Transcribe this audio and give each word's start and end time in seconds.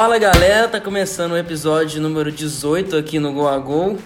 Fala 0.00 0.16
galera, 0.18 0.66
tá 0.66 0.80
começando 0.80 1.32
o 1.32 1.36
episódio 1.36 2.00
número 2.00 2.32
18 2.32 2.96
aqui 2.96 3.18
no 3.18 3.34
Go 3.34 3.46
a 3.46 3.58
Go. 3.58 3.98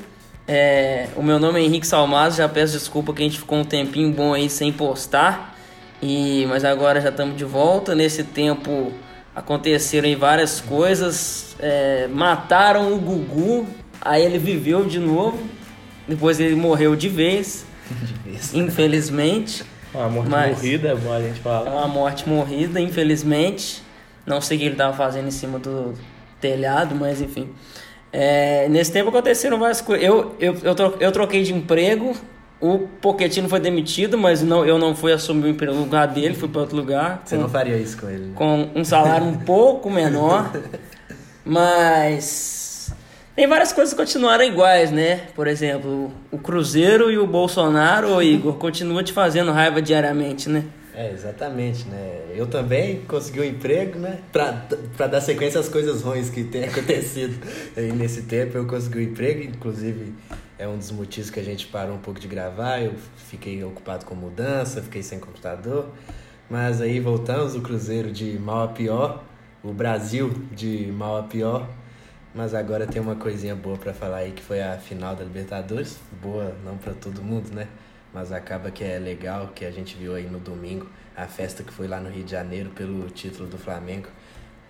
É, 0.44 1.06
o 1.14 1.22
meu 1.22 1.38
nome 1.38 1.60
é 1.60 1.62
Henrique 1.62 1.86
Salmazo, 1.86 2.38
já 2.38 2.48
peço 2.48 2.72
desculpa 2.72 3.12
que 3.14 3.22
a 3.22 3.24
gente 3.24 3.38
ficou 3.38 3.58
um 3.58 3.64
tempinho 3.64 4.10
bom 4.12 4.34
aí 4.34 4.50
sem 4.50 4.72
postar. 4.72 5.56
E, 6.02 6.46
mas 6.48 6.64
agora 6.64 7.00
já 7.00 7.10
estamos 7.10 7.36
de 7.36 7.44
volta. 7.44 7.94
Nesse 7.94 8.24
tempo 8.24 8.92
aconteceram 9.36 10.08
aí 10.08 10.16
várias 10.16 10.60
coisas. 10.60 11.54
É, 11.60 12.08
mataram 12.12 12.92
o 12.92 12.98
Gugu, 12.98 13.64
aí 14.00 14.24
ele 14.24 14.36
viveu 14.38 14.84
de 14.84 14.98
novo. 14.98 15.38
Depois 16.08 16.40
ele 16.40 16.56
morreu 16.56 16.96
de 16.96 17.08
vez, 17.08 17.64
De 17.88 18.30
vez. 18.32 18.52
infelizmente. 18.52 19.62
Uma 19.94 20.08
morte 20.08 20.28
Mas- 20.28 20.56
morrida, 20.56 20.88
é 20.88 20.94
bom 20.96 21.12
a 21.12 21.20
gente 21.20 21.38
É 21.38 21.40
falar. 21.40 21.70
uma 21.70 21.86
morte 21.86 22.28
morrida, 22.28 22.80
infelizmente. 22.80 23.83
Não 24.26 24.40
sei 24.40 24.56
o 24.56 24.60
que 24.60 24.66
ele 24.66 24.74
estava 24.74 24.96
fazendo 24.96 25.28
em 25.28 25.30
cima 25.30 25.58
do 25.58 25.94
telhado, 26.40 26.94
mas 26.94 27.20
enfim. 27.20 27.48
É, 28.12 28.68
nesse 28.68 28.92
tempo 28.92 29.08
aconteceram 29.10 29.58
várias 29.58 29.80
coisas. 29.80 30.04
Eu, 30.06 30.34
eu, 30.40 30.56
eu, 30.62 30.74
tro- 30.74 30.96
eu 31.00 31.12
troquei 31.12 31.42
de 31.42 31.52
emprego. 31.52 32.14
O 32.60 32.78
Pochettino 33.00 33.48
foi 33.48 33.60
demitido, 33.60 34.16
mas 34.16 34.40
não, 34.42 34.64
eu 34.64 34.78
não 34.78 34.94
fui 34.94 35.12
assumir 35.12 35.44
o 35.44 35.48
emprego 35.48 35.74
no 35.74 35.80
lugar 35.80 36.06
dele, 36.08 36.34
fui 36.34 36.48
para 36.48 36.62
outro 36.62 36.76
lugar. 36.76 37.20
Você 37.24 37.36
com- 37.36 37.42
não 37.42 37.48
faria 37.48 37.76
isso 37.76 37.98
com 38.00 38.08
ele, 38.08 38.26
né? 38.26 38.32
com 38.34 38.70
um 38.74 38.84
salário 38.84 39.26
um 39.26 39.36
pouco 39.36 39.90
menor, 39.90 40.50
mas 41.44 42.92
tem 43.36 43.46
várias 43.46 43.72
coisas 43.72 43.92
que 43.92 44.00
continuaram 44.00 44.44
iguais, 44.44 44.90
né? 44.90 45.22
Por 45.34 45.46
exemplo, 45.46 46.10
o 46.30 46.38
Cruzeiro 46.38 47.10
e 47.10 47.18
o 47.18 47.26
Bolsonaro, 47.26 48.14
ô 48.14 48.22
Igor, 48.22 48.54
continua 48.54 49.02
te 49.02 49.12
fazendo 49.12 49.50
raiva 49.52 49.82
diariamente, 49.82 50.48
né? 50.48 50.64
É, 50.96 51.10
exatamente, 51.10 51.88
né? 51.88 52.26
Eu 52.32 52.46
também 52.46 53.00
consegui 53.02 53.40
um 53.40 53.44
emprego, 53.44 53.98
né? 53.98 54.20
Pra, 54.32 54.52
pra 54.96 55.08
dar 55.08 55.20
sequência 55.20 55.58
às 55.58 55.68
coisas 55.68 56.02
ruins 56.02 56.30
que 56.30 56.44
tem 56.44 56.62
acontecido 56.70 57.36
aí 57.76 57.90
nesse 57.90 58.22
tempo. 58.22 58.56
Eu 58.56 58.64
consegui 58.64 58.98
um 58.98 59.02
emprego, 59.02 59.42
inclusive 59.42 60.14
é 60.56 60.68
um 60.68 60.78
dos 60.78 60.92
motivos 60.92 61.30
que 61.30 61.40
a 61.40 61.42
gente 61.42 61.66
parou 61.66 61.96
um 61.96 62.00
pouco 62.00 62.20
de 62.20 62.28
gravar. 62.28 62.80
Eu 62.80 62.94
fiquei 63.16 63.62
ocupado 63.64 64.06
com 64.06 64.14
mudança, 64.14 64.80
fiquei 64.80 65.02
sem 65.02 65.18
computador. 65.18 65.88
Mas 66.48 66.80
aí 66.80 67.00
voltamos, 67.00 67.56
o 67.56 67.60
Cruzeiro 67.60 68.12
de 68.12 68.38
mal 68.38 68.62
a 68.62 68.68
pior, 68.68 69.24
o 69.64 69.72
Brasil 69.72 70.32
de 70.52 70.92
mal 70.92 71.16
a 71.16 71.24
pior. 71.24 71.68
Mas 72.32 72.54
agora 72.54 72.86
tem 72.86 73.02
uma 73.02 73.16
coisinha 73.16 73.56
boa 73.56 73.76
pra 73.76 73.92
falar 73.92 74.18
aí, 74.18 74.30
que 74.30 74.42
foi 74.42 74.62
a 74.62 74.76
final 74.78 75.16
da 75.16 75.24
Libertadores. 75.24 75.98
Boa 76.22 76.54
não 76.64 76.76
pra 76.76 76.92
todo 76.92 77.20
mundo, 77.20 77.52
né? 77.52 77.66
Mas 78.14 78.30
acaba 78.30 78.70
que 78.70 78.84
é 78.84 78.98
legal, 78.98 79.48
que 79.54 79.64
a 79.64 79.70
gente 79.72 79.96
viu 79.96 80.14
aí 80.14 80.24
no 80.30 80.38
domingo, 80.38 80.88
a 81.16 81.26
festa 81.26 81.64
que 81.64 81.72
foi 81.72 81.88
lá 81.88 81.98
no 81.98 82.08
Rio 82.08 82.22
de 82.22 82.30
Janeiro 82.30 82.70
pelo 82.70 83.10
título 83.10 83.48
do 83.48 83.58
Flamengo. 83.58 84.08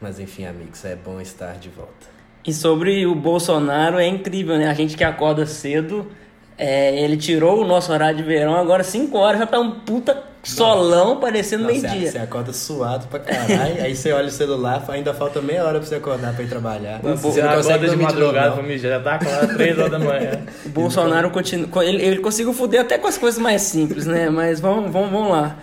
Mas 0.01 0.19
enfim, 0.19 0.47
amigos, 0.47 0.85
é 0.85 0.97
bom 0.97 1.21
estar 1.21 1.59
de 1.59 1.69
volta. 1.69 2.15
E 2.47 2.53
sobre 2.53 3.07
o 3.07 3.15
Bolsonaro, 3.15 3.99
é 3.99 4.07
incrível, 4.07 4.57
né? 4.59 4.69
A 4.69 4.75
gente 4.75 4.97
que 4.97 5.05
acorda 5.05 5.47
cedo, 5.47 6.11
é, 6.57 6.97
ele 7.01 7.17
tirou 7.17 7.63
o 7.63 7.65
nosso 7.67 7.93
horário 7.93 8.17
de 8.17 8.23
verão, 8.23 8.57
agora 8.57 8.85
5 8.85 9.17
horas 9.19 9.41
já 9.41 9.47
tá 9.47 9.59
um 9.59 9.73
puta 9.81 10.35
solão 10.45 11.19
parecendo 11.19 11.65
você, 11.65 11.81
meio-dia. 11.81 12.11
você 12.11 12.19
acorda 12.19 12.53
suado 12.53 13.07
pra 13.09 13.19
caralho, 13.19 13.83
aí 13.83 13.97
você 13.97 14.13
olha 14.13 14.29
o 14.29 14.31
celular, 14.31 14.85
ainda 14.89 15.15
falta 15.15 15.41
meia 15.41 15.65
hora 15.65 15.79
pra 15.79 15.89
você 15.89 15.97
acordar 15.97 16.35
pra 16.35 16.45
ir 16.45 16.49
trabalhar. 16.49 17.01
Você 17.03 17.23
você 17.23 17.43
não 17.43 17.57
consegue 17.57 17.87
acorda 17.87 17.97
de 17.97 18.03
madrugada 18.03 18.53
pra 18.53 18.63
mijar, 18.63 18.91
já 18.93 19.01
tá 19.01 19.19
claro, 19.19 19.55
3 19.55 19.79
horas 19.79 19.91
da 19.91 19.99
manhã. 19.99 20.47
O 20.65 20.69
Bolsonaro 20.69 21.31
continua. 21.31 21.85
Ele, 21.85 22.03
ele 22.03 22.19
conseguiu 22.19 22.53
foder 22.53 22.83
até 22.83 22.99
com 22.99 23.09
as 23.09 23.19
coisas 23.19 23.41
mais 23.41 23.63
simples, 23.63 24.07
né? 24.07 24.29
Mas 24.29 24.61
vamos, 24.61 24.93
vamos, 24.93 25.11
vamos 25.11 25.31
lá. 25.31 25.57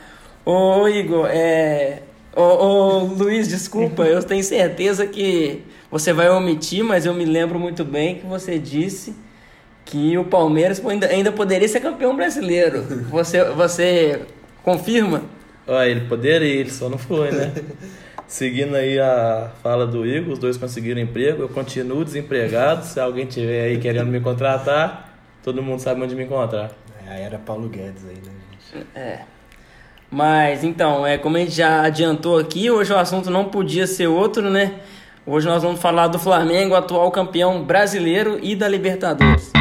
Ô 0.44 0.88
Igor, 0.88 1.28
é. 1.30 2.02
Ô, 2.36 2.42
ô 2.42 3.00
Luiz, 3.03 3.47
desculpa, 3.47 4.03
eu 4.03 4.23
tenho 4.23 4.44
certeza 4.44 5.06
que 5.06 5.63
você 5.91 6.12
vai 6.12 6.30
omitir, 6.30 6.84
mas 6.84 7.06
eu 7.06 7.13
me 7.13 7.25
lembro 7.25 7.59
muito 7.59 7.84
bem 7.85 8.16
que 8.16 8.25
você 8.25 8.57
disse 8.57 9.13
que 9.91 10.18
o 10.18 10.24
Palmeiras 10.24 10.84
ainda, 10.85 11.07
ainda 11.07 11.34
poderia 11.34 11.68
ser 11.68 11.81
campeão 11.81 12.16
brasileiro. 12.16 12.81
Você, 13.09 13.44
você 13.44 14.22
confirma? 14.63 15.22
Olha, 15.68 15.90
ele 15.90 16.07
poderia, 16.07 16.47
ele 16.47 16.72
só 16.72 16.88
não 16.88 16.97
foi, 16.97 17.29
né? 17.29 17.52
Seguindo 18.25 18.74
aí 18.75 18.97
a 18.97 19.51
fala 19.62 19.85
do 19.85 20.06
Igor, 20.06 20.31
os 20.31 20.40
dois 20.40 20.56
conseguiram 20.56 21.01
emprego, 21.01 21.44
eu 21.44 21.50
continuo 21.50 22.06
desempregado. 22.06 22.85
Se 22.85 23.01
alguém 23.01 23.25
tiver 23.25 23.66
aí 23.66 23.78
querendo 23.80 24.07
me 24.07 24.22
contratar, 24.22 25.13
todo 25.44 25.62
mundo 25.62 25.81
sabe 25.81 26.01
onde 26.01 26.16
me 26.16 26.24
encontrar. 26.24 26.72
Aí 27.06 27.24
era 27.24 27.38
Paulo 27.38 27.68
Guedes 27.68 28.06
aí, 28.07 28.16
né, 28.16 28.31
gente? 28.72 28.88
É. 28.96 29.19
Mas 30.09 30.63
então, 30.63 31.06
é, 31.06 31.18
como 31.18 31.35
a 31.35 31.41
gente 31.41 31.51
já 31.51 31.81
adiantou 31.81 32.40
aqui, 32.40 32.72
hoje 32.72 32.94
o 32.94 32.97
assunto 32.97 33.30
não 33.30 33.46
podia 33.46 33.85
ser 33.85 34.07
outro, 34.07 34.50
né? 34.50 34.75
Hoje 35.25 35.46
nós 35.47 35.62
vamos 35.62 35.81
falar 35.81 36.07
do 36.07 36.18
Flamengo, 36.18 36.75
atual 36.75 37.12
campeão 37.12 37.62
brasileiro 37.62 38.40
e 38.41 38.56
da 38.56 38.69
Libertadores. 38.69 39.51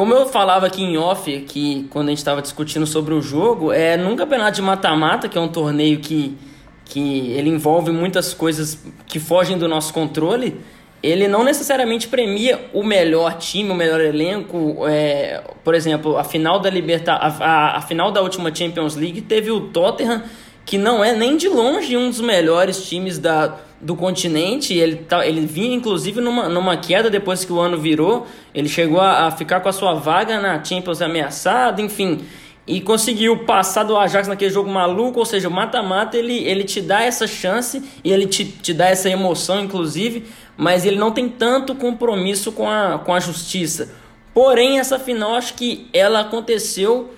Como 0.00 0.14
eu 0.14 0.26
falava 0.26 0.64
aqui 0.64 0.82
em 0.82 0.96
off, 0.96 1.30
que 1.40 1.86
quando 1.90 2.06
a 2.06 2.10
gente 2.12 2.20
estava 2.20 2.40
discutindo 2.40 2.86
sobre 2.86 3.12
o 3.12 3.20
jogo, 3.20 3.70
é 3.70 3.98
num 3.98 4.16
campeonato 4.16 4.52
de 4.56 4.62
mata-mata, 4.62 5.28
que 5.28 5.36
é 5.36 5.40
um 5.42 5.46
torneio 5.46 6.00
que, 6.00 6.38
que 6.86 7.32
ele 7.32 7.50
envolve 7.50 7.90
muitas 7.90 8.32
coisas 8.32 8.82
que 9.06 9.20
fogem 9.20 9.58
do 9.58 9.68
nosso 9.68 9.92
controle, 9.92 10.58
ele 11.02 11.28
não 11.28 11.44
necessariamente 11.44 12.08
premia 12.08 12.58
o 12.72 12.82
melhor 12.82 13.36
time, 13.36 13.68
o 13.68 13.74
melhor 13.74 14.00
elenco. 14.00 14.86
é, 14.88 15.42
por 15.62 15.74
exemplo, 15.74 16.16
a 16.16 16.24
final 16.24 16.58
da 16.58 16.70
Liberta 16.70 17.12
a, 17.12 17.26
a, 17.26 17.76
a 17.76 17.82
final 17.82 18.10
da 18.10 18.22
última 18.22 18.54
Champions 18.54 18.96
League 18.96 19.20
teve 19.20 19.50
o 19.50 19.68
Tottenham, 19.68 20.22
que 20.64 20.78
não 20.78 21.04
é 21.04 21.14
nem 21.14 21.36
de 21.36 21.46
longe 21.46 21.94
um 21.94 22.08
dos 22.08 22.22
melhores 22.22 22.88
times 22.88 23.18
da, 23.18 23.54
do 23.80 23.96
continente. 23.96 24.74
Ele, 24.74 24.96
tá, 24.96 25.26
ele 25.26 25.40
vinha, 25.40 25.74
inclusive, 25.74 26.20
numa, 26.20 26.48
numa 26.48 26.76
queda 26.76 27.08
depois 27.08 27.44
que 27.44 27.52
o 27.52 27.58
ano 27.58 27.78
virou. 27.78 28.26
Ele 28.54 28.68
chegou 28.68 29.00
a, 29.00 29.26
a 29.26 29.30
ficar 29.30 29.60
com 29.60 29.68
a 29.68 29.72
sua 29.72 29.94
vaga 29.94 30.40
na 30.40 30.62
Champions 30.62 31.00
ameaçada, 31.00 31.80
enfim. 31.80 32.20
E 32.66 32.80
conseguiu 32.80 33.44
passar 33.44 33.82
do 33.82 33.96
Ajax 33.96 34.28
naquele 34.28 34.52
jogo 34.52 34.70
maluco, 34.70 35.18
ou 35.18 35.24
seja, 35.24 35.48
o 35.48 35.50
mata-mata 35.50 36.16
ele, 36.16 36.44
ele 36.44 36.62
te 36.62 36.80
dá 36.80 37.02
essa 37.02 37.26
chance 37.26 37.82
e 38.04 38.12
ele 38.12 38.26
te, 38.26 38.44
te 38.44 38.72
dá 38.72 38.88
essa 38.88 39.08
emoção, 39.08 39.60
inclusive, 39.60 40.26
mas 40.56 40.84
ele 40.84 40.96
não 40.96 41.10
tem 41.10 41.28
tanto 41.28 41.74
compromisso 41.74 42.52
com 42.52 42.68
a, 42.68 42.98
com 42.98 43.12
a 43.12 43.18
justiça. 43.18 43.92
Porém, 44.32 44.78
essa 44.78 44.98
final, 44.98 45.34
acho 45.34 45.54
que 45.54 45.88
ela 45.92 46.20
aconteceu 46.20 47.10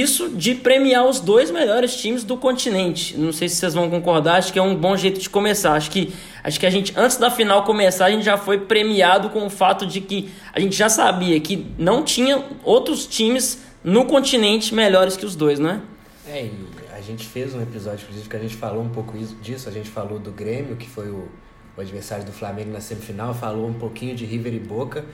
isso 0.00 0.28
de 0.30 0.54
premiar 0.54 1.06
os 1.06 1.20
dois 1.20 1.50
melhores 1.50 1.94
times 1.96 2.24
do 2.24 2.36
continente. 2.36 3.16
Não 3.16 3.32
sei 3.32 3.48
se 3.48 3.56
vocês 3.56 3.74
vão 3.74 3.90
concordar, 3.90 4.36
acho 4.36 4.52
que 4.52 4.58
é 4.58 4.62
um 4.62 4.74
bom 4.74 4.96
jeito 4.96 5.20
de 5.20 5.28
começar. 5.28 5.74
Acho 5.74 5.90
que, 5.90 6.12
acho 6.42 6.58
que 6.58 6.66
a 6.66 6.70
gente, 6.70 6.92
antes 6.96 7.16
da 7.16 7.30
final 7.30 7.64
começar, 7.64 8.06
a 8.06 8.10
gente 8.10 8.24
já 8.24 8.36
foi 8.36 8.58
premiado 8.58 9.30
com 9.30 9.44
o 9.46 9.50
fato 9.50 9.86
de 9.86 10.00
que 10.00 10.30
a 10.52 10.58
gente 10.60 10.74
já 10.76 10.88
sabia 10.88 11.38
que 11.40 11.66
não 11.78 12.02
tinha 12.02 12.42
outros 12.64 13.06
times 13.06 13.62
no 13.84 14.04
continente 14.04 14.74
melhores 14.74 15.16
que 15.16 15.26
os 15.26 15.34
dois, 15.36 15.58
né? 15.58 15.80
É, 16.26 16.44
e 16.44 16.52
a 16.96 17.00
gente 17.00 17.26
fez 17.26 17.54
um 17.54 17.60
episódio, 17.60 18.04
inclusive, 18.04 18.28
que 18.28 18.36
a 18.36 18.38
gente 18.40 18.54
falou 18.54 18.82
um 18.82 18.88
pouco 18.88 19.16
isso- 19.16 19.36
disso. 19.42 19.68
A 19.68 19.72
gente 19.72 19.90
falou 19.90 20.18
do 20.18 20.30
Grêmio, 20.30 20.76
que 20.76 20.88
foi 20.88 21.08
o, 21.10 21.28
o 21.76 21.80
adversário 21.80 22.24
do 22.24 22.32
Flamengo 22.32 22.70
na 22.72 22.80
semifinal. 22.80 23.34
Falou 23.34 23.66
um 23.66 23.72
pouquinho 23.74 24.14
de 24.14 24.24
River 24.24 24.54
e 24.54 24.60
Boca, 24.60 25.04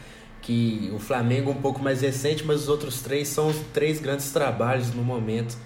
que 0.43 0.91
o 0.95 0.99
Flamengo 0.99 1.51
é 1.51 1.55
um 1.55 1.61
pouco 1.61 1.83
mais 1.83 2.01
recente, 2.01 2.45
mas 2.45 2.63
os 2.63 2.69
outros 2.69 3.01
três 3.03 3.29
são 3.29 3.49
os 3.49 3.57
três 3.73 4.01
grandes 4.01 4.31
trabalhos 4.33 4.93
no 4.95 5.03
momento 5.03 5.57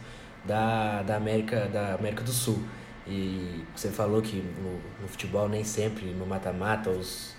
da, 0.44 1.02
da, 1.02 1.16
América, 1.16 1.66
da 1.72 1.94
América 1.94 2.22
do 2.22 2.32
Sul. 2.32 2.58
E 3.06 3.64
você 3.74 3.88
falou 3.88 4.22
que 4.22 4.36
no, 4.36 4.72
no 5.02 5.08
futebol 5.08 5.48
nem 5.48 5.64
sempre, 5.64 6.06
no 6.06 6.24
mata-mata, 6.26 6.90
os, 6.90 7.34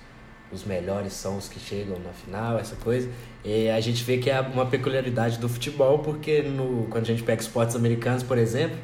os 0.51 0.63
melhores 0.63 1.13
são 1.13 1.38
os 1.38 1.47
que 1.49 1.59
chegam 1.59 1.97
na 1.99 2.11
final, 2.11 2.57
essa 2.59 2.75
coisa. 2.75 3.09
E 3.44 3.69
a 3.69 3.80
gente 3.81 4.03
vê 4.03 4.18
que 4.18 4.30
é 4.30 4.39
uma 4.39 4.65
peculiaridade 4.65 5.38
do 5.39 5.50
futebol, 5.50 6.00
porque 6.00 6.41
no, 6.41 6.88
quando 6.89 7.03
a 7.03 7.07
gente 7.07 7.24
pega 7.24 7.41
esportes 7.41 7.75
americanos, 7.75 8.24
por 8.24 8.38
exemplo, 8.38 8.77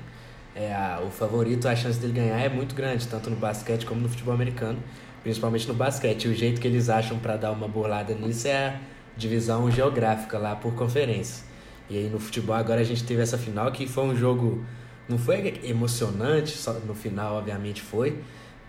é, 0.55 0.73
a- 0.73 1.01
o 1.05 1.11
favorito, 1.11 1.67
a 1.67 1.75
chance 1.75 1.99
dele 1.99 2.13
ganhar 2.13 2.39
é 2.39 2.49
muito 2.49 2.73
grande, 2.75 3.07
tanto 3.07 3.29
no 3.29 3.35
basquete 3.35 3.85
como 3.85 4.01
no 4.01 4.09
futebol 4.09 4.33
americano, 4.33 4.79
principalmente 5.23 5.67
no 5.67 5.73
basquete. 5.73 6.27
O 6.27 6.33
jeito 6.33 6.59
que 6.59 6.67
eles 6.67 6.89
acham 6.89 7.17
para 7.19 7.37
dar 7.37 7.51
uma 7.51 7.67
bolada 7.67 8.13
nisso 8.13 8.47
é 8.47 8.67
a 8.67 8.79
divisão 9.17 9.69
geográfica 9.71 10.37
lá 10.37 10.55
por 10.55 10.73
conferência. 10.73 11.43
E 11.89 11.97
aí 11.97 12.09
no 12.09 12.19
futebol 12.19 12.55
agora 12.55 12.81
a 12.81 12.83
gente 12.83 13.03
teve 13.03 13.21
essa 13.21 13.37
final 13.37 13.71
que 13.71 13.87
foi 13.87 14.03
um 14.03 14.15
jogo, 14.15 14.63
não 15.07 15.17
foi 15.17 15.59
emocionante, 15.63 16.51
só 16.51 16.73
no 16.73 16.93
final 16.93 17.35
obviamente 17.35 17.81
foi, 17.81 18.19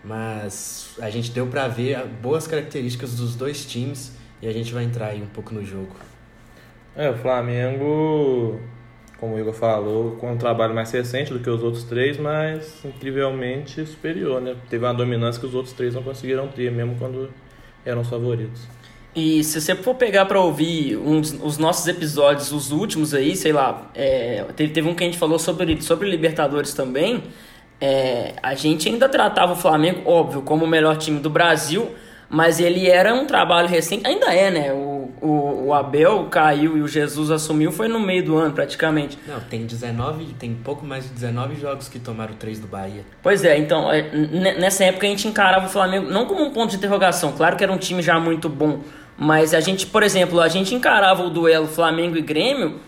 mas 0.03 0.95
a 0.99 1.09
gente 1.09 1.31
deu 1.31 1.45
para 1.47 1.67
ver 1.67 2.05
boas 2.21 2.47
características 2.47 3.15
dos 3.15 3.35
dois 3.35 3.65
times 3.65 4.13
e 4.41 4.47
a 4.47 4.51
gente 4.51 4.73
vai 4.73 4.83
entrar 4.83 5.07
aí 5.07 5.21
um 5.21 5.27
pouco 5.27 5.53
no 5.53 5.63
jogo. 5.63 5.95
É, 6.95 7.09
o 7.09 7.17
Flamengo, 7.17 8.59
como 9.21 9.35
o 9.35 9.39
Igor 9.39 9.53
falou, 9.53 10.17
com 10.19 10.31
um 10.31 10.37
trabalho 10.37 10.73
mais 10.73 10.91
recente 10.91 11.31
do 11.31 11.39
que 11.39 11.49
os 11.49 11.61
outros 11.61 11.83
três, 11.83 12.17
mas 12.17 12.83
incrivelmente 12.83 13.85
superior, 13.85 14.41
né? 14.41 14.55
Teve 14.67 14.83
uma 14.83 14.95
dominância 14.95 15.39
que 15.39 15.45
os 15.45 15.53
outros 15.53 15.73
três 15.75 15.93
não 15.93 16.01
conseguiram 16.01 16.47
ter, 16.47 16.71
mesmo 16.71 16.95
quando 16.97 17.29
eram 17.85 18.01
os 18.01 18.09
favoritos. 18.09 18.67
E 19.15 19.43
se 19.43 19.61
você 19.61 19.75
for 19.75 19.93
pegar 19.93 20.25
pra 20.25 20.39
ouvir 20.39 20.97
uns, 20.97 21.37
os 21.43 21.57
nossos 21.59 21.87
episódios, 21.87 22.51
os 22.51 22.71
últimos 22.71 23.13
aí, 23.13 23.35
sei 23.35 23.53
lá, 23.53 23.91
é, 23.93 24.43
teve, 24.55 24.73
teve 24.73 24.89
um 24.89 24.95
que 24.95 25.03
a 25.03 25.05
gente 25.05 25.19
falou 25.19 25.37
sobre, 25.37 25.79
sobre 25.81 26.09
Libertadores 26.09 26.73
também. 26.73 27.23
é, 27.79 28.33
a 28.41 28.53
gente 28.55 28.87
ainda 28.89 29.09
tratava 29.09 29.53
o 29.53 29.55
Flamengo, 29.55 30.01
óbvio, 30.09 30.41
como 30.43 30.65
o 30.65 30.67
melhor 30.67 30.97
time 30.97 31.19
do 31.19 31.29
Brasil, 31.29 31.89
mas 32.29 32.59
ele 32.59 32.87
era 32.87 33.13
um 33.13 33.25
trabalho 33.25 33.67
recente, 33.67 34.07
ainda 34.07 34.33
é, 34.33 34.49
né? 34.51 34.73
O, 34.73 34.90
o, 35.21 35.67
o 35.67 35.73
Abel 35.73 36.25
caiu 36.29 36.77
e 36.77 36.81
o 36.81 36.87
Jesus 36.87 37.29
assumiu 37.29 37.71
foi 37.71 37.87
no 37.87 37.99
meio 37.99 38.25
do 38.25 38.37
ano, 38.37 38.53
praticamente. 38.53 39.17
Não, 39.27 39.39
tem 39.39 39.65
19, 39.65 40.33
tem 40.33 40.53
pouco 40.55 40.85
mais 40.85 41.03
de 41.03 41.11
19 41.11 41.55
jogos 41.55 41.87
que 41.87 41.99
tomaram 41.99 42.33
três 42.33 42.59
do 42.59 42.67
Bahia. 42.67 43.05
Pois 43.21 43.45
é, 43.45 43.57
então, 43.57 43.91
é, 43.91 44.09
nessa 44.57 44.83
época 44.83 45.05
a 45.05 45.09
gente 45.09 45.27
encarava 45.27 45.67
o 45.67 45.69
Flamengo 45.69 46.09
não 46.09 46.25
como 46.25 46.43
um 46.43 46.51
ponto 46.51 46.71
de 46.71 46.77
interrogação, 46.77 47.33
claro 47.33 47.55
que 47.55 47.63
era 47.63 47.71
um 47.71 47.77
time 47.77 48.01
já 48.01 48.19
muito 48.19 48.49
bom, 48.49 48.81
mas 49.17 49.53
a 49.53 49.59
gente, 49.59 49.85
por 49.85 50.01
exemplo, 50.01 50.39
a 50.39 50.47
gente 50.47 50.73
encarava 50.73 51.23
o 51.23 51.29
duelo 51.29 51.67
Flamengo 51.67 52.17
e 52.17 52.21
Grêmio 52.21 52.79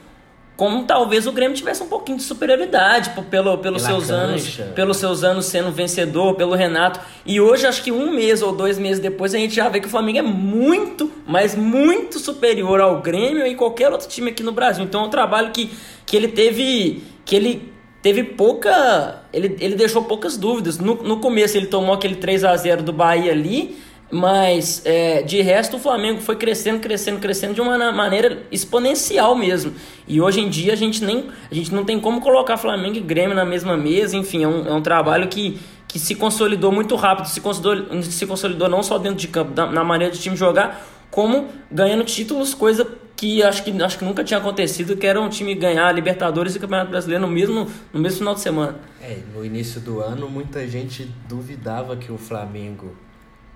como 0.55 0.83
talvez 0.83 1.25
o 1.25 1.31
Grêmio 1.31 1.57
tivesse 1.57 1.81
um 1.81 1.87
pouquinho 1.87 2.17
de 2.17 2.23
superioridade 2.23 3.11
pelo, 3.29 3.57
pelos 3.57 3.81
seus 3.81 4.07
cancha. 4.07 4.13
anos, 4.13 4.75
pelos 4.75 4.97
seus 4.97 5.23
anos 5.23 5.45
sendo 5.45 5.71
vencedor, 5.71 6.35
pelo 6.35 6.53
Renato. 6.53 6.99
E 7.25 7.41
hoje 7.41 7.65
acho 7.65 7.81
que 7.83 7.91
um 7.91 8.13
mês 8.13 8.41
ou 8.41 8.51
dois 8.51 8.77
meses 8.77 9.01
depois 9.01 9.33
a 9.33 9.37
gente 9.37 9.55
já 9.55 9.67
vê 9.67 9.79
que 9.79 9.87
o 9.87 9.89
Flamengo 9.89 10.19
é 10.19 10.21
muito, 10.21 11.11
mas 11.25 11.55
muito 11.55 12.19
superior 12.19 12.79
ao 12.79 13.01
Grêmio 13.01 13.47
e 13.47 13.55
qualquer 13.55 13.91
outro 13.91 14.07
time 14.07 14.29
aqui 14.29 14.43
no 14.43 14.51
Brasil. 14.51 14.83
Então 14.83 15.01
é 15.01 15.07
um 15.07 15.09
trabalho 15.09 15.51
que, 15.51 15.71
que 16.05 16.15
ele 16.15 16.27
teve 16.27 17.03
que 17.25 17.35
ele 17.35 17.73
teve 18.01 18.21
pouca, 18.23 19.23
ele, 19.31 19.55
ele 19.59 19.75
deixou 19.75 20.03
poucas 20.03 20.37
dúvidas. 20.37 20.77
No, 20.77 20.95
no 21.01 21.19
começo 21.19 21.57
ele 21.57 21.67
tomou 21.67 21.95
aquele 21.95 22.15
3 22.15 22.43
a 22.43 22.55
0 22.55 22.83
do 22.83 22.93
Bahia 22.93 23.31
ali 23.31 23.77
mas 24.13 24.83
é, 24.85 25.23
de 25.23 25.41
resto 25.41 25.77
o 25.77 25.79
Flamengo 25.79 26.21
foi 26.21 26.35
crescendo, 26.35 26.79
crescendo, 26.79 27.19
crescendo 27.19 27.55
de 27.55 27.61
uma 27.61 27.91
maneira 27.91 28.43
exponencial 28.51 29.35
mesmo. 29.35 29.73
E 30.07 30.21
hoje 30.21 30.39
em 30.39 30.49
dia 30.49 30.73
a 30.73 30.75
gente 30.75 31.03
nem 31.03 31.31
a 31.49 31.55
gente 31.55 31.73
não 31.73 31.83
tem 31.83 31.99
como 31.99 32.21
colocar 32.21 32.55
Flamengo 32.57 32.95
e 32.95 32.99
Grêmio 32.99 33.35
na 33.35 33.43
mesma 33.43 33.75
mesa, 33.75 34.15
enfim, 34.15 34.43
é 34.43 34.47
um, 34.47 34.67
é 34.67 34.73
um 34.73 34.83
trabalho 34.83 35.27
que, 35.27 35.59
que 35.87 35.97
se 35.97 36.13
consolidou 36.13 36.71
muito 36.71 36.95
rápido, 36.95 37.27
se 37.27 37.41
consolidou, 37.41 38.03
se 38.03 38.27
consolidou 38.27 38.69
não 38.69 38.83
só 38.83 38.99
dentro 38.99 39.17
de 39.17 39.27
campo, 39.27 39.59
na 39.59 39.83
maneira 39.83 40.13
de 40.13 40.19
time 40.19 40.35
jogar, 40.35 40.85
como 41.09 41.47
ganhando 41.71 42.03
títulos, 42.03 42.53
coisa 42.53 42.87
que 43.15 43.41
acho 43.41 43.63
que, 43.63 43.81
acho 43.81 43.97
que 43.97 44.05
nunca 44.05 44.23
tinha 44.23 44.37
acontecido, 44.37 44.95
que 44.95 45.07
era 45.07 45.19
um 45.19 45.29
time 45.29 45.55
ganhar 45.55 45.91
Libertadores 45.91 46.55
e 46.55 46.59
Campeonato 46.59 46.91
Brasileiro 46.91 47.25
no 47.25 47.31
mesmo, 47.31 47.67
no 47.91 47.99
mesmo 47.99 48.19
final 48.19 48.35
de 48.35 48.41
semana. 48.41 48.75
É, 49.01 49.17
no 49.33 49.43
início 49.43 49.81
do 49.81 50.01
ano 50.01 50.29
muita 50.29 50.67
gente 50.67 51.09
duvidava 51.27 51.95
que 51.95 52.11
o 52.11 52.17
Flamengo 52.17 52.95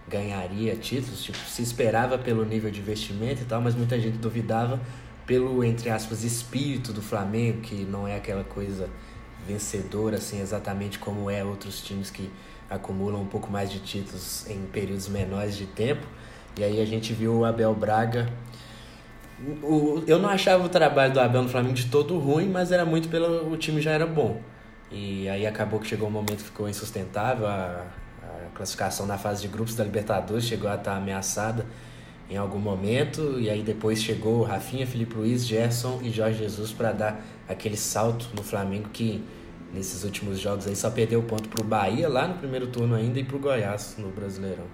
ganharia 0.09 0.75
títulos, 0.75 1.23
tipo, 1.23 1.37
se 1.37 1.61
esperava 1.61 2.17
pelo 2.17 2.45
nível 2.45 2.71
de 2.71 2.79
investimento 2.79 3.41
e 3.41 3.45
tal, 3.45 3.61
mas 3.61 3.75
muita 3.75 3.99
gente 3.99 4.17
duvidava 4.17 4.79
pelo, 5.25 5.63
entre 5.63 5.89
aspas, 5.89 6.23
espírito 6.23 6.93
do 6.93 7.01
Flamengo, 7.01 7.61
que 7.61 7.83
não 7.83 8.07
é 8.07 8.15
aquela 8.15 8.43
coisa 8.43 8.89
vencedora, 9.45 10.17
assim, 10.17 10.41
exatamente 10.41 10.97
como 10.97 11.29
é 11.29 11.43
outros 11.43 11.81
times 11.81 12.09
que 12.09 12.29
acumulam 12.69 13.21
um 13.21 13.27
pouco 13.27 13.51
mais 13.51 13.71
de 13.71 13.79
títulos 13.79 14.49
em 14.49 14.61
períodos 14.67 15.07
menores 15.09 15.55
de 15.57 15.65
tempo. 15.65 16.05
E 16.57 16.63
aí 16.63 16.81
a 16.81 16.85
gente 16.85 17.13
viu 17.13 17.39
o 17.39 17.45
Abel 17.45 17.73
Braga. 17.75 18.31
O, 19.61 20.03
eu 20.07 20.17
não 20.17 20.29
achava 20.29 20.65
o 20.65 20.69
trabalho 20.69 21.13
do 21.13 21.19
Abel 21.19 21.43
no 21.43 21.49
Flamengo 21.49 21.75
de 21.75 21.87
todo 21.87 22.17
ruim, 22.17 22.49
mas 22.49 22.71
era 22.71 22.85
muito 22.85 23.07
pelo 23.09 23.51
o 23.51 23.57
time 23.57 23.81
já 23.81 23.91
era 23.91 24.07
bom. 24.07 24.41
E 24.89 25.27
aí 25.29 25.45
acabou 25.45 25.79
que 25.79 25.87
chegou 25.87 26.07
um 26.07 26.11
momento 26.11 26.37
que 26.37 26.43
ficou 26.43 26.67
insustentável. 26.67 27.45
A, 27.45 27.85
classificação 28.57 29.05
na 29.05 29.17
fase 29.17 29.43
de 29.43 29.47
grupos 29.47 29.75
da 29.75 29.83
Libertadores 29.83 30.43
chegou 30.43 30.69
a 30.69 30.75
estar 30.75 30.97
ameaçada 30.97 31.65
em 32.29 32.35
algum 32.35 32.59
momento, 32.59 33.39
e 33.39 33.49
aí 33.49 33.61
depois 33.61 34.01
chegou 34.01 34.43
Rafinha, 34.43 34.85
Felipe 34.85 35.15
Luiz, 35.15 35.47
Gerson 35.47 35.99
e 36.03 36.09
Jorge 36.09 36.39
Jesus 36.39 36.73
para 36.73 36.91
dar 36.91 37.21
aquele 37.47 37.77
salto 37.77 38.27
no 38.35 38.43
Flamengo 38.43 38.89
que 38.89 39.23
nesses 39.73 40.03
últimos 40.03 40.39
jogos 40.39 40.67
aí 40.67 40.75
só 40.75 40.89
perdeu 40.89 41.23
ponto 41.23 41.47
pro 41.47 41.63
Bahia 41.63 42.09
lá 42.09 42.27
no 42.27 42.33
primeiro 42.33 42.67
turno 42.67 42.95
ainda 42.95 43.19
e 43.19 43.23
pro 43.23 43.39
Goiás 43.39 43.95
no 43.97 44.09
Brasileirão. 44.09 44.65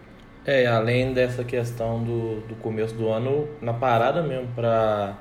É, 0.45 0.65
além 0.65 1.13
dessa 1.13 1.43
questão 1.43 2.03
do, 2.03 2.41
do 2.47 2.55
começo 2.55 2.95
do 2.95 3.09
ano, 3.09 3.47
na 3.61 3.73
parada 3.73 4.23
mesmo 4.23 4.47
para 4.55 5.17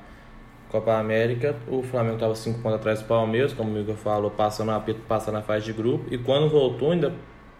Copa 0.68 0.94
América, 0.94 1.54
o 1.68 1.82
Flamengo 1.82 2.14
estava 2.14 2.34
cinco 2.34 2.60
pontos 2.60 2.76
atrás 2.76 3.00
do 3.00 3.06
Palmeiras, 3.06 3.52
como 3.52 3.72
o 3.72 3.78
Igor 3.78 3.94
falou, 3.96 4.30
passando 4.30 4.70
a 4.70 4.80
passando 5.06 5.34
na 5.34 5.42
fase 5.42 5.66
de 5.66 5.72
grupo, 5.74 6.12
e 6.12 6.16
quando 6.16 6.48
voltou 6.48 6.92
ainda 6.92 7.12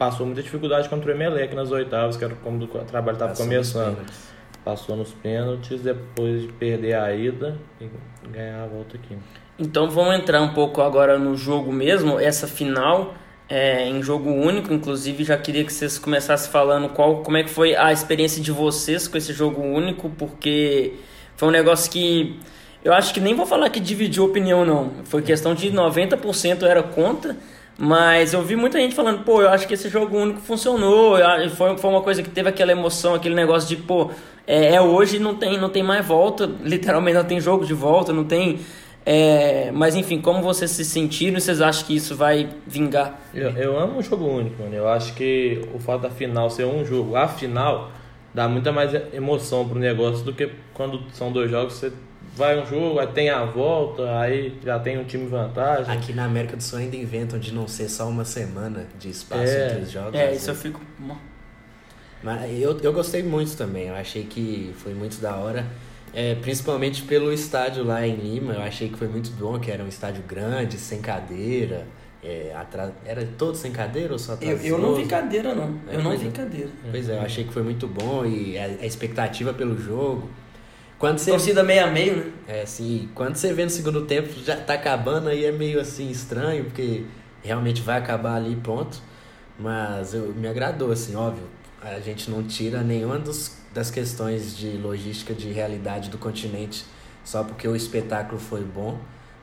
passou 0.03 0.27
muita 0.27 0.43
dificuldade 0.43 0.89
contra 0.89 1.13
o 1.13 1.15
Emelec 1.15 1.55
nas 1.55 1.71
oitavas, 1.71 2.17
que 2.17 2.25
era 2.25 2.35
como 2.35 2.65
o 2.65 2.67
trabalho 2.67 3.15
estava 3.15 3.37
começando. 3.37 3.99
Nos 3.99 4.33
passou 4.65 4.97
nos 4.97 5.13
pênaltis, 5.13 5.81
depois 5.81 6.43
de 6.43 6.53
perder 6.55 6.95
a 6.95 7.15
ida 7.15 7.57
e 7.81 7.89
ganhar 8.29 8.65
a 8.65 8.67
volta 8.67 8.97
aqui. 8.97 9.17
Então 9.57 9.89
vamos 9.89 10.17
entrar 10.17 10.43
um 10.43 10.53
pouco 10.55 10.83
agora 10.83 11.21
no 11.21 11.37
jogo 11.37 11.73
mesmo, 11.73 12.19
essa 12.19 12.49
final 12.49 13.15
é, 13.49 13.89
em 13.89 14.03
jogo 14.03 14.29
único, 14.29 14.73
inclusive 14.73 15.23
já 15.23 15.37
queria 15.37 15.65
que 15.65 15.73
vocês 15.73 16.01
começassem 16.01 16.51
falando 16.51 16.89
qual, 16.89 17.23
como 17.23 17.37
é 17.37 17.45
que 17.45 17.51
foi 17.51 17.77
a 17.77 17.93
experiência 17.93 18.43
de 18.43 18.51
vocês 18.51 19.07
com 19.07 19.17
esse 19.17 19.33
jogo 19.33 19.63
único, 19.63 20.11
porque 20.11 20.95
foi 21.37 21.49
um 21.49 21.53
negócio 21.53 21.89
que 21.93 22.41
eu 22.85 22.93
acho 22.93 23.15
que 23.15 23.21
nem 23.21 23.37
vou 23.37 23.47
falar 23.47 23.71
que 23.71 23.79
dividiu 23.79 24.25
opinião 24.25 24.65
não, 24.65 24.91
foi 25.05 25.23
questão 25.23 25.55
de 25.55 25.71
90% 25.71 26.65
era 26.65 26.83
contra 26.83 27.37
mas 27.79 28.33
eu 28.33 28.43
vi 28.43 28.55
muita 28.55 28.79
gente 28.79 28.95
falando, 28.95 29.25
pô, 29.25 29.43
eu 29.43 29.49
acho 29.49 29.67
que 29.67 29.75
esse 29.75 29.89
jogo 29.89 30.17
único 30.17 30.41
funcionou, 30.41 31.17
foi, 31.57 31.77
foi 31.77 31.91
uma 31.91 32.03
coisa 32.03 32.23
que 32.23 32.31
teve 32.31 32.49
aquela 32.49 32.73
emoção, 32.73 33.15
aquele 33.15 33.35
negócio 33.35 33.69
de, 33.69 33.77
pô, 33.77 34.11
é, 34.47 34.75
é 34.75 34.81
hoje 34.81 35.19
não 35.19 35.35
tem, 35.35 35.59
não 35.59 35.71
tem 35.71 35.83
mais 35.83 36.05
volta, 36.07 36.49
literalmente 36.63 37.17
não 37.17 37.25
tem 37.25 37.41
jogo 37.41 37.65
de 37.65 37.75
volta, 37.75 38.13
não 38.13 38.25
tem. 38.25 38.61
É, 39.05 39.73
mas 39.73 39.97
enfim, 39.97 40.21
como 40.21 40.41
vocês 40.43 40.71
se 40.71 40.85
sentiram 40.85 41.41
vocês 41.41 41.61
acham 41.61 41.85
que 41.85 41.97
isso 41.97 42.15
vai 42.15 42.49
vingar? 42.67 43.21
Eu, 43.35 43.51
eu 43.51 43.77
amo 43.77 43.99
um 43.99 44.03
jogo 44.03 44.25
único, 44.25 44.63
mano. 44.63 44.75
Eu 44.75 44.89
acho 44.89 45.15
que 45.15 45.61
o 45.75 45.79
fato 45.81 46.03
da 46.03 46.11
final 46.11 46.49
ser 46.49 46.67
um 46.67 46.85
jogo, 46.85 47.17
a 47.17 47.27
final, 47.27 47.91
dá 48.33 48.49
muita 48.49 48.71
mais 48.71 48.95
emoção 49.13 49.69
pro 49.69 49.79
negócio 49.79 50.25
do 50.25 50.33
que 50.33 50.51
quando 50.73 51.03
são 51.13 51.33
dois 51.33 51.51
jogos, 51.51 51.75
você 51.75 51.93
vai 52.35 52.61
um 52.61 52.67
jogo, 52.67 52.99
aí 52.99 53.07
tem 53.09 53.31
a 53.31 53.45
volta, 53.45 54.19
aí 54.19 54.59
já 54.65 54.79
tem 54.79 54.99
um 54.99 55.05
time 55.05 55.27
vantagem. 55.27 55.93
Aqui 55.93 56.13
na 56.13 56.25
América 56.25 56.57
do 56.57 56.63
Sul 56.63 56.79
ainda 56.79 56.97
inventam 56.97 57.39
de 57.39 57.53
não 57.53 57.69
ser 57.69 57.89
só 57.89 58.09
uma 58.09 58.25
semana 58.25 58.87
de 58.99 59.11
espaço 59.11 59.53
é, 59.53 59.67
entre 59.67 59.83
os 59.83 59.91
jogos. 59.91 60.15
É, 60.15 60.29
assim. 60.29 60.37
isso 60.37 60.51
eu 60.51 60.55
fico. 60.55 60.81
Mas 62.23 62.51
eu, 62.61 62.79
eu 62.79 62.93
gostei 62.93 63.23
muito 63.23 63.57
também, 63.57 63.89
eu 63.89 63.95
achei 63.95 64.25
que 64.25 64.73
foi 64.79 64.95
muito 64.95 65.21
da 65.21 65.37
hora. 65.37 65.67
É, 66.15 66.35
principalmente 66.37 67.03
pelo 67.03 67.33
estádio 67.33 67.85
lá 67.85 68.07
em 68.07 68.15
Lima, 68.15 68.53
eu 68.53 68.63
achei 68.63 68.89
que 68.89 68.99
foi 68.99 69.09
muito 69.09 69.31
bom, 69.33 69.59
que 69.59 69.71
era 69.71 69.83
um 69.83 69.89
estádio 69.89 70.23
grande, 70.29 70.77
sem 70.79 71.01
cadeira. 71.01 71.87
É, 72.23 72.55
atrás, 72.55 72.93
era 73.05 73.27
todo 73.37 73.57
sem 73.57 73.73
cadeira 73.73 74.13
ou 74.13 74.19
só 74.19 74.35
atrás? 74.35 74.65
Eu, 74.65 74.77
eu 74.77 74.79
não 74.79 74.95
vi 74.95 75.07
cadeira, 75.07 75.55
não. 75.57 75.81
É, 75.89 75.97
eu 75.97 76.03
não 76.03 76.17
vi 76.17 76.29
é. 76.29 76.31
cadeira. 76.31 76.71
Pois 76.89 77.09
é, 77.09 77.17
eu 77.17 77.23
achei 77.23 77.43
que 77.43 77.53
foi 77.53 77.63
muito 77.63 77.89
bom 77.89 78.25
e 78.25 78.57
a, 78.57 78.65
a 78.65 78.87
expectativa 78.87 79.53
pelo 79.53 79.77
jogo. 79.77 80.31
Quando 81.03 81.19
você... 81.19 81.33
Torcida 81.33 81.65
meio 81.65 81.85
a 81.85 81.89
meio, 81.89 82.17
né? 82.17 82.33
É, 82.47 82.65
sim. 82.65 83.09
Quando 83.13 83.35
você 83.35 83.53
vê 83.53 83.65
no 83.65 83.71
segundo 83.71 84.03
tempo, 84.03 84.29
já 84.45 84.55
tá 84.55 84.75
acabando, 84.75 85.29
aí 85.29 85.45
é 85.45 85.51
meio 85.51 85.81
assim 85.81 86.09
estranho, 86.09 86.67
porque 86.67 87.03
realmente 87.43 87.83
vai 87.83 87.99
acabar 87.99 88.37
ali 88.37 88.55
ponto. 88.55 89.03
Mas 89.59 90.15
eu, 90.15 90.33
me 90.33 90.47
agradou, 90.47 90.93
assim, 90.93 91.17
óbvio. 91.17 91.43
A 91.83 91.99
gente 91.99 92.31
não 92.31 92.45
tira 92.45 92.83
nenhuma 92.83 93.19
dos, 93.19 93.59
das 93.75 93.91
questões 93.91 94.57
de 94.57 94.77
logística, 94.77 95.35
de 95.35 95.51
realidade 95.51 96.09
do 96.09 96.19
continente, 96.19 96.85
só 97.25 97.43
porque 97.43 97.67
o 97.67 97.75
espetáculo 97.75 98.39
foi 98.39 98.61
bom. 98.61 98.97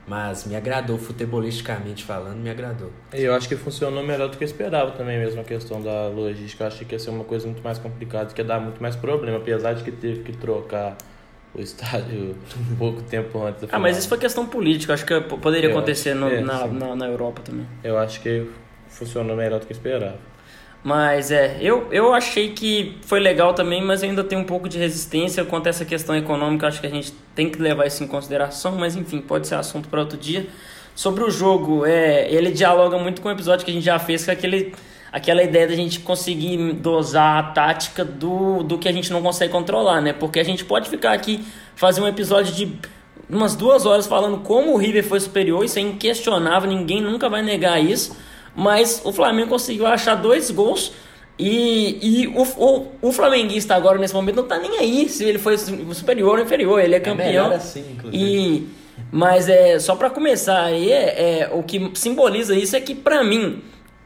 Mas 0.07 0.45
me 0.45 0.55
agradou, 0.55 0.97
futebolisticamente 0.97 2.05
falando, 2.05 2.37
me 2.37 2.49
agradou. 2.49 2.89
Eu 3.11 3.35
acho 3.35 3.49
que 3.49 3.57
funcionou 3.57 4.01
melhor 4.01 4.29
do 4.29 4.37
que 4.37 4.45
eu 4.45 4.47
esperava 4.47 4.91
também, 4.91 5.19
mesmo 5.19 5.41
a 5.41 5.43
questão 5.43 5.81
da 5.81 6.07
logística. 6.07 6.63
Eu 6.63 6.67
achei 6.69 6.87
que 6.87 6.95
ia 6.95 6.99
ser 6.99 7.09
uma 7.09 7.25
coisa 7.25 7.45
muito 7.47 7.61
mais 7.61 7.77
complicada, 7.77 8.33
que 8.33 8.39
ia 8.39 8.47
dar 8.47 8.61
muito 8.61 8.81
mais 8.81 8.95
problema, 8.95 9.39
apesar 9.39 9.73
de 9.73 9.83
que 9.83 9.91
teve 9.91 10.23
que 10.23 10.31
trocar 10.31 10.95
o 11.53 11.61
estádio 11.61 12.35
um 12.71 12.75
pouco 12.75 13.01
tempo 13.01 13.43
antes 13.43 13.61
final. 13.61 13.79
Ah, 13.79 13.79
mas 13.79 13.97
isso 13.97 14.07
foi 14.07 14.17
questão 14.17 14.45
política, 14.45 14.93
acho 14.93 15.05
que 15.05 15.19
poderia 15.21 15.69
eu 15.69 15.77
acontecer 15.77 16.13
no, 16.13 16.27
é, 16.27 16.41
na, 16.41 16.67
na, 16.67 16.95
na, 16.95 17.07
Europa 17.07 17.41
também. 17.43 17.65
Eu 17.83 17.97
acho 17.97 18.21
que 18.21 18.45
funcionou 18.87 19.35
melhor 19.35 19.59
do 19.59 19.65
que 19.65 19.73
esperava. 19.73 20.17
Mas 20.81 21.29
é, 21.29 21.57
eu, 21.59 21.87
eu 21.91 22.13
achei 22.13 22.53
que 22.53 22.97
foi 23.01 23.19
legal 23.19 23.53
também, 23.53 23.83
mas 23.83 24.01
ainda 24.01 24.23
tem 24.23 24.37
um 24.37 24.45
pouco 24.45 24.69
de 24.69 24.77
resistência 24.77 25.43
quanto 25.43 25.67
a 25.67 25.69
essa 25.69 25.83
questão 25.83 26.15
econômica, 26.15 26.67
acho 26.67 26.79
que 26.79 26.87
a 26.87 26.89
gente 26.89 27.11
tem 27.35 27.49
que 27.49 27.61
levar 27.61 27.85
isso 27.85 28.01
em 28.03 28.07
consideração, 28.07 28.77
mas 28.77 28.95
enfim, 28.95 29.19
pode 29.19 29.47
ser 29.47 29.55
assunto 29.55 29.89
para 29.89 29.99
outro 29.99 30.17
dia. 30.17 30.47
Sobre 30.95 31.23
o 31.23 31.29
jogo, 31.29 31.85
é, 31.85 32.31
ele 32.31 32.51
dialoga 32.51 32.97
muito 32.97 33.21
com 33.21 33.27
o 33.27 33.31
episódio 33.31 33.65
que 33.65 33.71
a 33.71 33.73
gente 33.73 33.83
já 33.83 33.99
fez, 33.99 34.23
que 34.23 34.31
é 34.31 34.33
aquele 34.33 34.73
aquela 35.11 35.43
ideia 35.43 35.67
da 35.67 35.75
gente 35.75 35.99
conseguir 35.99 36.73
dosar 36.73 37.37
a 37.37 37.43
tática 37.43 38.05
do, 38.05 38.63
do 38.63 38.77
que 38.77 38.87
a 38.87 38.91
gente 38.91 39.11
não 39.11 39.21
consegue 39.21 39.51
controlar, 39.51 40.01
né? 40.01 40.13
Porque 40.13 40.39
a 40.39 40.43
gente 40.43 40.63
pode 40.65 40.89
ficar 40.89 41.13
aqui, 41.13 41.43
fazer 41.75 42.01
um 42.01 42.07
episódio 42.07 42.53
de 42.53 42.73
umas 43.29 43.55
duas 43.55 43.85
horas 43.85 44.07
falando 44.07 44.39
como 44.39 44.73
o 44.73 44.77
River 44.77 45.03
foi 45.03 45.19
superior, 45.19 45.63
isso 45.63 45.77
é 45.77 45.81
inquestionável, 45.81 46.69
ninguém 46.69 47.01
nunca 47.01 47.29
vai 47.29 47.41
negar 47.41 47.83
isso. 47.83 48.17
Mas 48.55 49.01
o 49.03 49.13
Flamengo 49.13 49.49
conseguiu 49.49 49.85
achar 49.85 50.15
dois 50.15 50.49
gols 50.51 50.91
e, 51.39 51.97
e 52.01 52.27
o, 52.27 52.41
o, 52.41 52.87
o 53.01 53.11
flamenguista 53.13 53.73
agora, 53.73 53.97
nesse 53.97 54.13
momento, 54.13 54.35
não 54.35 54.43
tá 54.43 54.57
nem 54.57 54.77
aí 54.77 55.07
se 55.07 55.23
ele 55.23 55.39
foi 55.39 55.57
superior 55.57 56.37
ou 56.37 56.43
inferior, 56.43 56.81
ele 56.81 56.95
é, 56.95 56.97
é 56.97 56.99
campeão. 56.99 57.51
É 57.53 57.55
assim, 57.55 57.85
inclusive. 57.93 58.23
E, 58.23 58.67
mas 59.09 59.47
é 59.47 59.79
só 59.79 59.95
para 59.95 60.09
começar 60.09 60.61
aí, 60.63 60.91
é, 60.91 61.41
é, 61.41 61.49
o 61.53 61.63
que 61.63 61.91
simboliza 61.93 62.53
isso 62.53 62.75
é 62.75 62.81
que, 62.81 62.93
para 62.93 63.23
mim, 63.23 63.61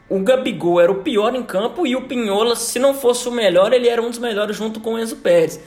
o 0.08 0.20
Gabigol 0.20 0.80
era 0.80 0.92
o 0.92 0.96
pior 0.96 1.34
em 1.34 1.42
campo 1.42 1.86
e 1.86 1.96
o 1.96 2.02
Pinhola, 2.02 2.56
se 2.56 2.78
não 2.78 2.94
fosse 2.94 3.28
o 3.28 3.32
melhor, 3.32 3.72
ele 3.72 3.88
era 3.88 4.02
um 4.02 4.10
dos 4.10 4.18
melhores 4.18 4.56
junto 4.56 4.80
com 4.80 4.94
o 4.94 4.98
Enzo 4.98 5.16
Pérez. 5.16 5.60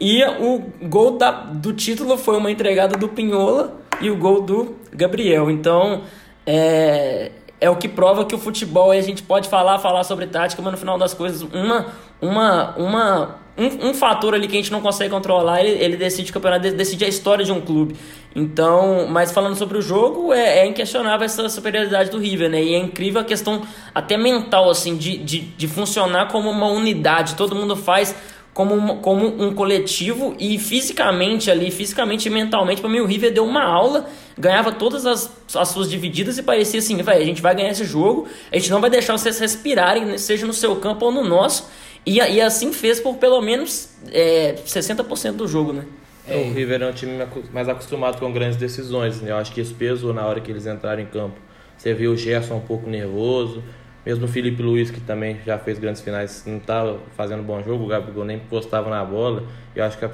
E 0.00 0.24
o 0.24 0.62
gol 0.82 1.16
da, 1.16 1.30
do 1.30 1.72
título 1.72 2.16
foi 2.16 2.36
uma 2.36 2.50
entregada 2.50 2.96
do 2.96 3.08
Pinhola 3.08 3.76
e 4.00 4.10
o 4.10 4.16
gol 4.16 4.42
do 4.42 4.74
Gabriel. 4.92 5.50
Então, 5.50 6.02
é, 6.44 7.30
é 7.60 7.70
o 7.70 7.76
que 7.76 7.88
prova 7.88 8.24
que 8.24 8.34
o 8.34 8.38
futebol 8.38 8.90
a 8.90 9.00
gente 9.00 9.22
pode 9.22 9.48
falar, 9.48 9.78
falar 9.78 10.02
sobre 10.04 10.26
tática, 10.26 10.60
mas 10.60 10.72
no 10.72 10.78
final 10.78 10.98
das 10.98 11.14
coisas, 11.14 11.42
uma, 11.42 11.86
uma, 12.20 12.76
uma, 12.76 13.38
um, 13.56 13.90
um 13.90 13.94
fator 13.94 14.34
ali 14.34 14.48
que 14.48 14.54
a 14.54 14.60
gente 14.60 14.72
não 14.72 14.80
consegue 14.80 15.10
controlar, 15.10 15.62
ele, 15.62 15.82
ele 15.82 15.96
decide 15.96 16.30
o 16.30 16.34
campeonato, 16.34 16.70
decide 16.72 17.04
a 17.04 17.08
história 17.08 17.44
de 17.44 17.52
um 17.52 17.60
clube. 17.60 17.96
Então, 18.34 19.06
mas 19.08 19.30
falando 19.30 19.56
sobre 19.56 19.78
o 19.78 19.82
jogo, 19.82 20.32
é, 20.32 20.60
é, 20.60 20.66
inquestionável 20.66 21.24
essa 21.24 21.48
superioridade 21.48 22.10
do 22.10 22.18
River, 22.18 22.50
né? 22.50 22.62
E 22.62 22.74
é 22.74 22.78
incrível 22.78 23.20
a 23.20 23.24
questão 23.24 23.62
até 23.94 24.16
mental, 24.16 24.68
assim, 24.68 24.96
de, 24.96 25.16
de, 25.18 25.40
de 25.40 25.68
funcionar 25.68 26.28
como 26.28 26.50
uma 26.50 26.66
unidade. 26.66 27.36
Todo 27.36 27.54
mundo 27.54 27.76
faz 27.76 28.14
como, 28.54 28.98
como 28.98 29.26
um 29.42 29.52
coletivo 29.52 30.34
e 30.38 30.58
fisicamente 30.58 31.50
ali, 31.50 31.72
fisicamente 31.72 32.26
e 32.26 32.30
mentalmente, 32.30 32.80
para 32.80 32.88
mim 32.88 33.00
o 33.00 33.06
River 33.06 33.32
deu 33.32 33.44
uma 33.44 33.64
aula, 33.64 34.06
ganhava 34.38 34.70
todas 34.70 35.04
as, 35.04 35.28
as 35.56 35.68
suas 35.68 35.90
divididas 35.90 36.38
e 36.38 36.42
parecia 36.42 36.78
assim, 36.78 36.96
velho, 36.96 37.20
a 37.20 37.26
gente 37.26 37.42
vai 37.42 37.54
ganhar 37.54 37.70
esse 37.70 37.84
jogo, 37.84 38.28
a 38.52 38.56
gente 38.56 38.70
não 38.70 38.80
vai 38.80 38.88
deixar 38.88 39.18
vocês 39.18 39.40
respirarem, 39.40 40.16
seja 40.18 40.46
no 40.46 40.52
seu 40.52 40.76
campo 40.76 41.06
ou 41.06 41.12
no 41.12 41.24
nosso. 41.24 41.68
E, 42.06 42.16
e 42.16 42.40
assim 42.40 42.72
fez 42.72 43.00
por 43.00 43.16
pelo 43.16 43.40
menos 43.40 43.88
é, 44.12 44.54
60% 44.54 45.32
do 45.32 45.48
jogo, 45.48 45.72
né? 45.72 45.84
É, 46.26 46.36
o 46.36 46.52
River 46.52 46.82
é 46.82 46.86
um 46.88 46.92
time 46.92 47.12
mais 47.52 47.68
acostumado 47.68 48.18
com 48.18 48.32
grandes 48.32 48.56
decisões, 48.56 49.20
né? 49.20 49.30
Eu 49.30 49.36
acho 49.36 49.52
que 49.52 49.60
isso 49.60 49.74
pesou 49.74 50.12
na 50.12 50.26
hora 50.26 50.40
que 50.40 50.50
eles 50.50 50.66
entraram 50.66 51.02
em 51.02 51.06
campo. 51.06 51.38
Você 51.76 51.92
viu 51.92 52.12
o 52.12 52.16
Gerson 52.16 52.56
um 52.56 52.60
pouco 52.60 52.88
nervoso, 52.88 53.62
mesmo 54.06 54.24
o 54.24 54.28
Felipe 54.28 54.62
Luiz, 54.62 54.90
que 54.90 55.00
também 55.00 55.38
já 55.44 55.58
fez 55.58 55.78
grandes 55.78 56.00
finais, 56.00 56.44
não 56.46 56.58
estava 56.58 56.98
fazendo 57.16 57.42
bom 57.42 57.62
jogo, 57.62 57.84
o 57.84 57.86
Gabigol 57.88 58.24
nem 58.24 58.38
postava 58.38 58.88
na 58.88 59.04
bola. 59.04 59.44
E 59.74 59.78
eu 59.78 59.84
acho 59.84 59.98
que 59.98 60.06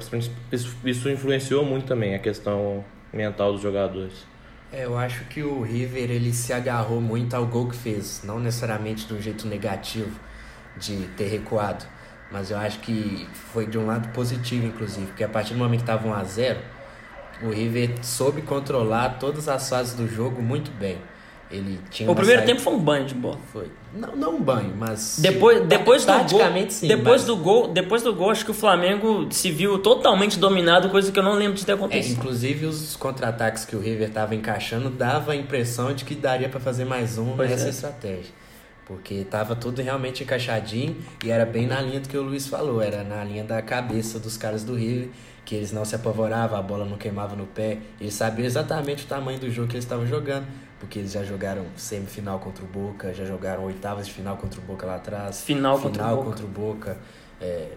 isso 0.89 1.09
influenciou 1.09 1.63
muito 1.63 1.85
também 1.85 2.15
a 2.15 2.19
questão 2.19 2.83
mental 3.13 3.53
dos 3.53 3.61
jogadores. 3.61 4.25
É, 4.71 4.85
eu 4.85 4.97
acho 4.97 5.25
que 5.25 5.43
o 5.43 5.61
River 5.61 6.09
ele 6.09 6.33
se 6.33 6.53
agarrou 6.53 7.01
muito 7.01 7.35
ao 7.35 7.45
gol 7.45 7.67
que 7.67 7.75
fez, 7.75 8.21
não 8.23 8.39
necessariamente 8.39 9.05
de 9.05 9.13
um 9.13 9.21
jeito 9.21 9.45
negativo 9.45 10.17
de 10.77 10.95
ter 11.17 11.27
recuado, 11.27 11.85
mas 12.31 12.49
eu 12.51 12.57
acho 12.57 12.79
que 12.79 13.27
foi 13.53 13.65
de 13.65 13.77
um 13.77 13.85
lado 13.85 14.09
positivo, 14.09 14.65
inclusive, 14.65 15.07
porque 15.07 15.23
a 15.23 15.29
partir 15.29 15.53
do 15.53 15.59
momento 15.59 15.83
que 15.83 15.91
estava 15.91 16.07
1 16.07 16.13
a 16.13 16.23
0 16.23 16.59
o 17.43 17.49
River 17.49 17.95
soube 18.03 18.41
controlar 18.43 19.17
todas 19.19 19.47
as 19.49 19.67
fases 19.67 19.93
do 19.95 20.07
jogo 20.07 20.41
muito 20.41 20.71
bem. 20.71 20.97
Ele 21.49 21.79
tinha 21.89 22.09
o 22.09 22.15
primeiro 22.15 22.39
saída... 22.41 22.53
tempo 22.53 22.63
foi 22.63 22.73
um 22.73 22.79
banho 22.79 23.05
de 23.05 23.13
bola. 23.13 23.37
Foi. 23.51 23.69
Não, 23.93 24.15
não 24.15 24.35
um 24.35 24.41
banho, 24.41 24.73
mas 24.77 25.17
depois, 25.19 25.67
depois 25.67 26.05
do 26.05 26.13
gol, 26.13 26.69
sim, 26.69 26.87
depois 26.87 27.21
mas... 27.21 27.25
do 27.25 27.35
gol, 27.35 27.67
depois 27.67 28.01
do 28.01 28.13
gol, 28.15 28.29
acho 28.29 28.45
que 28.45 28.51
o 28.51 28.53
Flamengo 28.53 29.27
se 29.31 29.51
viu 29.51 29.77
totalmente 29.79 30.39
dominado, 30.39 30.89
coisa 30.89 31.11
que 31.11 31.19
eu 31.19 31.23
não 31.23 31.33
lembro 31.33 31.55
de 31.57 31.65
ter 31.65 31.73
É, 31.73 31.75
acontecido. 31.75 32.19
inclusive 32.19 32.65
os 32.67 32.95
contra-ataques 32.95 33.65
que 33.65 33.75
o 33.75 33.81
River 33.81 34.07
estava 34.07 34.33
encaixando 34.33 34.89
dava 34.89 35.33
a 35.33 35.35
impressão 35.35 35.93
de 35.93 36.05
que 36.05 36.15
daria 36.15 36.47
para 36.47 36.59
fazer 36.61 36.85
mais 36.85 37.17
um 37.17 37.35
Pois 37.35 37.49
nessa 37.49 37.65
é. 37.65 37.69
estratégia. 37.69 38.31
Porque 38.91 39.23
tava 39.23 39.55
tudo 39.55 39.81
realmente 39.81 40.21
encaixadinho 40.21 40.97
e 41.23 41.31
era 41.31 41.45
bem 41.45 41.65
na 41.65 41.79
linha 41.79 42.01
do 42.01 42.09
que 42.09 42.17
o 42.17 42.21
Luiz 42.21 42.47
falou, 42.47 42.81
era 42.81 43.05
na 43.05 43.23
linha 43.23 43.41
da 43.41 43.61
cabeça 43.61 44.19
dos 44.19 44.35
caras 44.35 44.65
do 44.65 44.75
River, 44.75 45.07
que 45.45 45.55
eles 45.55 45.71
não 45.71 45.85
se 45.85 45.95
apavoravam, 45.95 46.59
a 46.59 46.61
bola 46.61 46.83
não 46.83 46.97
queimava 46.97 47.33
no 47.33 47.45
pé, 47.45 47.77
eles 48.01 48.13
sabiam 48.13 48.45
exatamente 48.45 49.05
o 49.05 49.07
tamanho 49.07 49.39
do 49.39 49.49
jogo 49.49 49.69
que 49.69 49.75
eles 49.75 49.85
estavam 49.85 50.05
jogando, 50.05 50.45
porque 50.77 50.99
eles 50.99 51.13
já 51.13 51.23
jogaram 51.23 51.63
semifinal 51.77 52.37
contra 52.39 52.65
o 52.65 52.67
Boca, 52.67 53.13
já 53.13 53.23
jogaram 53.23 53.63
oitavas 53.63 54.07
de 54.07 54.11
final 54.11 54.35
contra 54.35 54.59
o 54.59 54.63
Boca 54.63 54.85
lá 54.85 54.97
atrás, 54.97 55.39
Final 55.39 55.79
contra 55.79 56.07
o 56.07 56.15
Boca. 56.17 56.23
contra 56.29 56.45
o 56.45 56.49
Boca, 56.49 56.97
é, 57.39 57.69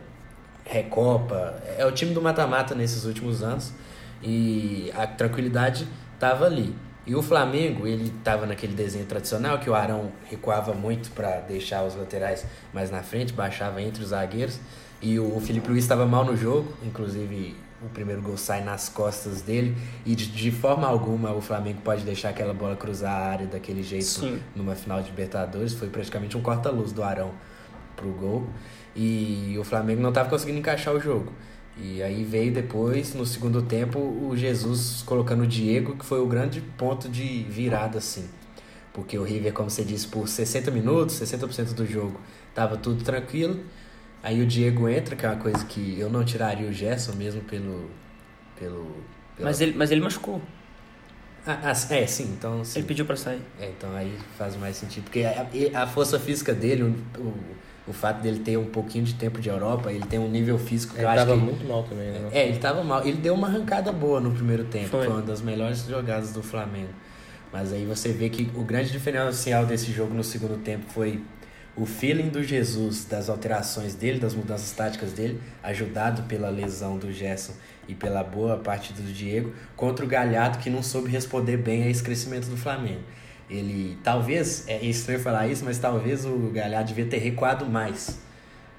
Recopa, 0.64 1.62
é 1.78 1.86
o 1.86 1.92
time 1.92 2.12
do 2.12 2.20
mata-mata 2.20 2.74
nesses 2.74 3.04
últimos 3.04 3.40
anos 3.40 3.72
e 4.20 4.90
a 4.96 5.06
tranquilidade 5.06 5.86
tava 6.18 6.46
ali. 6.46 6.74
E 7.06 7.14
o 7.14 7.22
Flamengo, 7.22 7.86
ele 7.86 8.10
tava 8.24 8.46
naquele 8.46 8.74
desenho 8.74 9.04
tradicional 9.04 9.58
que 9.58 9.68
o 9.68 9.74
Arão 9.74 10.10
recuava 10.24 10.72
muito 10.72 11.10
para 11.10 11.40
deixar 11.40 11.84
os 11.84 11.94
laterais 11.94 12.46
mais 12.72 12.90
na 12.90 13.02
frente, 13.02 13.32
baixava 13.32 13.82
entre 13.82 14.02
os 14.02 14.08
zagueiros. 14.08 14.58
E 15.02 15.18
o 15.20 15.38
Felipe 15.40 15.68
Luiz 15.68 15.84
estava 15.84 16.06
mal 16.06 16.24
no 16.24 16.34
jogo, 16.34 16.72
inclusive 16.82 17.54
o 17.82 17.88
primeiro 17.90 18.22
gol 18.22 18.38
sai 18.38 18.64
nas 18.64 18.88
costas 18.88 19.42
dele. 19.42 19.76
E 20.06 20.14
de, 20.14 20.26
de 20.26 20.50
forma 20.50 20.86
alguma 20.86 21.32
o 21.32 21.42
Flamengo 21.42 21.82
pode 21.82 22.02
deixar 22.04 22.30
aquela 22.30 22.54
bola 22.54 22.74
cruzar 22.74 23.12
a 23.12 23.26
área 23.26 23.46
daquele 23.46 23.82
jeito 23.82 24.06
Sim. 24.06 24.40
numa 24.56 24.74
final 24.74 25.02
de 25.02 25.10
Libertadores. 25.10 25.74
Foi 25.74 25.88
praticamente 25.88 26.38
um 26.38 26.40
corta-luz 26.40 26.90
do 26.90 27.02
Arão 27.02 27.32
pro 27.94 28.08
gol. 28.12 28.48
E 28.96 29.56
o 29.58 29.64
Flamengo 29.64 30.00
não 30.00 30.08
estava 30.08 30.30
conseguindo 30.30 30.58
encaixar 30.58 30.94
o 30.94 31.00
jogo. 31.00 31.30
E 31.76 32.02
aí 32.02 32.22
veio 32.24 32.52
depois, 32.52 33.14
no 33.14 33.26
segundo 33.26 33.60
tempo, 33.62 33.98
o 33.98 34.36
Jesus 34.36 35.02
colocando 35.04 35.42
o 35.42 35.46
Diego, 35.46 35.96
que 35.96 36.04
foi 36.04 36.20
o 36.20 36.26
grande 36.26 36.60
ponto 36.60 37.08
de 37.08 37.44
virada, 37.48 37.98
assim. 37.98 38.28
Porque 38.92 39.18
o 39.18 39.24
River, 39.24 39.52
como 39.52 39.68
você 39.70 39.84
disse, 39.84 40.06
por 40.06 40.28
60 40.28 40.70
minutos, 40.70 41.16
60% 41.16 41.74
do 41.74 41.84
jogo, 41.86 42.20
tava 42.54 42.76
tudo 42.76 43.02
tranquilo. 43.02 43.60
Aí 44.22 44.40
o 44.40 44.46
Diego 44.46 44.88
entra, 44.88 45.16
que 45.16 45.26
é 45.26 45.28
uma 45.28 45.38
coisa 45.40 45.64
que 45.66 45.98
eu 45.98 46.08
não 46.08 46.24
tiraria 46.24 46.68
o 46.68 46.72
Gerson 46.72 47.12
mesmo 47.14 47.42
pelo. 47.42 47.90
pelo 48.58 48.86
pela- 49.36 49.48
Mas 49.50 49.60
ele, 49.60 49.74
mas 49.76 49.90
ele 49.90 50.00
machucou. 50.00 50.40
Ah, 51.46 51.58
ah, 51.72 51.94
é, 51.94 52.06
sim, 52.06 52.24
então. 52.38 52.64
Sim. 52.64 52.78
Ele 52.80 52.88
pediu 52.88 53.04
pra 53.04 53.16
sair. 53.16 53.42
É, 53.60 53.68
então 53.68 53.94
aí 53.94 54.16
faz 54.38 54.56
mais 54.56 54.76
sentido. 54.76 55.04
Porque 55.04 55.24
a, 55.24 55.82
a 55.82 55.86
força 55.86 56.18
física 56.18 56.54
dele, 56.54 56.84
o, 56.84 57.20
o, 57.20 57.34
o 57.86 57.92
fato 57.92 58.22
dele 58.22 58.38
ter 58.38 58.56
um 58.56 58.64
pouquinho 58.64 59.04
de 59.04 59.14
tempo 59.14 59.40
de 59.40 59.48
Europa, 59.48 59.92
ele 59.92 60.06
tem 60.06 60.18
um 60.18 60.28
nível 60.28 60.58
físico 60.58 60.94
que 60.94 61.00
Ele 61.00 61.06
eu 61.06 61.10
acho 61.10 61.26
tava 61.26 61.36
que. 61.38 61.44
muito 61.44 61.66
mal 61.66 61.82
também, 61.82 62.10
né? 62.10 62.28
É, 62.32 62.48
ele 62.48 62.58
tava 62.58 62.82
mal. 62.82 63.06
Ele 63.06 63.18
deu 63.18 63.34
uma 63.34 63.46
arrancada 63.46 63.92
boa 63.92 64.20
no 64.20 64.32
primeiro 64.32 64.64
tempo. 64.64 64.88
Foi. 64.88 65.04
Foi, 65.04 65.12
uma 65.12 65.22
das 65.22 65.42
melhores 65.42 65.84
jogadas 65.86 66.32
do 66.32 66.42
Flamengo. 66.42 66.88
Mas 67.52 67.72
aí 67.72 67.84
você 67.84 68.10
vê 68.10 68.28
que 68.30 68.50
o 68.54 68.64
grande 68.64 68.90
diferencial 68.90 69.66
desse 69.66 69.92
jogo 69.92 70.14
no 70.14 70.24
segundo 70.24 70.56
tempo 70.62 70.86
foi 70.88 71.22
o 71.76 71.84
feeling 71.84 72.28
do 72.28 72.42
Jesus, 72.42 73.04
das 73.04 73.28
alterações 73.28 73.94
dele, 73.94 74.18
das 74.18 74.34
mudanças 74.34 74.70
táticas 74.72 75.12
dele, 75.12 75.40
ajudado 75.62 76.22
pela 76.22 76.48
lesão 76.48 76.96
do 76.96 77.12
Gerson 77.12 77.52
e 77.88 77.94
pela 77.94 78.22
boa 78.22 78.56
partida 78.56 79.02
do 79.02 79.12
Diego, 79.12 79.52
contra 79.76 80.04
o 80.04 80.08
Galhardo 80.08 80.58
que 80.58 80.70
não 80.70 80.82
soube 80.82 81.10
responder 81.10 81.56
bem 81.56 81.82
a 81.82 81.88
esse 81.88 82.02
crescimento 82.02 82.46
do 82.46 82.56
Flamengo. 82.56 83.02
Ele, 83.50 83.98
talvez, 84.02 84.64
é 84.68 84.82
estranho 84.84 85.20
falar 85.20 85.46
isso, 85.48 85.64
mas 85.64 85.78
talvez 85.78 86.24
o 86.24 86.50
Galhardo 86.52 86.88
devia 86.88 87.06
ter 87.06 87.18
recuado 87.18 87.66
mais 87.66 88.18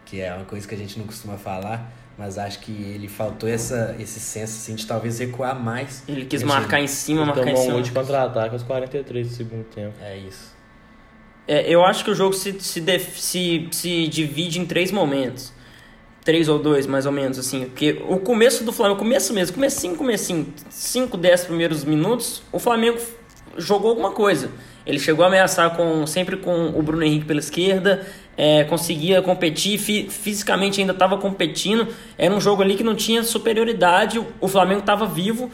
que 0.05 0.21
é 0.21 0.31
uma 0.35 0.45
coisa 0.45 0.67
que 0.67 0.75
a 0.75 0.77
gente 0.77 0.99
não 0.99 1.07
costuma 1.07 1.35
falar, 1.35 1.91
mas 2.15 2.37
acho 2.37 2.59
que 2.59 2.71
ele 2.71 3.07
faltou 3.07 3.49
essa, 3.49 3.95
esse 3.99 4.19
senso 4.19 4.53
assim, 4.53 4.75
de 4.75 4.85
talvez 4.85 5.17
recuar 5.17 5.59
mais. 5.59 6.03
Ele 6.07 6.25
quis 6.25 6.41
Ele 6.41 6.47
marcar 6.47 6.79
em 6.79 6.85
cima, 6.85 7.21
Ele 7.21 7.25
marcar 7.25 7.41
em 7.47 7.53
tomou 7.55 7.61
um 7.61 7.65
cima. 7.71 7.81
de 7.81 7.91
contra-ataque 7.91 8.53
aos 8.53 8.61
43 8.61 9.27
do 9.27 9.33
segundo 9.33 9.63
tempo. 9.63 9.95
É 9.99 10.15
isso. 10.15 10.53
É, 11.47 11.67
eu 11.67 11.83
acho 11.83 12.03
que 12.05 12.11
o 12.11 12.15
jogo 12.15 12.33
se, 12.33 12.59
se, 12.59 12.79
def- 12.81 13.17
se, 13.19 13.67
se 13.71 14.07
divide 14.07 14.59
em 14.59 14.65
três 14.67 14.91
momentos. 14.91 15.51
Três 16.23 16.47
ou 16.47 16.59
dois, 16.59 16.85
mais 16.85 17.07
ou 17.07 17.11
menos, 17.11 17.37
assim. 17.39 17.65
Porque 17.65 18.03
o 18.07 18.17
começo 18.17 18.63
do 18.63 18.71
Flamengo, 18.71 18.97
o 18.99 19.03
começo 19.03 19.33
mesmo, 19.33 19.55
comecinho, 19.55 19.95
comecinho, 19.95 20.53
5, 20.69 21.17
10 21.17 21.45
primeiros 21.45 21.83
minutos, 21.83 22.43
o 22.51 22.59
Flamengo 22.59 22.99
jogou 23.57 23.89
alguma 23.89 24.11
coisa. 24.11 24.49
Ele 24.85 24.99
chegou 24.99 25.25
a 25.25 25.27
ameaçar 25.27 25.75
com, 25.75 26.05
sempre 26.05 26.37
com 26.37 26.67
o 26.67 26.81
Bruno 26.81 27.03
Henrique 27.03 27.25
pela 27.25 27.39
esquerda, 27.39 28.05
é, 28.37 28.63
conseguia 28.65 29.21
competir, 29.21 29.79
fi- 29.79 30.07
fisicamente 30.09 30.79
ainda 30.79 30.93
estava 30.93 31.17
competindo. 31.17 31.87
Era 32.17 32.33
um 32.33 32.39
jogo 32.39 32.61
ali 32.61 32.75
que 32.75 32.83
não 32.83 32.95
tinha 32.95 33.23
superioridade, 33.23 34.23
o, 34.39 34.47
Flamengo 34.47 34.81
estava 34.81 35.05
vivo. 35.05 35.49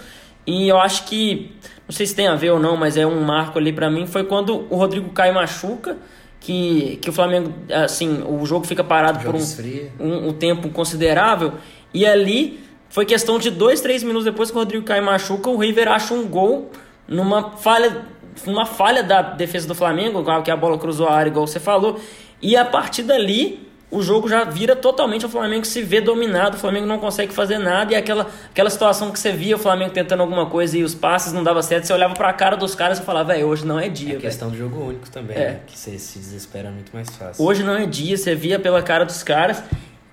E 0.45 0.67
eu 0.67 0.77
acho 0.79 1.05
que, 1.05 1.51
não 1.87 1.95
sei 1.95 2.05
se 2.05 2.15
tem 2.15 2.27
a 2.27 2.35
ver 2.35 2.51
ou 2.51 2.59
não, 2.59 2.75
mas 2.75 2.97
é 2.97 3.05
um 3.05 3.21
marco 3.21 3.57
ali 3.59 3.71
pra 3.71 3.89
mim, 3.89 4.05
foi 4.07 4.23
quando 4.23 4.65
o 4.69 4.75
Rodrigo 4.75 5.09
Caio 5.11 5.35
machuca, 5.35 5.97
que, 6.39 6.97
que 7.01 7.09
o 7.09 7.13
Flamengo, 7.13 7.53
assim, 7.71 8.23
o 8.27 8.43
jogo 8.45 8.65
fica 8.65 8.83
parado 8.83 9.21
jogo 9.21 9.37
por 9.37 10.03
um, 10.03 10.07
um, 10.07 10.29
um 10.29 10.33
tempo 10.33 10.67
considerável. 10.69 11.53
E 11.93 12.05
ali 12.05 12.59
foi 12.89 13.05
questão 13.05 13.37
de 13.37 13.51
dois, 13.51 13.79
três 13.79 14.03
minutos 14.03 14.25
depois 14.25 14.49
que 14.49 14.57
o 14.57 14.59
Rodrigo 14.59 14.83
Caio 14.83 15.05
machuca, 15.05 15.49
o 15.49 15.57
River 15.57 15.87
acha 15.87 16.13
um 16.13 16.27
gol 16.27 16.71
numa 17.07 17.51
falha, 17.57 18.05
numa 18.45 18.65
falha 18.65 19.03
da 19.03 19.21
defesa 19.21 19.67
do 19.67 19.75
Flamengo, 19.75 20.23
que 20.43 20.51
a 20.51 20.55
bola 20.55 20.77
cruzou 20.77 21.07
a 21.07 21.13
área, 21.13 21.29
igual 21.29 21.45
você 21.47 21.59
falou. 21.59 21.99
E 22.41 22.55
a 22.55 22.65
partir 22.65 23.03
dali, 23.03 23.69
o 23.91 24.01
jogo 24.01 24.29
já 24.29 24.45
vira 24.45 24.73
totalmente 24.75 25.25
o 25.25 25.29
Flamengo 25.29 25.65
se 25.65 25.81
vê 25.81 25.99
dominado, 25.99 26.55
o 26.55 26.59
Flamengo 26.59 26.85
não 26.87 26.97
consegue 26.97 27.33
fazer 27.33 27.57
nada, 27.57 27.91
e 27.91 27.95
aquela, 27.95 28.25
aquela 28.49 28.69
situação 28.69 29.11
que 29.11 29.19
você 29.19 29.31
via 29.33 29.55
o 29.57 29.59
Flamengo 29.59 29.91
tentando 29.91 30.21
alguma 30.21 30.45
coisa 30.45 30.77
e 30.77 30.83
os 30.83 30.95
passes 30.95 31.33
não 31.33 31.43
dava 31.43 31.61
certo, 31.61 31.83
você 31.85 31.93
olhava 31.93 32.13
pra 32.15 32.31
cara 32.31 32.55
dos 32.55 32.73
caras 32.73 32.99
e 32.99 33.01
falava, 33.03 33.33
velho, 33.33 33.47
hoje 33.47 33.65
não 33.65 33.77
é 33.77 33.89
dia, 33.89 34.15
É 34.15 34.17
questão 34.17 34.49
do 34.49 34.57
jogo 34.57 34.81
único 34.85 35.09
também, 35.11 35.35
É. 35.37 35.39
né? 35.49 35.59
Que 35.67 35.77
você 35.77 35.99
se 35.99 36.17
desespera 36.17 36.71
muito 36.71 36.91
mais 36.93 37.09
fácil. 37.09 37.43
Hoje 37.43 37.63
não 37.63 37.75
é 37.75 37.85
dia, 37.85 38.15
você 38.15 38.33
via 38.33 38.57
pela 38.57 38.81
cara 38.81 39.03
dos 39.05 39.21
caras. 39.23 39.61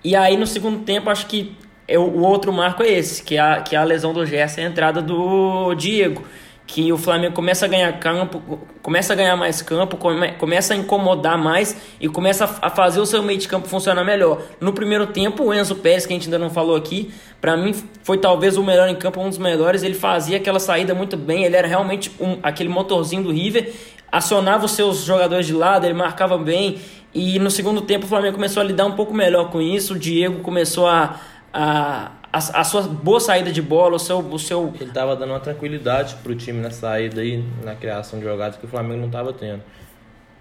E 0.02 0.16
aí 0.16 0.36
no 0.36 0.46
segundo 0.46 0.80
tempo, 0.84 1.08
acho 1.08 1.26
que 1.26 1.56
é 1.86 1.96
o 1.98 2.02
o 2.02 2.20
outro 2.22 2.52
marco 2.52 2.82
é 2.82 2.88
esse, 2.88 3.22
que 3.22 3.36
é 3.36 3.40
a, 3.40 3.60
que 3.62 3.74
é 3.76 3.78
a 3.78 3.84
lesão 3.84 4.12
do 4.12 4.26
Gerson 4.26 4.60
a 4.60 4.64
entrada 4.64 5.00
do 5.00 5.72
Diego. 5.74 6.24
Que 6.68 6.92
o 6.92 6.98
Flamengo 6.98 7.34
começa 7.34 7.64
a 7.64 7.68
ganhar 7.68 7.90
campo, 7.98 8.60
começa 8.82 9.14
a 9.14 9.16
ganhar 9.16 9.34
mais 9.36 9.62
campo, 9.62 9.96
come, 9.96 10.32
começa 10.32 10.74
a 10.74 10.76
incomodar 10.76 11.38
mais 11.38 11.74
e 11.98 12.10
começa 12.10 12.44
a 12.60 12.68
fazer 12.68 13.00
o 13.00 13.06
seu 13.06 13.22
meio 13.22 13.38
de 13.38 13.48
campo 13.48 13.66
funcionar 13.66 14.04
melhor. 14.04 14.42
No 14.60 14.74
primeiro 14.74 15.06
tempo, 15.06 15.44
o 15.44 15.54
Enzo 15.54 15.76
Pérez, 15.76 16.04
que 16.04 16.12
a 16.12 16.16
gente 16.16 16.26
ainda 16.26 16.38
não 16.38 16.50
falou 16.50 16.76
aqui, 16.76 17.10
para 17.40 17.56
mim 17.56 17.74
foi 18.02 18.18
talvez 18.18 18.58
o 18.58 18.62
melhor 18.62 18.86
em 18.86 18.94
campo, 18.94 19.18
um 19.18 19.30
dos 19.30 19.38
melhores. 19.38 19.82
Ele 19.82 19.94
fazia 19.94 20.36
aquela 20.36 20.60
saída 20.60 20.94
muito 20.94 21.16
bem, 21.16 21.44
ele 21.44 21.56
era 21.56 21.66
realmente 21.66 22.12
um, 22.20 22.38
aquele 22.42 22.68
motorzinho 22.68 23.22
do 23.22 23.32
River, 23.32 23.72
acionava 24.12 24.66
os 24.66 24.72
seus 24.72 25.04
jogadores 25.04 25.46
de 25.46 25.54
lado, 25.54 25.86
ele 25.86 25.94
marcava 25.94 26.36
bem. 26.36 26.78
E 27.14 27.38
no 27.38 27.50
segundo 27.50 27.80
tempo 27.80 28.04
o 28.04 28.08
Flamengo 28.08 28.34
começou 28.34 28.60
a 28.60 28.64
lidar 28.64 28.84
um 28.84 28.92
pouco 28.92 29.14
melhor 29.14 29.50
com 29.50 29.62
isso, 29.62 29.94
o 29.94 29.98
Diego 29.98 30.40
começou 30.40 30.86
a, 30.86 31.18
a 31.50 32.10
a, 32.32 32.38
a, 32.38 32.64
sua 32.64 32.82
boa 32.82 33.20
saída 33.20 33.50
de 33.50 33.62
bola, 33.62 33.96
o 33.96 33.98
seu. 33.98 34.18
O 34.18 34.38
seu... 34.38 34.72
Ele 34.74 34.90
estava 34.90 35.16
dando 35.16 35.30
uma 35.30 35.40
tranquilidade 35.40 36.16
pro 36.22 36.34
time 36.34 36.60
na 36.60 36.70
saída 36.70 37.24
e 37.24 37.42
na 37.64 37.74
criação 37.74 38.18
de 38.18 38.24
jogadas 38.24 38.56
que 38.56 38.66
o 38.66 38.68
Flamengo 38.68 39.00
não 39.00 39.06
estava 39.06 39.32
tendo. 39.32 39.62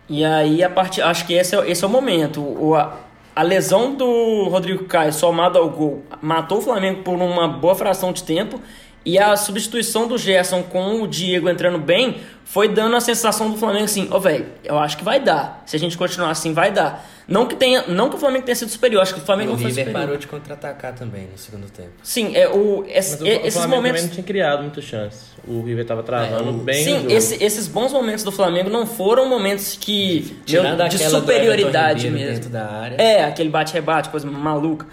E 0.09 0.23
aí, 0.23 0.63
a 0.63 0.69
parte, 0.69 1.01
acho 1.01 1.25
que 1.25 1.33
esse 1.33 1.55
é, 1.55 1.69
esse 1.69 1.83
é 1.83 1.87
o 1.87 1.89
momento. 1.89 2.41
O, 2.41 2.75
a, 2.75 2.97
a 3.35 3.41
lesão 3.41 3.95
do 3.95 4.47
Rodrigo 4.49 4.85
Caio, 4.85 5.13
somado 5.13 5.57
ao 5.57 5.69
gol, 5.69 6.03
matou 6.21 6.57
o 6.57 6.61
Flamengo 6.61 7.03
por 7.03 7.15
uma 7.15 7.47
boa 7.47 7.75
fração 7.75 8.11
de 8.11 8.23
tempo. 8.23 8.59
E 9.07 9.17
a 9.17 9.37
substituição 9.37 10.05
do 10.05 10.17
Gerson 10.17 10.61
com 10.61 11.01
o 11.01 11.07
Diego 11.07 11.49
entrando 11.49 11.79
bem 11.79 12.17
foi 12.43 12.67
dando 12.67 12.93
a 12.93 12.99
sensação 12.99 13.49
do 13.49 13.57
Flamengo 13.57 13.85
assim: 13.85 14.05
ó, 14.11 14.17
oh, 14.17 14.19
velho, 14.19 14.47
eu 14.65 14.77
acho 14.77 14.97
que 14.97 15.03
vai 15.03 15.17
dar. 15.17 15.63
Se 15.65 15.77
a 15.77 15.79
gente 15.79 15.97
continuar 15.97 16.29
assim, 16.29 16.51
vai 16.51 16.73
dar. 16.73 17.07
Não 17.25 17.45
que, 17.45 17.55
tenha, 17.55 17.85
não 17.87 18.09
que 18.09 18.17
o 18.17 18.19
Flamengo 18.19 18.43
tenha 18.43 18.55
sido 18.55 18.69
superior, 18.69 19.01
acho 19.01 19.13
que 19.13 19.21
o 19.21 19.23
Flamengo 19.23 19.51
e 19.51 19.53
não 19.53 19.59
foi 19.59 19.69
superior. 19.69 19.87
O 19.87 19.97
River 19.97 20.07
parou 20.07 20.17
de 20.17 20.27
contra-atacar 20.27 20.93
também 20.93 21.27
no 21.31 21.37
segundo 21.37 21.69
tempo. 21.69 21.91
Sim, 22.03 22.35
é, 22.35 22.49
o, 22.49 22.85
esse, 22.85 23.23
o, 23.23 23.27
esses 23.27 23.63
o 23.63 23.69
momentos. 23.69 24.01
não 24.03 24.09
tinha 24.09 24.23
criado 24.23 24.61
muitas 24.63 24.83
chances. 24.83 25.27
O 25.47 25.61
River 25.61 25.83
estava 25.83 26.03
travando 26.03 26.49
É, 26.49 26.63
bem. 26.63 26.83
Sim, 26.83 27.07
esse, 27.09 27.41
esses 27.41 27.65
bons 27.65 27.93
momentos 27.93 28.25
do 28.25 28.31
Flamengo 28.31 28.69
não 28.69 28.85
foram 28.85 29.29
momentos 29.29 29.77
que. 29.79 30.37
Tirando 30.45 30.85
de 30.89 30.97
do 30.97 31.09
superioridade 31.09 32.09
mesmo. 32.09 32.49
Da 32.49 32.65
área. 32.65 32.95
É, 33.01 33.23
aquele 33.23 33.49
bate-rebate, 33.49 34.09
coisa 34.09 34.29
maluca. 34.29 34.85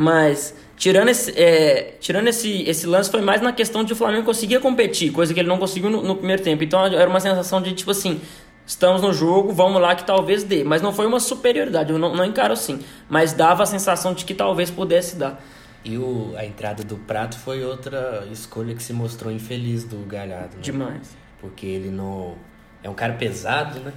Mas, 0.00 0.54
tirando, 0.78 1.10
esse, 1.10 1.30
é, 1.38 1.94
tirando 2.00 2.26
esse, 2.28 2.62
esse 2.62 2.86
lance, 2.86 3.10
foi 3.10 3.20
mais 3.20 3.42
na 3.42 3.52
questão 3.52 3.84
de 3.84 3.92
o 3.92 3.96
Flamengo 3.96 4.24
conseguir 4.24 4.58
competir, 4.58 5.12
coisa 5.12 5.34
que 5.34 5.38
ele 5.38 5.48
não 5.48 5.58
conseguiu 5.58 5.90
no, 5.90 6.02
no 6.02 6.16
primeiro 6.16 6.42
tempo. 6.42 6.64
Então 6.64 6.82
era 6.86 7.06
uma 7.06 7.20
sensação 7.20 7.60
de 7.60 7.74
tipo 7.74 7.90
assim: 7.90 8.18
estamos 8.66 9.02
no 9.02 9.12
jogo, 9.12 9.52
vamos 9.52 9.78
lá 9.78 9.94
que 9.94 10.02
talvez 10.02 10.42
dê. 10.42 10.64
Mas 10.64 10.80
não 10.80 10.90
foi 10.90 11.04
uma 11.04 11.20
superioridade, 11.20 11.92
eu 11.92 11.98
não, 11.98 12.16
não 12.16 12.24
encaro 12.24 12.54
assim. 12.54 12.80
Mas 13.10 13.34
dava 13.34 13.62
a 13.62 13.66
sensação 13.66 14.14
de 14.14 14.24
que 14.24 14.32
talvez 14.32 14.70
pudesse 14.70 15.16
dar. 15.16 15.44
E 15.84 15.98
o, 15.98 16.32
a 16.34 16.46
entrada 16.46 16.82
do 16.82 16.96
Prato 16.96 17.38
foi 17.38 17.62
outra 17.62 18.26
escolha 18.32 18.74
que 18.74 18.82
se 18.82 18.94
mostrou 18.94 19.30
infeliz 19.30 19.84
do 19.84 19.98
Galhardo. 20.06 20.56
Né? 20.56 20.62
Demais. 20.62 21.14
Porque 21.42 21.66
ele 21.66 21.90
não. 21.90 22.36
É 22.82 22.88
um 22.88 22.94
cara 22.94 23.12
pesado, 23.12 23.80
né? 23.80 23.92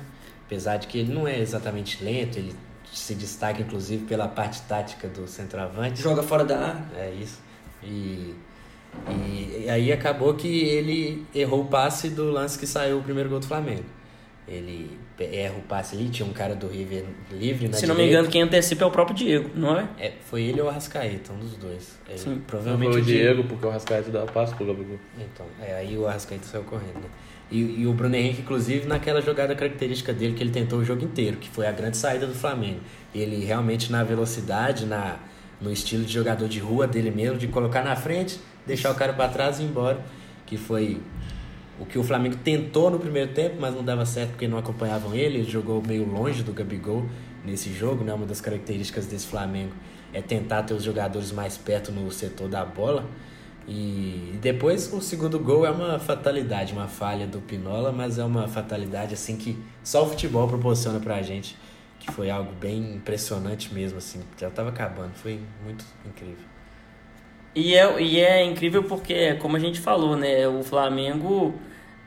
Apesar 0.46 0.76
de 0.76 0.88
que 0.88 0.98
ele 0.98 1.14
não 1.14 1.26
é 1.26 1.40
exatamente 1.40 2.04
lento, 2.04 2.38
ele 2.38 2.54
se 2.98 3.16
destaca 3.16 3.62
inclusive 3.62 4.06
pela 4.06 4.28
parte 4.28 4.62
tática 4.64 5.08
do 5.08 5.28
centroavante. 5.28 6.02
Joga 6.02 6.24
fora 6.24 6.46
da 6.46 6.60
área. 6.60 6.86
É 6.96 7.12
isso. 7.12 7.40
E, 7.82 8.36
e, 9.10 9.64
e 9.66 9.70
aí 9.70 9.92
acabou 9.92 10.34
que 10.36 10.48
ele 10.48 11.26
errou 11.34 11.62
o 11.62 11.66
passe 11.66 12.10
do 12.10 12.32
lance 12.32 12.58
que 12.58 12.68
saiu 12.68 13.00
o 13.00 13.04
primeiro 13.04 13.30
gol 13.30 13.40
do 13.40 13.48
Flamengo. 13.48 13.86
Ele 14.48 14.98
erra 15.20 15.56
o 15.58 15.62
passe 15.62 15.96
ali, 15.96 16.10
tinha 16.10 16.28
um 16.28 16.34
cara 16.34 16.54
do 16.54 16.68
River 16.68 17.06
livre 17.32 17.68
na 17.70 17.78
Se 17.78 17.88
não 17.88 17.96
me 17.96 18.02
direita. 18.02 18.20
engano, 18.20 18.32
quem 18.32 18.42
antecipa 18.42 18.84
é 18.84 18.88
o 18.88 18.92
próprio 18.92 19.16
Diego, 19.16 19.50
não 19.56 19.80
é? 19.80 19.88
É, 19.98 20.12
foi 20.30 20.44
ele 20.44 20.60
ou 20.60 20.68
o 20.68 20.70
Arrascaeta, 20.70 21.32
um 21.32 21.38
dos 21.40 21.56
dois. 21.56 21.98
É, 22.10 22.18
Sim. 22.18 22.42
Provavelmente 22.46 22.92
foi 22.92 23.02
o 23.02 23.06
Diego, 23.06 23.44
porque 23.46 23.66
o 23.66 23.70
Rascaeta 23.70 24.12
dava 24.12 24.26
passo 24.32 24.54
pro 24.56 24.66
Gabigol. 24.66 24.98
Então, 25.18 25.46
é, 25.62 25.76
aí 25.76 25.98
o 25.98 26.06
Arrascaeta 26.08 26.46
saiu 26.46 26.64
correndo, 26.64 26.96
né? 26.96 27.10
E, 27.50 27.82
e 27.82 27.88
o 27.88 27.94
Bruno 27.94 28.16
Henrique, 28.16 28.42
inclusive, 28.42 28.88
naquela 28.88 29.22
jogada 29.22 29.56
característica 29.56 30.12
dele 30.12 30.34
que 30.34 30.44
ele 30.44 30.52
tentou 30.52 30.80
o 30.80 30.84
jogo 30.84 31.04
inteiro, 31.06 31.38
que 31.38 31.50
foi 31.50 31.68
a 31.68 31.72
grande 31.72 31.96
saída 31.98 32.26
do 32.28 32.34
Flamengo. 32.34 32.80
Ele 33.14 33.46
realmente 33.46 33.92
na 33.92 34.04
velocidade, 34.04 34.86
na 34.86 35.20
no 35.62 35.72
estilo 35.72 36.04
de 36.04 36.12
jogador 36.12 36.50
de 36.50 36.60
rua 36.60 36.86
dele 36.86 37.10
mesmo, 37.10 37.38
de 37.38 37.48
colocar 37.48 37.84
na 37.84 37.96
frente, 37.96 38.38
deixar 38.68 38.92
o 38.92 38.96
cara 38.96 39.14
para 39.14 39.30
trás 39.30 39.60
e 39.60 39.64
ir 39.64 39.68
embora, 39.68 40.00
que 40.46 40.58
foi 40.58 41.00
o 41.80 41.86
que 41.86 41.98
o 41.98 42.04
Flamengo 42.04 42.36
tentou 42.44 42.90
no 42.90 43.00
primeiro 43.00 43.34
tempo, 43.34 43.58
mas 43.60 43.74
não 43.74 43.84
dava 43.84 44.06
certo 44.06 44.32
porque 44.32 44.48
não 44.48 44.58
acompanhavam 44.58 45.14
ele, 45.14 45.40
ele 45.40 45.50
jogou 45.50 45.82
meio 45.86 46.08
longe 46.08 46.44
do 46.44 46.54
Gabigol 46.54 47.06
nesse 47.44 47.74
jogo, 47.74 48.04
né? 48.04 48.14
Uma 48.14 48.26
das 48.26 48.40
características 48.40 49.08
desse 49.08 49.28
Flamengo 49.28 49.74
é 50.14 50.22
tentar 50.22 50.64
ter 50.64 50.74
os 50.74 50.84
jogadores 50.84 51.32
mais 51.32 51.58
perto 51.58 51.92
no 51.92 52.10
setor 52.12 52.48
da 52.48 52.64
bola. 52.64 53.06
E 53.68 54.38
depois 54.42 54.92
o 54.94 55.02
segundo 55.02 55.40
gol 55.40 55.66
é 55.66 55.72
uma 55.72 55.98
fatalidade, 55.98 56.74
uma 56.74 56.88
falha 56.88 57.26
do 57.26 57.40
Pinola, 57.40 57.92
mas 57.92 58.20
é 58.20 58.24
uma 58.24 58.48
fatalidade 58.48 59.14
assim 59.14 59.38
que 59.38 59.58
só 59.84 60.04
o 60.04 60.10
futebol 60.10 60.48
proporciona 60.48 61.00
pra 61.00 61.22
gente, 61.22 61.58
que 62.00 62.12
foi 62.12 62.30
algo 62.30 62.52
bem 62.60 62.96
impressionante 62.96 63.74
mesmo 63.74 63.98
assim, 63.98 64.20
já 64.38 64.50
tava 64.50 64.70
acabando, 64.70 65.14
foi 65.14 65.40
muito 65.64 65.86
incrível. 66.06 66.53
E 67.56 67.76
é, 67.76 68.02
e 68.02 68.20
é 68.20 68.44
incrível 68.44 68.84
porque, 68.84 69.36
como 69.36 69.56
a 69.56 69.60
gente 69.60 69.80
falou, 69.80 70.16
né? 70.16 70.48
O 70.48 70.64
Flamengo 70.64 71.54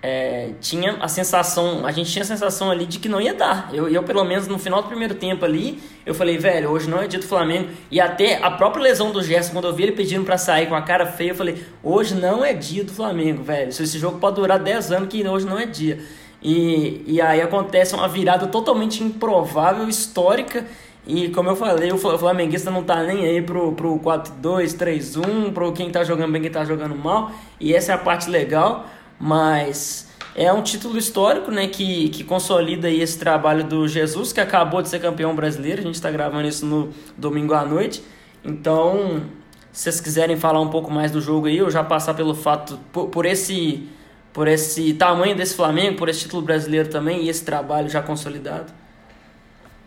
é, 0.02 0.50
tinha 0.60 0.96
a 1.00 1.08
sensação, 1.08 1.86
a 1.86 1.90
gente 1.90 2.10
tinha 2.10 2.22
a 2.22 2.26
sensação 2.26 2.70
ali 2.70 2.86
de 2.86 2.98
que 2.98 3.08
não 3.08 3.20
ia 3.20 3.34
dar. 3.34 3.70
Eu, 3.72 3.88
eu, 3.88 4.02
pelo 4.02 4.24
menos, 4.24 4.46
no 4.46 4.58
final 4.58 4.82
do 4.82 4.88
primeiro 4.88 5.14
tempo 5.14 5.44
ali, 5.44 5.80
eu 6.04 6.14
falei, 6.14 6.36
velho, 6.36 6.70
hoje 6.70 6.88
não 6.88 7.00
é 7.00 7.06
dia 7.06 7.18
do 7.18 7.26
Flamengo. 7.26 7.70
E 7.90 8.00
até 8.00 8.42
a 8.42 8.50
própria 8.50 8.82
lesão 8.82 9.10
do 9.10 9.22
Gerson, 9.22 9.52
quando 9.52 9.66
eu 9.66 9.74
vi 9.74 9.84
ele 9.84 9.92
pedindo 9.92 10.24
pra 10.24 10.38
sair 10.38 10.68
com 10.68 10.74
a 10.74 10.82
cara 10.82 11.06
feia, 11.06 11.30
eu 11.30 11.34
falei, 11.34 11.64
hoje 11.82 12.14
não 12.14 12.44
é 12.44 12.52
dia 12.52 12.84
do 12.84 12.92
Flamengo, 12.92 13.42
velho. 13.42 13.68
Esse 13.68 13.98
jogo 13.98 14.18
pode 14.18 14.36
durar 14.36 14.58
10 14.58 14.92
anos, 14.92 15.08
que 15.08 15.26
hoje 15.26 15.46
não 15.46 15.58
é 15.58 15.66
dia. 15.66 15.98
E, 16.42 17.02
e 17.06 17.20
aí 17.20 17.40
acontece 17.40 17.94
uma 17.94 18.06
virada 18.06 18.46
totalmente 18.46 19.02
improvável, 19.02 19.88
histórica. 19.88 20.64
E 21.06 21.28
como 21.28 21.50
eu 21.50 21.56
falei, 21.56 21.92
o 21.92 21.98
flamenguista 21.98 22.68
não 22.70 22.82
tá 22.82 23.02
nem 23.04 23.24
aí 23.24 23.40
pro, 23.40 23.72
pro 23.72 23.96
4-2, 24.00 24.76
3-1, 24.76 25.52
pro 25.52 25.72
quem 25.72 25.88
tá 25.88 26.02
jogando 26.02 26.32
bem, 26.32 26.42
quem 26.42 26.50
tá 26.50 26.64
jogando 26.64 26.96
mal. 26.96 27.30
E 27.60 27.72
essa 27.72 27.92
é 27.92 27.94
a 27.94 27.98
parte 27.98 28.28
legal, 28.28 28.86
mas 29.18 30.10
é 30.34 30.52
um 30.52 30.62
título 30.62 30.98
histórico, 30.98 31.50
né, 31.52 31.68
que, 31.68 32.08
que 32.08 32.24
consolida 32.24 32.88
aí 32.88 33.00
esse 33.00 33.16
trabalho 33.18 33.62
do 33.62 33.86
Jesus, 33.86 34.32
que 34.32 34.40
acabou 34.40 34.82
de 34.82 34.88
ser 34.88 34.98
campeão 34.98 35.34
brasileiro. 35.34 35.80
A 35.80 35.84
gente 35.84 36.02
tá 36.02 36.10
gravando 36.10 36.48
isso 36.48 36.66
no 36.66 36.90
domingo 37.16 37.54
à 37.54 37.64
noite. 37.64 38.02
Então, 38.44 39.22
se 39.70 39.84
vocês 39.84 40.00
quiserem 40.00 40.36
falar 40.36 40.60
um 40.60 40.70
pouco 40.70 40.90
mais 40.90 41.12
do 41.12 41.20
jogo 41.20 41.46
aí, 41.46 41.58
eu 41.58 41.70
já 41.70 41.84
passar 41.84 42.14
pelo 42.14 42.34
fato, 42.34 42.78
por, 42.92 43.08
por 43.08 43.24
esse 43.24 43.88
por 44.32 44.48
esse 44.48 44.92
tamanho 44.92 45.34
desse 45.34 45.54
Flamengo, 45.54 45.96
por 45.96 46.10
esse 46.10 46.20
título 46.20 46.42
brasileiro 46.42 46.90
também 46.90 47.22
e 47.22 47.30
esse 47.30 47.42
trabalho 47.42 47.88
já 47.88 48.02
consolidado. 48.02 48.70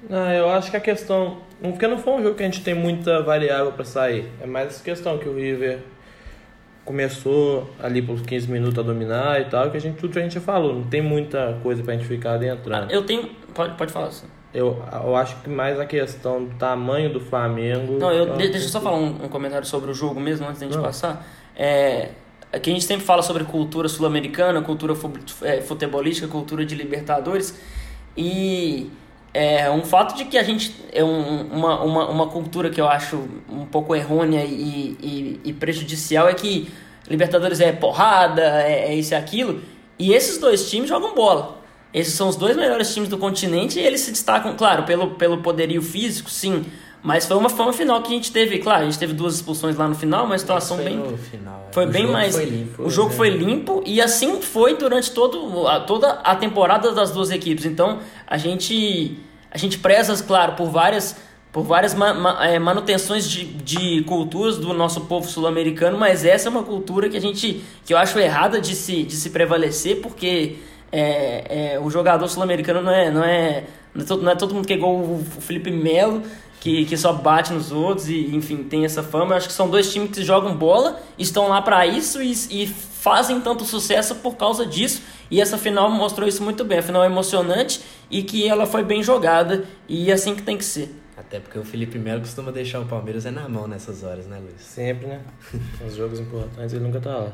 Não, 0.08 0.32
eu 0.32 0.50
acho 0.50 0.70
que 0.72 0.78
a 0.78 0.80
questão. 0.80 1.38
Porque 1.62 1.88
não 1.88 1.98
foi 1.98 2.14
um 2.14 2.24
jogo 2.24 2.36
que 2.36 2.44
a 2.44 2.46
gente 2.46 2.64
tem 2.64 2.74
muita 2.74 3.22
variável 3.22 3.72
para 3.72 3.84
sair. 3.84 4.30
É 4.42 4.46
mais 4.46 4.68
essa 4.68 4.84
questão 4.84 5.18
que 5.18 5.28
o 5.28 5.36
River 5.36 5.80
começou 6.86 7.70
ali 7.82 8.02
por 8.02 8.22
15 8.22 8.50
minutos 8.50 8.80
a 8.80 8.82
dominar 8.82 9.42
e 9.42 9.46
tal, 9.46 9.70
que 9.70 9.78
a 9.78 9.82
gente, 9.82 9.98
tudo 9.98 10.14
que 10.14 10.20
a 10.20 10.22
gente 10.22 10.34
já 10.34 10.42
falou. 10.42 10.74
Não 10.74 10.84
tem 10.84 11.02
muita 11.02 11.60
coisa 11.62 11.84
pra 11.84 11.94
gente 11.94 12.06
ficar 12.06 12.34
adentrando. 12.34 12.92
Eu 12.92 13.06
tenho. 13.06 13.30
Pode, 13.54 13.76
pode 13.76 13.92
falar 13.92 14.08
assim. 14.08 14.28
Eu, 14.54 14.82
eu 15.04 15.16
acho 15.16 15.36
que 15.42 15.50
mais 15.50 15.80
a 15.80 15.86
questão 15.86 16.46
do 16.46 16.56
tamanho 16.56 17.12
do 17.12 17.20
Flamengo. 17.20 18.00
Não, 18.00 18.12
eu, 18.12 18.28
eu 18.28 18.38
deixa 18.38 18.66
eu 18.66 18.70
só 18.70 18.80
falar 18.80 18.98
um, 18.98 19.26
um, 19.26 19.30
comentário 19.30 19.68
sobre 19.68 19.92
o 19.92 19.94
jogo 19.94 20.20
mesmo, 20.20 20.48
antes 20.48 20.60
da 20.60 20.66
gente 20.66 20.76
não. 20.76 20.84
passar. 20.84 21.28
É, 21.56 22.10
Aqui 22.52 22.72
a 22.72 22.74
gente 22.74 22.86
sempre 22.86 23.06
fala 23.06 23.22
sobre 23.22 23.44
cultura 23.44 23.88
sul-americana, 23.88 24.60
cultura 24.62 24.96
futebolística, 24.96 26.28
cultura 26.28 26.66
de 26.66 26.74
Libertadores. 26.74 27.60
E 28.18 28.90
é 29.34 29.70
um 29.70 29.84
fato 29.84 30.16
de 30.16 30.26
que 30.26 30.38
a 30.38 30.44
gente 30.44 30.76
é 30.92 31.04
um, 31.04 31.48
uma, 31.48 31.84
uma, 31.84 32.10
uma 32.10 32.28
cultura 32.28 32.70
que 32.70 32.82
eu 32.82 32.88
acho 32.88 33.28
um 33.50 33.66
pouco 33.66 33.96
errônea 33.96 34.44
e, 34.44 34.98
e, 35.02 35.42
e 35.46 35.54
prejudicial 35.54 36.28
é 36.28 36.34
que 36.34 36.72
Libertadores 37.10 37.60
é 37.60 37.72
porrada, 37.72 38.42
é, 38.62 38.90
é 38.90 38.96
isso 38.96 39.14
e 39.14 39.16
aquilo. 39.16 39.62
E 39.98 40.14
esses 40.14 40.38
dois 40.38 40.70
times 40.70 40.90
jogam 40.90 41.16
bola. 41.16 41.60
Esses 41.92 42.14
são 42.14 42.30
os 42.30 42.36
dois 42.36 42.56
melhores 42.56 42.94
times 42.94 43.10
do 43.10 43.18
continente 43.18 43.80
e 43.80 43.82
eles 43.82 44.02
se 44.02 44.12
destacam, 44.12 44.56
claro, 44.56 44.84
pelo, 44.84 45.16
pelo 45.16 45.42
poderio 45.42 45.82
físico, 45.82 46.30
sim. 46.30 46.64
Mas 47.02 47.26
foi 47.26 47.38
uma, 47.38 47.50
foi 47.50 47.66
uma 47.66 47.74
final 47.74 48.02
que 48.02 48.12
a 48.12 48.16
gente 48.16 48.32
teve, 48.32 48.60
claro, 48.60 48.82
a 48.82 48.86
gente 48.86 49.00
teve 49.00 49.14
duas 49.14 49.36
expulsões 49.36 49.78
lá 49.78 49.88
no 49.88 49.96
final, 49.96 50.26
uma 50.26 50.38
situação 50.38 50.78
foi 50.78 50.86
bem. 50.86 51.18
Final, 51.18 51.70
foi 51.72 51.86
o 51.86 51.90
bem 51.90 52.08
mais. 52.08 52.36
Foi 52.36 52.46
limpo, 52.46 52.84
o 52.84 52.90
jogo 52.90 53.10
né? 53.12 53.16
foi 53.16 53.30
limpo 53.30 53.84
e 53.86 54.02
assim 54.02 54.42
foi 54.42 54.76
durante 54.76 55.12
todo, 55.12 55.68
a, 55.68 55.80
toda 55.80 56.10
a 56.10 56.36
temporada 56.36 56.92
das 56.92 57.12
duas 57.12 57.32
equipes. 57.32 57.66
Então 57.66 58.00
a 58.28 58.38
gente, 58.38 59.18
a 59.50 59.58
gente 59.58 59.80
preza, 59.80 60.22
claro, 60.24 60.54
por 60.54 60.70
várias, 60.70 61.16
por 61.54 61.64
várias 61.64 61.94
ma, 61.94 62.14
ma, 62.14 62.46
é, 62.46 62.60
manutenções 62.60 63.30
de, 63.30 63.46
de 63.46 64.04
culturas 64.04 64.58
do 64.58 64.74
nosso 64.74 65.02
povo 65.02 65.26
sul-americano, 65.26 65.98
mas 65.98 66.26
essa 66.26 66.50
é 66.50 66.52
uma 66.52 66.64
cultura 66.64 67.08
que 67.08 67.16
a 67.16 67.22
gente. 67.22 67.64
que 67.86 67.94
eu 67.94 67.98
acho 67.98 68.20
errada 68.20 68.60
de 68.60 68.76
se, 68.76 69.04
de 69.04 69.16
se 69.16 69.30
prevalecer, 69.30 70.02
porque 70.02 70.58
é, 70.92 71.76
é, 71.76 71.80
o 71.80 71.90
jogador 71.90 72.28
sul-americano 72.28 72.82
não 72.82 72.92
é, 72.92 73.10
não 73.10 73.24
é. 73.24 73.64
Não 73.92 74.04
é, 74.04 74.06
todo, 74.06 74.22
não 74.22 74.32
é 74.32 74.36
todo 74.36 74.54
mundo 74.54 74.68
que 74.68 74.74
é 74.74 74.76
igual 74.76 74.94
o 74.94 75.26
Felipe 75.40 75.72
Melo 75.72 76.22
que, 76.60 76.86
que 76.86 76.98
só 76.98 77.14
bate 77.14 77.54
nos 77.54 77.72
outros 77.72 78.10
e, 78.10 78.36
enfim, 78.36 78.64
tem 78.64 78.86
essa 78.86 79.02
fama. 79.02 79.34
Eu 79.34 79.38
acho 79.38 79.48
que 79.48 79.54
são 79.54 79.70
dois 79.70 79.92
times 79.92 80.12
que 80.12 80.24
jogam 80.24 80.56
bola, 80.56 81.02
estão 81.18 81.48
lá 81.48 81.62
para 81.62 81.86
isso 81.88 82.22
e, 82.22 82.32
e 82.50 82.68
fazem 82.68 83.40
tanto 83.40 83.64
sucesso 83.64 84.16
por 84.16 84.36
causa 84.36 84.66
disso. 84.66 85.02
E 85.32 85.40
essa 85.40 85.58
final 85.58 85.90
mostrou 85.90 86.28
isso 86.28 86.44
muito 86.44 86.66
bem. 86.66 86.80
A 86.80 86.84
final 86.84 87.04
é 87.04 87.08
emocionante 87.08 87.82
e 88.10 88.24
que 88.24 88.48
ela 88.48 88.66
foi 88.66 88.84
bem 88.84 89.02
jogada 89.02 89.66
e 89.88 90.10
é 90.10 90.14
assim 90.14 90.36
que 90.36 90.42
tem 90.42 90.58
que 90.58 90.66
ser. 90.66 90.94
Até 91.16 91.40
porque 91.40 91.60
o 91.60 91.64
Felipe 91.64 92.00
Melo 92.00 92.22
costuma 92.22 92.52
deixar 92.52 92.80
o 92.80 92.86
Palmeiras 92.86 93.26
é 93.26 93.32
na 93.32 93.48
mão 93.48 93.68
nessas 93.68 94.04
horas, 94.04 94.26
né, 94.26 94.40
Luiz? 94.40 94.62
Sempre, 94.62 95.08
né? 95.08 95.22
Nos 95.84 95.96
jogos 95.96 96.20
importantes 96.20 96.74
ele 96.74 96.84
nunca 96.84 97.00
tá 97.00 97.16
lá. 97.16 97.34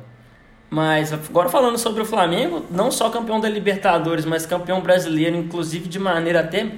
Mas 0.70 1.14
agora 1.14 1.48
falando 1.48 1.78
sobre 1.78 2.02
o 2.02 2.06
Flamengo, 2.06 2.66
não 2.72 2.92
só 2.92 3.10
campeão 3.10 3.40
da 3.40 3.48
Libertadores, 3.48 4.26
mas 4.26 4.46
campeão 4.46 4.82
brasileiro, 4.82 5.38
inclusive 5.38 5.88
de 5.88 6.00
maneira 6.00 6.42
até 6.42 6.72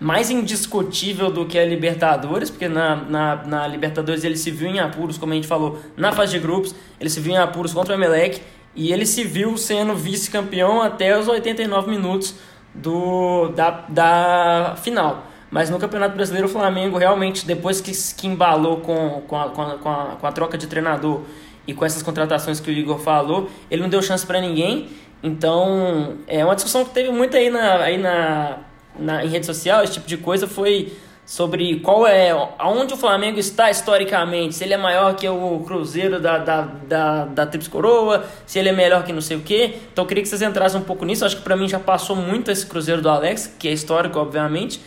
mais 0.00 0.30
indiscutível 0.30 1.30
do 1.30 1.44
que 1.44 1.58
a 1.58 1.64
Libertadores, 1.64 2.48
porque 2.48 2.66
na, 2.66 2.96
na, 2.96 3.36
na, 3.36 3.66
Libertadores 3.66 4.24
ele 4.24 4.36
se 4.36 4.50
viu 4.50 4.68
em 4.68 4.80
apuros, 4.80 5.18
como 5.18 5.32
a 5.32 5.36
gente 5.36 5.46
falou, 5.46 5.78
na 5.94 6.10
fase 6.10 6.32
de 6.32 6.38
grupos, 6.38 6.74
ele 6.98 7.10
se 7.10 7.20
viu 7.20 7.34
em 7.34 7.36
apuros 7.36 7.74
contra 7.74 7.94
o 7.94 7.98
Emelec 7.98 8.40
e 8.74 8.92
ele 8.92 9.04
se 9.04 9.22
viu 9.24 9.58
sendo 9.58 9.94
vice-campeão 9.94 10.80
até 10.80 11.18
os 11.18 11.28
89 11.28 11.90
minutos 11.90 12.34
do, 12.74 13.48
da, 13.48 13.84
da 13.88 14.74
final. 14.82 15.26
Mas 15.50 15.68
no 15.68 15.78
Campeonato 15.78 16.14
Brasileiro 16.14 16.46
o 16.46 16.50
Flamengo 16.50 16.96
realmente, 16.96 17.44
depois 17.44 17.80
que, 17.80 17.92
que 18.16 18.26
embalou 18.26 18.78
com, 18.78 19.22
com, 19.26 19.38
a, 19.38 19.50
com, 19.50 19.62
a, 19.62 19.78
com, 19.78 19.88
a, 19.90 20.04
com 20.18 20.26
a 20.26 20.32
troca 20.32 20.56
de 20.56 20.66
treinador 20.66 21.22
e 21.66 21.74
com 21.74 21.84
essas 21.84 22.02
contratações 22.02 22.58
que 22.58 22.70
o 22.70 22.72
Igor 22.72 22.98
falou, 22.98 23.50
ele 23.70 23.82
não 23.82 23.88
deu 23.88 24.00
chance 24.00 24.24
para 24.24 24.40
ninguém. 24.40 24.88
Então, 25.22 26.16
é 26.26 26.42
uma 26.42 26.54
discussão 26.54 26.84
que 26.84 26.94
teve 26.94 27.10
muito 27.10 27.36
aí 27.36 27.50
na, 27.50 27.82
aí 27.82 27.98
na 27.98 28.60
na, 29.00 29.24
em 29.24 29.28
rede 29.28 29.46
social, 29.46 29.82
esse 29.82 29.94
tipo 29.94 30.06
de 30.06 30.16
coisa, 30.16 30.46
foi 30.46 30.92
sobre 31.30 31.78
qual 31.78 32.06
é 32.08 32.30
aonde 32.58 32.94
o 32.94 32.96
Flamengo 32.96 33.38
está 33.38 33.70
historicamente, 33.70 34.56
se 34.56 34.64
ele 34.64 34.74
é 34.74 34.76
maior 34.76 35.14
que 35.14 35.28
o 35.28 35.60
Cruzeiro 35.60 36.18
da, 36.18 36.38
da, 36.38 36.62
da, 36.62 37.24
da 37.24 37.46
Trips 37.46 37.68
Coroa, 37.68 38.24
se 38.44 38.58
ele 38.58 38.68
é 38.68 38.72
melhor 38.72 39.04
que 39.04 39.12
não 39.12 39.20
sei 39.20 39.36
o 39.36 39.40
que. 39.40 39.76
Então 39.92 40.02
eu 40.02 40.08
queria 40.08 40.24
que 40.24 40.28
vocês 40.28 40.42
entrassem 40.42 40.80
um 40.80 40.82
pouco 40.82 41.04
nisso. 41.04 41.24
Acho 41.24 41.36
que 41.36 41.42
para 41.42 41.56
mim 41.56 41.68
já 41.68 41.78
passou 41.78 42.16
muito 42.16 42.50
esse 42.50 42.66
Cruzeiro 42.66 43.00
do 43.00 43.08
Alex, 43.08 43.54
que 43.58 43.68
é 43.68 43.72
histórico, 43.72 44.18
obviamente. 44.18 44.80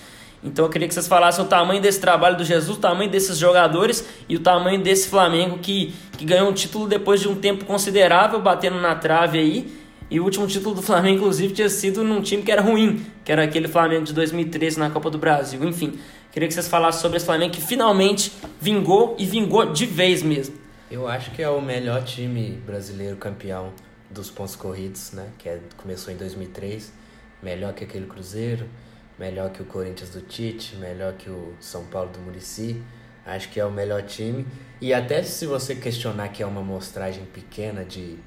Então 0.44 0.66
eu 0.66 0.70
queria 0.70 0.86
que 0.86 0.94
vocês 0.94 1.08
falassem 1.08 1.46
o 1.46 1.48
tamanho 1.48 1.82
desse 1.82 2.02
trabalho 2.02 2.36
do 2.36 2.44
Jesus, 2.44 2.78
o 2.78 2.82
tamanho 2.82 3.10
desses 3.10 3.38
jogadores 3.38 4.06
e 4.28 4.36
o 4.36 4.40
tamanho 4.42 4.82
desse 4.82 5.08
Flamengo 5.08 5.60
que, 5.60 5.96
que 6.18 6.26
ganhou 6.26 6.50
um 6.50 6.54
título 6.54 6.86
depois 6.88 7.22
de 7.22 7.30
um 7.30 7.36
tempo 7.36 7.64
considerável, 7.64 8.42
batendo 8.42 8.82
na 8.82 8.96
trave 8.96 9.40
aí. 9.40 9.83
E 10.14 10.20
o 10.20 10.24
último 10.26 10.46
título 10.46 10.76
do 10.76 10.82
Flamengo, 10.84 11.16
inclusive, 11.18 11.56
tinha 11.56 11.68
sido 11.68 12.04
num 12.04 12.22
time 12.22 12.44
que 12.44 12.52
era 12.52 12.62
ruim, 12.62 13.04
que 13.26 13.32
era 13.32 13.46
aquele 13.46 13.68
Flamengo 13.68 14.06
de 14.06 14.14
2013 14.14 14.78
na 14.78 14.92
Copa 14.92 15.10
do 15.10 15.18
Brasil. 15.18 15.64
Enfim, 15.64 16.00
queria 16.32 16.48
que 16.48 16.54
vocês 16.54 16.68
falassem 16.68 17.02
sobre 17.02 17.18
esse 17.18 17.26
Flamengo 17.26 17.52
que 17.52 17.62
finalmente 17.62 18.32
vingou 18.62 19.16
e 19.18 19.26
vingou 19.26 19.74
de 19.74 19.88
vez 19.88 20.22
mesmo. 20.22 20.56
Eu 20.92 21.08
acho 21.08 21.32
que 21.32 21.42
é 21.42 21.50
o 21.50 21.60
melhor 21.60 22.04
time 22.04 22.62
brasileiro 22.64 23.18
campeão 23.18 23.74
dos 24.08 24.30
pontos 24.30 24.56
corridos, 24.56 25.14
né? 25.14 25.30
Que 25.40 25.50
é, 25.50 25.60
começou 25.78 26.14
em 26.14 26.16
2003. 26.16 26.94
Melhor 27.42 27.74
que 27.74 27.84
aquele 27.84 28.06
Cruzeiro, 28.06 28.70
melhor 29.18 29.50
que 29.50 29.64
o 29.64 29.66
Corinthians 29.66 30.12
do 30.12 30.22
Tite, 30.22 30.76
melhor 30.76 31.14
que 31.14 31.28
o 31.28 31.56
São 31.60 31.86
Paulo 31.86 32.12
do 32.12 32.20
Murici. 32.20 32.80
Acho 33.26 33.50
que 33.50 33.60
é 33.60 33.66
o 33.66 33.72
melhor 33.72 34.04
time. 34.04 34.46
E 34.80 34.94
até 34.94 35.24
se 35.24 35.48
você 35.48 35.74
questionar 35.74 36.28
que 36.28 36.44
é 36.44 36.46
uma 36.46 36.62
amostragem 36.62 37.26
pequena 37.26 37.84
de 37.84 38.20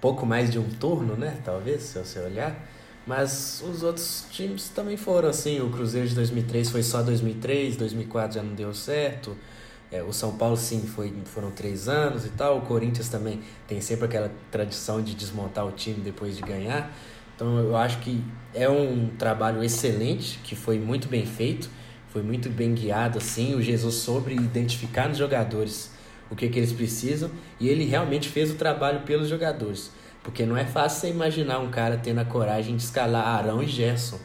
pouco 0.00 0.26
mais 0.26 0.50
de 0.50 0.58
um 0.58 0.68
turno, 0.68 1.16
né? 1.16 1.38
Talvez, 1.44 1.82
se 1.82 1.98
você 1.98 2.18
olhar. 2.20 2.56
Mas 3.06 3.62
os 3.68 3.82
outros 3.82 4.26
times 4.30 4.68
também 4.68 4.96
foram 4.96 5.28
assim. 5.28 5.60
O 5.60 5.70
Cruzeiro 5.70 6.08
de 6.08 6.14
2003 6.14 6.70
foi 6.70 6.82
só 6.82 7.02
2003, 7.02 7.76
2004 7.76 8.34
já 8.36 8.42
não 8.42 8.54
deu 8.54 8.74
certo. 8.74 9.36
É, 9.92 10.02
o 10.02 10.12
São 10.12 10.36
Paulo, 10.36 10.56
sim, 10.56 10.82
foi, 10.82 11.14
foram 11.24 11.52
três 11.52 11.88
anos 11.88 12.26
e 12.26 12.30
tal. 12.30 12.58
O 12.58 12.60
Corinthians 12.62 13.08
também 13.08 13.40
tem 13.68 13.80
sempre 13.80 14.06
aquela 14.06 14.32
tradição 14.50 15.00
de 15.00 15.14
desmontar 15.14 15.64
o 15.64 15.70
time 15.70 16.00
depois 16.00 16.36
de 16.36 16.42
ganhar. 16.42 16.90
Então 17.36 17.58
eu 17.58 17.76
acho 17.76 17.98
que 17.98 18.24
é 18.52 18.68
um 18.68 19.10
trabalho 19.18 19.62
excelente, 19.62 20.40
que 20.42 20.56
foi 20.56 20.78
muito 20.78 21.06
bem 21.06 21.24
feito, 21.26 21.70
foi 22.08 22.22
muito 22.22 22.48
bem 22.48 22.74
guiado 22.74 23.18
assim. 23.18 23.54
O 23.54 23.62
Jesus 23.62 23.96
soube 23.96 24.34
identificar 24.34 25.08
nos 25.08 25.18
jogadores 25.18 25.92
o 26.30 26.36
que, 26.36 26.48
que 26.48 26.58
eles 26.58 26.72
precisam 26.72 27.30
e 27.60 27.68
ele 27.68 27.84
realmente 27.84 28.28
fez 28.28 28.50
o 28.50 28.54
trabalho 28.54 29.00
pelos 29.00 29.28
jogadores. 29.28 29.90
Porque 30.22 30.44
não 30.44 30.56
é 30.56 30.64
fácil 30.64 31.00
você 31.00 31.10
imaginar 31.10 31.60
um 31.60 31.70
cara 31.70 31.96
tendo 31.96 32.18
a 32.18 32.24
coragem 32.24 32.76
de 32.76 32.82
escalar 32.82 33.26
Arão 33.26 33.62
e 33.62 33.66
Gerson 33.66 34.18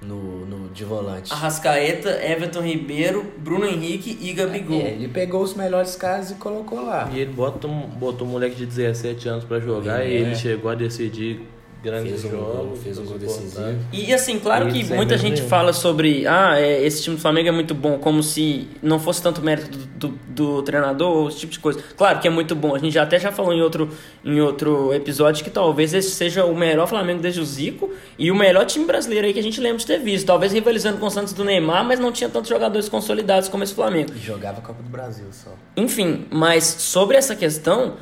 no, 0.00 0.46
no, 0.46 0.68
de 0.68 0.84
volante. 0.84 1.32
Arrascaeta, 1.32 2.24
Everton 2.24 2.62
Ribeiro, 2.62 3.32
Bruno 3.38 3.66
Henrique 3.66 4.18
e 4.20 4.32
Gabigol. 4.32 4.80
É, 4.80 4.92
ele 4.92 5.08
pegou 5.08 5.42
os 5.42 5.54
melhores 5.54 5.96
caras 5.96 6.30
e 6.30 6.34
colocou 6.34 6.84
lá. 6.84 7.10
E 7.12 7.18
ele 7.18 7.32
botou, 7.32 7.70
botou 7.70 8.26
um 8.26 8.30
moleque 8.30 8.56
de 8.56 8.66
17 8.66 9.28
anos 9.28 9.44
para 9.44 9.60
jogar 9.60 10.02
é. 10.02 10.08
e 10.08 10.12
ele 10.12 10.34
chegou 10.34 10.70
a 10.70 10.74
decidir 10.74 11.42
grandes 11.82 12.10
fez 12.10 12.24
um 12.24 12.30
jogos. 12.30 12.56
Gol, 12.56 12.76
fez 12.76 12.98
um 12.98 13.04
gol 13.04 13.18
decisivo. 13.18 13.78
E 13.92 14.12
assim, 14.12 14.38
claro 14.38 14.68
e 14.68 14.72
que 14.72 14.94
muita 14.94 15.16
gente 15.16 15.36
nenhum. 15.36 15.48
fala 15.48 15.72
sobre 15.72 16.26
ah, 16.26 16.58
é, 16.58 16.84
esse 16.84 17.02
time 17.02 17.16
do 17.16 17.22
Flamengo 17.22 17.48
é 17.48 17.52
muito 17.52 17.74
bom, 17.74 17.98
como 17.98 18.22
se 18.22 18.68
não 18.82 18.98
fosse 18.98 19.22
tanto 19.22 19.42
mérito 19.42 19.76
do, 19.76 20.08
do, 20.08 20.18
do, 20.28 20.62
treinador 20.62 21.10
ou 21.10 21.28
esse 21.28 21.38
tipo 21.38 21.52
de 21.52 21.58
coisa. 21.58 21.82
Claro 21.96 22.20
que 22.20 22.28
é 22.28 22.30
muito 22.30 22.54
bom. 22.54 22.74
A 22.74 22.78
gente 22.78 22.92
já 22.92 23.02
até 23.02 23.18
já 23.18 23.32
falou 23.32 23.52
em 23.52 23.62
outro, 23.62 23.90
em 24.24 24.40
outro 24.40 24.92
episódio 24.92 25.42
que 25.42 25.50
talvez 25.50 25.94
esse 25.94 26.10
seja 26.10 26.44
o 26.44 26.54
melhor 26.54 26.86
Flamengo 26.86 27.20
desde 27.20 27.40
o 27.40 27.44
Zico 27.44 27.90
e 28.18 28.30
o 28.30 28.34
melhor 28.34 28.64
time 28.66 28.84
brasileiro 28.84 29.26
aí 29.26 29.32
que 29.32 29.40
a 29.40 29.42
gente 29.42 29.60
lembra 29.60 29.78
de 29.78 29.86
ter 29.86 29.98
visto. 29.98 30.26
Talvez 30.26 30.52
rivalizando 30.52 30.98
com 30.98 31.06
o 31.06 31.10
Santos 31.10 31.32
do 31.32 31.44
Neymar, 31.44 31.84
mas 31.84 31.98
não 31.98 32.12
tinha 32.12 32.28
tantos 32.28 32.48
jogadores 32.48 32.88
consolidados 32.88 33.48
como 33.48 33.64
esse 33.64 33.74
Flamengo. 33.74 34.12
E 34.14 34.18
jogava 34.18 34.60
Copa 34.60 34.82
do 34.82 34.88
Brasil 34.88 35.26
só. 35.32 35.50
Enfim, 35.76 36.26
mas 36.30 36.64
sobre 36.64 37.16
essa 37.16 37.34
questão 37.34 37.94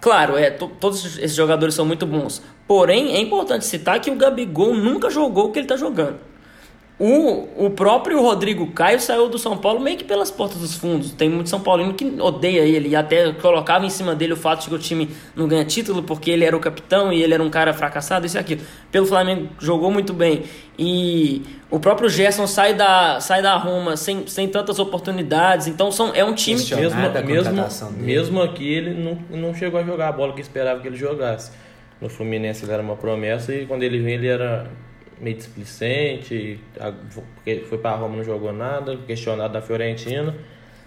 Claro, 0.00 0.36
é, 0.36 0.50
todos 0.50 1.18
esses 1.18 1.34
jogadores 1.34 1.74
são 1.74 1.84
muito 1.84 2.06
bons. 2.06 2.42
Porém, 2.66 3.14
é 3.16 3.20
importante 3.20 3.64
citar 3.64 4.00
que 4.00 4.10
o 4.10 4.16
Gabigol 4.16 4.74
nunca 4.74 5.10
jogou 5.10 5.46
o 5.46 5.52
que 5.52 5.58
ele 5.58 5.64
está 5.64 5.76
jogando. 5.76 6.27
O, 7.00 7.66
o 7.66 7.70
próprio 7.70 8.20
Rodrigo 8.20 8.66
Caio 8.72 8.98
saiu 8.98 9.28
do 9.28 9.38
São 9.38 9.56
Paulo 9.56 9.78
meio 9.78 9.96
que 9.96 10.02
pelas 10.02 10.32
portas 10.32 10.58
dos 10.58 10.74
fundos. 10.74 11.12
Tem 11.12 11.28
muito 11.28 11.48
São 11.48 11.60
Paulino 11.60 11.94
que 11.94 12.04
odeia 12.20 12.62
ele 12.62 12.88
e 12.88 12.96
até 12.96 13.32
colocava 13.34 13.86
em 13.86 13.90
cima 13.90 14.16
dele 14.16 14.32
o 14.32 14.36
fato 14.36 14.62
de 14.62 14.68
que 14.68 14.74
o 14.74 14.78
time 14.80 15.08
não 15.36 15.46
ganha 15.46 15.64
título 15.64 16.02
porque 16.02 16.28
ele 16.28 16.44
era 16.44 16.56
o 16.56 16.60
capitão 16.60 17.12
e 17.12 17.22
ele 17.22 17.32
era 17.32 17.42
um 17.42 17.50
cara 17.50 17.72
fracassado, 17.72 18.26
isso 18.26 18.36
e 18.36 18.40
aquilo. 18.40 18.62
Pelo 18.90 19.06
Flamengo 19.06 19.48
jogou 19.60 19.92
muito 19.92 20.12
bem. 20.12 20.42
E 20.76 21.42
o 21.70 21.78
próprio 21.78 22.08
Gerson 22.08 22.48
sai 22.48 22.74
da, 22.74 23.20
sai 23.20 23.42
da 23.42 23.56
Roma 23.56 23.96
sem, 23.96 24.26
sem 24.26 24.48
tantas 24.48 24.80
oportunidades. 24.80 25.68
Então 25.68 25.92
são, 25.92 26.12
é 26.12 26.24
um 26.24 26.34
time 26.34 26.60
que. 26.60 26.74
Mesmo, 26.74 27.00
mesmo, 27.22 27.92
mesmo 27.92 28.42
aqui 28.42 28.68
ele 28.68 28.92
não, 28.92 29.38
não 29.38 29.54
chegou 29.54 29.78
a 29.78 29.84
jogar 29.84 30.08
a 30.08 30.12
bola 30.12 30.32
que 30.32 30.40
esperava 30.40 30.80
que 30.80 30.88
ele 30.88 30.96
jogasse. 30.96 31.52
No 32.00 32.08
Fluminense 32.08 32.64
ele 32.64 32.72
era 32.72 32.82
uma 32.82 32.96
promessa 32.96 33.54
e 33.54 33.66
quando 33.66 33.84
ele 33.84 34.00
vem 34.00 34.14
ele 34.14 34.26
era 34.26 34.66
meio 35.20 35.36
displicente, 35.36 36.60
porque 37.14 37.64
foi 37.68 37.78
para 37.78 37.96
Roma 37.96 38.16
não 38.16 38.24
jogou 38.24 38.52
nada, 38.52 38.96
questionado 39.06 39.52
da 39.52 39.62
Fiorentina. 39.62 40.34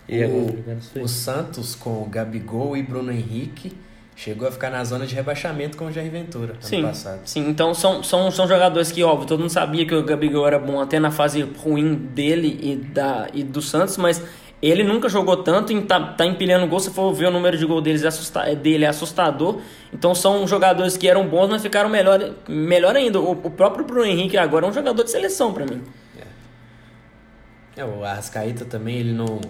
E 0.07 0.23
o, 0.25 1.01
o 1.01 1.07
Santos 1.07 1.75
com 1.75 2.01
o 2.01 2.05
Gabigol 2.05 2.75
e 2.75 2.83
Bruno 2.83 3.11
Henrique 3.11 3.71
chegou 4.15 4.47
a 4.47 4.51
ficar 4.51 4.69
na 4.69 4.83
zona 4.83 5.07
de 5.07 5.15
rebaixamento 5.15 5.77
com 5.77 5.85
o 5.85 5.91
Jair 5.91 6.11
Ventura 6.11 6.55
sim, 6.59 6.77
ano 6.77 6.89
passado. 6.89 7.21
Sim, 7.25 7.49
então 7.49 7.73
são, 7.73 8.03
são, 8.03 8.29
são 8.29 8.47
jogadores 8.47 8.91
que, 8.91 9.03
óbvio, 9.03 9.27
todo 9.27 9.39
mundo 9.39 9.49
sabia 9.49 9.85
que 9.85 9.95
o 9.95 10.03
Gabigol 10.03 10.45
era 10.45 10.59
bom 10.59 10.79
até 10.79 10.99
na 10.99 11.11
fase 11.11 11.41
ruim 11.41 11.95
dele 11.95 12.59
e, 12.61 12.75
da, 12.75 13.29
e 13.33 13.43
do 13.43 13.61
Santos, 13.61 13.97
mas 13.97 14.21
ele 14.61 14.83
nunca 14.83 15.09
jogou 15.09 15.37
tanto 15.37 15.79
tá, 15.81 16.13
tá 16.13 16.25
empilhando 16.25 16.67
gol. 16.67 16.79
Se 16.79 16.91
for 16.91 17.11
ver 17.13 17.27
o 17.27 17.31
número 17.31 17.57
de 17.57 17.65
gol 17.65 17.81
deles, 17.81 18.03
é 18.03 18.07
assusta, 18.07 18.41
é 18.41 18.55
dele 18.55 18.85
é 18.85 18.87
assustador. 18.87 19.59
Então 19.91 20.13
são 20.13 20.47
jogadores 20.47 20.95
que 20.95 21.07
eram 21.07 21.27
bons, 21.27 21.49
mas 21.49 21.61
ficaram 21.63 21.89
melhor, 21.89 22.35
melhor 22.47 22.95
ainda. 22.95 23.19
O, 23.19 23.31
o 23.31 23.49
próprio 23.49 23.83
Bruno 23.83 24.05
Henrique 24.05 24.37
agora 24.37 24.67
é 24.67 24.69
um 24.69 24.73
jogador 24.73 25.03
de 25.03 25.09
seleção 25.09 25.51
para 25.51 25.65
mim. 25.65 25.81
É. 27.75 27.81
é. 27.81 27.85
o 27.85 28.03
Arrascaíta 28.03 28.63
também, 28.63 28.97
ele 28.97 29.13
não. 29.13 29.41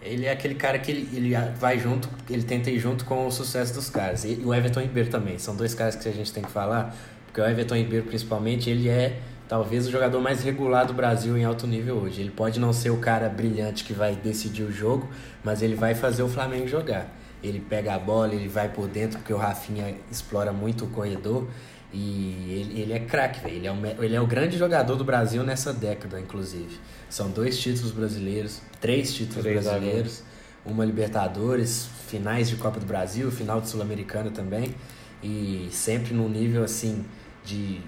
Ele 0.00 0.26
é 0.26 0.32
aquele 0.32 0.54
cara 0.54 0.78
que 0.78 0.90
ele, 0.90 1.08
ele 1.14 1.34
vai 1.56 1.78
junto, 1.78 2.08
ele 2.28 2.42
tenta 2.42 2.70
ir 2.70 2.78
junto 2.78 3.04
com 3.04 3.26
o 3.26 3.30
sucesso 3.30 3.74
dos 3.74 3.90
caras. 3.90 4.24
E 4.24 4.40
o 4.44 4.54
Everton 4.54 4.80
Ribeiro 4.80 5.10
também. 5.10 5.38
São 5.38 5.54
dois 5.54 5.74
caras 5.74 5.96
que 5.96 6.08
a 6.08 6.12
gente 6.12 6.32
tem 6.32 6.42
que 6.42 6.50
falar. 6.50 6.94
Porque 7.26 7.40
o 7.40 7.46
Everton 7.46 7.76
Ribeiro, 7.76 8.06
principalmente, 8.06 8.70
ele 8.70 8.88
é 8.88 9.18
talvez 9.48 9.86
o 9.86 9.90
jogador 9.90 10.20
mais 10.20 10.42
regular 10.42 10.86
do 10.86 10.94
Brasil 10.94 11.36
em 11.36 11.44
alto 11.44 11.66
nível 11.66 11.96
hoje. 11.96 12.20
Ele 12.20 12.30
pode 12.30 12.58
não 12.58 12.72
ser 12.72 12.90
o 12.90 12.98
cara 12.98 13.28
brilhante 13.28 13.84
que 13.84 13.92
vai 13.92 14.14
decidir 14.14 14.62
o 14.62 14.72
jogo, 14.72 15.08
mas 15.42 15.62
ele 15.62 15.74
vai 15.74 15.94
fazer 15.94 16.22
o 16.22 16.28
Flamengo 16.28 16.66
jogar. 16.66 17.08
Ele 17.42 17.60
pega 17.60 17.94
a 17.94 17.98
bola, 17.98 18.34
ele 18.34 18.48
vai 18.48 18.70
por 18.70 18.88
dentro, 18.88 19.18
porque 19.18 19.32
o 19.32 19.36
Rafinha 19.36 19.94
explora 20.10 20.52
muito 20.52 20.86
o 20.86 20.88
corredor. 20.88 21.46
E 21.92 22.58
ele, 22.60 22.80
ele 22.80 22.92
é 22.92 22.98
craque, 22.98 23.46
Ele, 23.46 23.68
é 23.68 23.72
o, 23.72 23.76
ele 24.02 24.16
é 24.16 24.20
o 24.20 24.26
grande 24.26 24.58
jogador 24.58 24.96
do 24.96 25.04
Brasil 25.04 25.44
nessa 25.44 25.72
década, 25.72 26.18
inclusive. 26.18 26.76
São 27.08 27.30
dois 27.30 27.56
títulos 27.56 27.92
brasileiros, 27.92 28.60
três 28.80 29.14
títulos 29.14 29.44
três 29.44 29.62
brasileiros, 29.62 30.24
uma 30.66 30.84
Libertadores, 30.84 31.88
finais 32.08 32.48
de 32.48 32.56
Copa 32.56 32.80
do 32.80 32.86
Brasil, 32.86 33.30
final 33.30 33.60
de 33.60 33.68
Sul-Americana 33.68 34.30
também. 34.30 34.74
E 35.22 35.68
sempre 35.70 36.12
num 36.12 36.28
nível 36.28 36.64
assim 36.64 37.04
de 37.44 37.80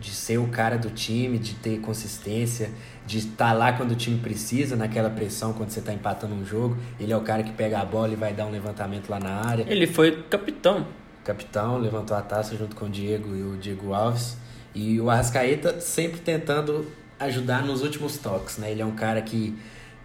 de 0.00 0.10
ser 0.10 0.38
o 0.38 0.48
cara 0.48 0.76
do 0.76 0.90
time, 0.90 1.38
de 1.38 1.54
ter 1.54 1.78
consistência, 1.80 2.70
de 3.06 3.18
estar 3.18 3.52
lá 3.52 3.72
quando 3.72 3.92
o 3.92 3.94
time 3.94 4.18
precisa, 4.18 4.74
naquela 4.74 5.10
pressão, 5.10 5.52
quando 5.52 5.70
você 5.70 5.80
está 5.80 5.92
empatando 5.92 6.34
um 6.34 6.44
jogo. 6.44 6.76
Ele 6.98 7.12
é 7.12 7.16
o 7.16 7.20
cara 7.20 7.42
que 7.42 7.52
pega 7.52 7.80
a 7.80 7.84
bola 7.84 8.12
e 8.12 8.16
vai 8.16 8.32
dar 8.32 8.46
um 8.46 8.50
levantamento 8.50 9.08
lá 9.08 9.20
na 9.20 9.30
área. 9.30 9.64
Ele 9.68 9.86
foi 9.86 10.22
capitão. 10.22 10.86
Capitão, 11.24 11.78
levantou 11.78 12.16
a 12.16 12.22
taça 12.22 12.56
junto 12.56 12.74
com 12.74 12.86
o 12.86 12.88
Diego 12.88 13.36
e 13.36 13.42
o 13.42 13.56
Diego 13.56 13.92
Alves. 13.92 14.36
E 14.74 15.00
o 15.00 15.10
Arrascaeta 15.10 15.80
sempre 15.80 16.20
tentando 16.20 16.86
ajudar 17.18 17.64
nos 17.64 17.82
últimos 17.82 18.16
toques, 18.16 18.56
né? 18.58 18.70
Ele 18.70 18.80
é 18.80 18.86
um 18.86 18.94
cara 18.94 19.20
que 19.20 19.56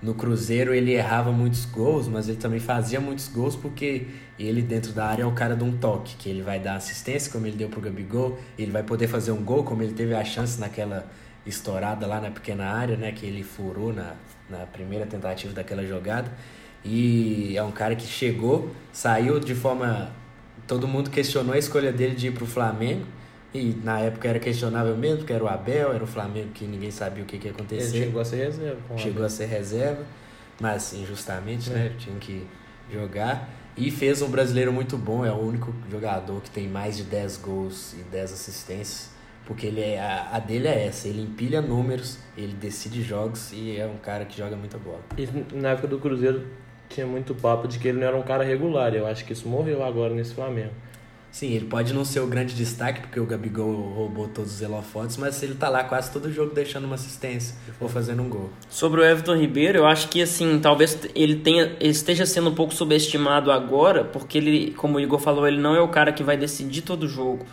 no 0.01 0.13
Cruzeiro 0.13 0.73
ele 0.73 0.91
errava 0.91 1.31
muitos 1.31 1.65
gols, 1.65 2.07
mas 2.07 2.27
ele 2.27 2.37
também 2.37 2.59
fazia 2.59 2.99
muitos 2.99 3.27
gols 3.27 3.55
porque 3.55 4.07
ele 4.37 4.61
dentro 4.61 4.91
da 4.91 5.05
área 5.05 5.23
é 5.23 5.25
o 5.25 5.31
cara 5.31 5.55
de 5.55 5.63
um 5.63 5.77
toque, 5.77 6.15
que 6.17 6.29
ele 6.29 6.41
vai 6.41 6.59
dar 6.59 6.75
assistência 6.75 7.31
como 7.31 7.45
ele 7.47 7.55
deu 7.55 7.69
pro 7.69 7.79
Gabigol, 7.79 8.37
ele 8.57 8.71
vai 8.71 8.83
poder 8.83 9.07
fazer 9.07 9.31
um 9.31 9.43
gol 9.43 9.63
como 9.63 9.81
ele 9.81 9.93
teve 9.93 10.13
a 10.13 10.23
chance 10.23 10.59
naquela 10.59 11.09
estourada 11.45 12.05
lá 12.05 12.19
na 12.19 12.31
pequena 12.31 12.65
área, 12.65 12.97
né, 12.97 13.11
que 13.11 13.25
ele 13.25 13.43
furou 13.43 13.93
na, 13.93 14.13
na 14.49 14.65
primeira 14.65 15.05
tentativa 15.05 15.53
daquela 15.53 15.85
jogada. 15.85 16.31
E 16.83 17.55
é 17.57 17.63
um 17.63 17.71
cara 17.71 17.95
que 17.95 18.05
chegou, 18.05 18.69
saiu 18.91 19.39
de 19.39 19.55
forma 19.55 20.11
todo 20.67 20.87
mundo 20.87 21.09
questionou 21.09 21.53
a 21.53 21.57
escolha 21.57 21.91
dele 21.91 22.15
de 22.15 22.27
ir 22.27 22.31
pro 22.31 22.45
Flamengo 22.45 23.05
e 23.53 23.73
na 23.83 23.99
época 23.99 24.27
era 24.27 24.39
questionável 24.39 24.97
mesmo, 24.97 25.19
porque 25.19 25.31
era 25.31 25.43
o 25.43 25.47
Abel, 25.47 25.93
era 25.93 26.03
o 26.03 26.07
Flamengo 26.07 26.49
que 26.53 26.65
ninguém 26.65 26.91
sabia 26.91 27.23
o 27.23 27.25
que, 27.25 27.37
que 27.37 27.47
ia 27.47 27.53
acontecer. 27.53 27.95
Ele 27.95 28.05
chegou 28.05 28.21
a 28.21 28.25
ser 28.25 28.35
reserva. 28.37 28.97
Chegou 28.97 29.25
a 29.25 29.29
ser 29.29 29.45
reserva, 29.45 30.03
mas 30.59 30.93
injustamente, 30.93 31.69
né? 31.69 31.87
É. 31.87 31.97
Tinha 31.97 32.17
que 32.19 32.45
jogar. 32.91 33.49
E 33.77 33.91
fez 33.91 34.21
um 34.21 34.29
brasileiro 34.29 34.71
muito 34.71 34.97
bom, 34.97 35.25
é 35.25 35.31
o 35.31 35.37
único 35.37 35.73
jogador 35.91 36.41
que 36.41 36.49
tem 36.49 36.65
mais 36.65 36.95
de 36.95 37.03
10 37.03 37.37
gols 37.37 37.93
e 37.93 38.03
10 38.03 38.31
assistências. 38.31 39.09
Porque 39.45 39.67
ele 39.67 39.81
é, 39.81 39.99
a, 39.99 40.37
a 40.37 40.39
dele 40.39 40.67
é 40.67 40.87
essa, 40.87 41.07
ele 41.07 41.21
empilha 41.21 41.61
números, 41.61 42.17
ele 42.37 42.53
decide 42.53 43.03
jogos 43.03 43.51
e 43.51 43.77
é 43.77 43.85
um 43.85 43.97
cara 43.97 44.25
que 44.25 44.37
joga 44.37 44.55
muita 44.55 44.77
bola. 44.77 45.01
E 45.17 45.27
na 45.55 45.71
época 45.71 45.87
do 45.87 45.99
Cruzeiro 45.99 46.47
tinha 46.89 47.05
muito 47.05 47.35
papo 47.35 47.67
de 47.67 47.77
que 47.77 47.89
ele 47.89 47.99
não 47.99 48.07
era 48.07 48.17
um 48.17 48.23
cara 48.23 48.43
regular, 48.43 48.93
eu 48.95 49.05
acho 49.05 49.25
que 49.25 49.33
isso 49.33 49.47
morreu 49.47 49.83
agora 49.83 50.13
nesse 50.13 50.33
Flamengo. 50.33 50.73
Sim, 51.35 51.51
ele 51.51 51.65
pode 51.65 51.93
não 51.93 52.05
ser 52.05 52.21
o 52.21 52.27
grande 52.27 52.55
destaque, 52.55 53.01
porque 53.01 53.19
o 53.19 53.25
Gabigol 53.25 53.69
roubou 53.69 54.29
todos 54.29 54.55
os 54.55 54.61
holofotes, 54.61 55.17
mas 55.17 55.43
ele 55.43 55.53
tá 55.53 55.67
lá 55.67 55.83
quase 55.83 56.09
todo 56.09 56.31
jogo 56.31 56.55
deixando 56.55 56.85
uma 56.85 56.95
assistência 56.95 57.57
ou 57.77 57.89
fazendo 57.89 58.21
um 58.21 58.29
gol. 58.29 58.49
Sobre 58.69 59.01
o 59.01 59.03
Everton 59.03 59.35
Ribeiro, 59.35 59.79
eu 59.79 59.85
acho 59.85 60.07
que 60.07 60.21
assim, 60.21 60.57
talvez 60.61 60.97
ele 61.13 61.35
tenha 61.35 61.75
esteja 61.81 62.25
sendo 62.25 62.51
um 62.51 62.55
pouco 62.55 62.73
subestimado 62.73 63.51
agora, 63.51 64.05
porque 64.05 64.37
ele, 64.37 64.71
como 64.77 64.95
o 64.95 65.01
Igor 65.01 65.19
falou, 65.19 65.45
ele 65.45 65.59
não 65.59 65.75
é 65.75 65.81
o 65.81 65.89
cara 65.89 66.13
que 66.13 66.23
vai 66.23 66.37
decidir 66.37 66.83
todo 66.83 67.03
o 67.03 67.09
jogo. 67.09 67.45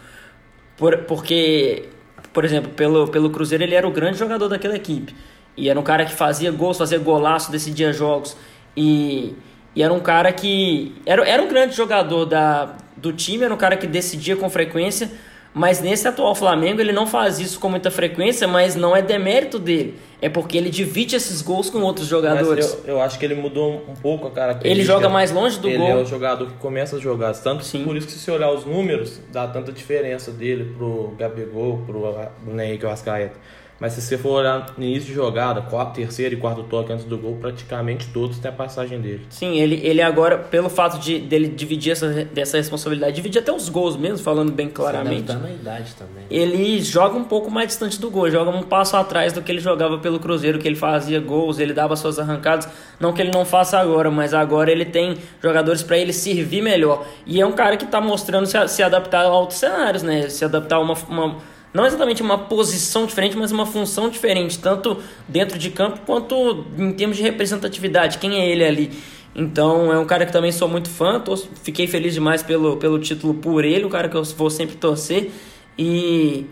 Por, 0.76 0.98
porque, 0.98 1.88
por 2.32 2.44
exemplo, 2.44 2.70
pelo, 2.70 3.08
pelo 3.08 3.30
Cruzeiro 3.30 3.64
ele 3.64 3.74
era 3.74 3.88
o 3.88 3.90
grande 3.90 4.16
jogador 4.16 4.48
daquela 4.48 4.76
equipe. 4.76 5.12
E 5.56 5.68
era 5.68 5.80
um 5.80 5.82
cara 5.82 6.04
que 6.04 6.12
fazia 6.12 6.52
gols, 6.52 6.78
fazia 6.78 7.00
golaço, 7.00 7.50
decidia 7.50 7.92
jogos. 7.92 8.36
E, 8.76 9.34
e 9.74 9.82
era 9.82 9.92
um 9.92 9.98
cara 9.98 10.32
que. 10.32 10.94
Era, 11.04 11.28
era 11.28 11.42
um 11.42 11.48
grande 11.48 11.74
jogador 11.74 12.26
da, 12.26 12.76
do 13.02 13.12
time, 13.12 13.44
era 13.44 13.52
um 13.52 13.56
cara 13.56 13.76
que 13.76 13.86
decidia 13.86 14.36
com 14.36 14.48
frequência, 14.48 15.10
mas 15.52 15.82
nesse 15.82 16.08
atual 16.08 16.34
Flamengo 16.34 16.80
ele 16.80 16.92
não 16.92 17.06
faz 17.06 17.38
isso 17.38 17.60
com 17.60 17.68
muita 17.68 17.90
frequência, 17.90 18.48
mas 18.48 18.74
não 18.74 18.96
é 18.96 19.02
demérito 19.02 19.58
dele. 19.58 19.98
É 20.20 20.28
porque 20.28 20.56
ele 20.56 20.70
divide 20.70 21.16
esses 21.16 21.42
gols 21.42 21.68
com 21.68 21.80
outros 21.80 22.06
jogadores. 22.06 22.78
Eu, 22.84 22.94
eu, 22.94 23.02
acho 23.02 23.18
que 23.18 23.24
ele 23.24 23.34
mudou 23.34 23.84
um 23.88 23.94
pouco 23.94 24.28
a 24.28 24.30
característica. 24.30 24.68
Ele 24.68 24.84
joga 24.84 25.08
mais 25.08 25.32
longe 25.32 25.58
do 25.58 25.68
ele 25.68 25.78
gol. 25.78 25.88
Ele 25.88 25.98
é 25.98 26.02
o 26.02 26.06
jogador 26.06 26.46
que 26.46 26.54
começa 26.54 26.96
a 26.96 26.98
jogar. 27.00 27.34
Tanto 27.34 27.64
Sim. 27.64 27.84
por 27.84 27.96
isso 27.96 28.06
que 28.06 28.12
se 28.12 28.20
você 28.20 28.30
olhar 28.30 28.52
os 28.52 28.64
números, 28.64 29.20
dá 29.32 29.48
tanta 29.48 29.72
diferença 29.72 30.30
dele 30.30 30.72
pro 30.78 31.12
Gabigol, 31.18 31.82
pro 31.84 32.60
Henrique 32.60 32.86
Ascaeta. 32.86 33.36
Mas 33.82 33.94
se 33.94 34.00
você 34.00 34.16
for 34.16 34.38
olhar 34.38 34.74
no 34.78 34.84
início 34.84 35.08
de 35.08 35.12
jogada, 35.12 35.60
quarto, 35.60 35.94
terceiro 35.94 36.36
e 36.36 36.38
quarto 36.38 36.62
toque 36.62 36.92
antes 36.92 37.04
do 37.04 37.18
gol, 37.18 37.38
praticamente 37.40 38.06
todos 38.14 38.38
têm 38.38 38.48
a 38.48 38.54
passagem 38.54 39.00
dele. 39.00 39.26
Sim, 39.28 39.58
ele, 39.58 39.80
ele 39.82 40.00
agora, 40.00 40.38
pelo 40.38 40.70
fato 40.70 41.00
de 41.00 41.18
dele 41.18 41.48
dividir 41.48 41.90
essa, 41.90 42.08
dessa 42.26 42.58
responsabilidade, 42.58 43.16
dividir 43.16 43.40
até 43.40 43.50
os 43.50 43.68
gols 43.68 43.96
mesmo, 43.96 44.18
falando 44.18 44.52
bem 44.52 44.68
claramente. 44.68 45.32
Se 45.32 45.36
na 45.36 45.50
idade 45.50 45.94
também. 45.96 46.22
Ele 46.30 46.80
joga 46.80 47.18
um 47.18 47.24
pouco 47.24 47.50
mais 47.50 47.66
distante 47.66 48.00
do 48.00 48.08
gol, 48.08 48.30
joga 48.30 48.52
um 48.52 48.62
passo 48.62 48.96
atrás 48.96 49.32
do 49.32 49.42
que 49.42 49.50
ele 49.50 49.58
jogava 49.58 49.98
pelo 49.98 50.20
Cruzeiro, 50.20 50.60
que 50.60 50.68
ele 50.68 50.76
fazia 50.76 51.18
gols, 51.18 51.58
ele 51.58 51.72
dava 51.72 51.96
suas 51.96 52.20
arrancadas. 52.20 52.68
Não 53.00 53.12
que 53.12 53.20
ele 53.20 53.32
não 53.32 53.44
faça 53.44 53.80
agora, 53.80 54.12
mas 54.12 54.32
agora 54.32 54.70
ele 54.70 54.84
tem 54.84 55.16
jogadores 55.42 55.82
para 55.82 55.98
ele 55.98 56.12
servir 56.12 56.62
melhor. 56.62 57.04
E 57.26 57.40
é 57.40 57.44
um 57.44 57.50
cara 57.50 57.76
que 57.76 57.84
está 57.84 58.00
mostrando 58.00 58.46
se, 58.46 58.68
se 58.68 58.80
adaptar 58.80 59.24
a 59.24 59.32
outros 59.32 59.58
cenários, 59.58 60.04
né? 60.04 60.28
Se 60.28 60.44
adaptar 60.44 60.76
a 60.76 60.80
uma, 60.80 60.94
uma 61.08 61.51
não 61.72 61.86
exatamente 61.86 62.22
uma 62.22 62.36
posição 62.36 63.06
diferente, 63.06 63.36
mas 63.36 63.50
uma 63.50 63.64
função 63.64 64.08
diferente, 64.10 64.58
tanto 64.58 65.02
dentro 65.26 65.58
de 65.58 65.70
campo 65.70 66.00
quanto 66.04 66.66
em 66.76 66.92
termos 66.92 67.16
de 67.16 67.22
representatividade. 67.22 68.18
Quem 68.18 68.40
é 68.40 68.48
ele 68.48 68.64
ali? 68.64 68.90
Então 69.34 69.90
é 69.92 69.98
um 69.98 70.04
cara 70.04 70.26
que 70.26 70.32
também 70.32 70.52
sou 70.52 70.68
muito 70.68 70.90
fã, 70.90 71.18
tô, 71.18 71.36
fiquei 71.36 71.86
feliz 71.86 72.12
demais 72.12 72.42
pelo, 72.42 72.76
pelo 72.76 72.98
título 72.98 73.34
por 73.34 73.64
ele, 73.64 73.84
um 73.86 73.88
cara 73.88 74.08
que 74.08 74.16
eu 74.16 74.22
vou 74.24 74.50
sempre 74.50 74.76
torcer. 74.76 75.30
E. 75.78 76.46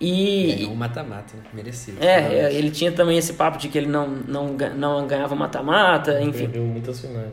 E. 0.00 0.66
um 0.70 0.74
mata-mata, 0.74 1.36
né? 1.36 1.42
merecido. 1.52 1.96
É, 2.00 2.44
é, 2.44 2.54
ele 2.54 2.70
tinha 2.70 2.92
também 2.92 3.16
esse 3.16 3.32
papo 3.32 3.58
de 3.58 3.68
que 3.68 3.78
ele 3.78 3.88
não, 3.88 4.06
não, 4.06 4.56
não 4.76 5.06
ganhava 5.06 5.34
mata-mata, 5.34 6.20
enfim. 6.20 6.40
Perdeu 6.40 6.64
muitas 6.64 7.00
finais. 7.00 7.32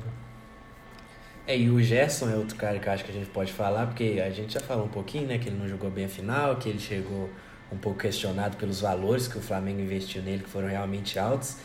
É, 1.48 1.58
e 1.58 1.70
o 1.70 1.82
Gerson 1.82 2.30
é 2.30 2.36
outro 2.36 2.56
cara 2.56 2.80
que 2.80 2.88
eu 2.88 2.94
acho 2.94 3.04
que 3.06 3.12
a 3.12 3.14
gente 3.14 3.30
pode 3.30 3.54
falar, 3.54 3.86
porque 3.88 4.22
a 4.26 4.30
gente 4.32 4.54
já 4.54 4.60
falou 4.60 4.86
um 4.86 4.90
pouquinho, 4.90 5.28
né, 5.28 5.38
que 5.38 5.48
ele 5.48 5.58
não 5.58 5.68
jogou 5.68 5.92
bem 5.92 6.06
a 6.06 6.10
final, 6.10 6.56
que 6.56 6.70
ele 6.70 6.80
chegou 6.80 7.30
um 7.72 7.78
pouco 7.78 8.00
questionado 8.00 8.58
pelos 8.58 8.82
valores 8.82 9.28
que 9.28 9.38
o 9.38 9.42
Flamengo 9.42 9.80
investiu 9.80 10.22
nele, 10.24 10.44
que 10.44 10.50
foram 10.50 10.68
realmente 10.68 11.20
altos. 11.20 11.58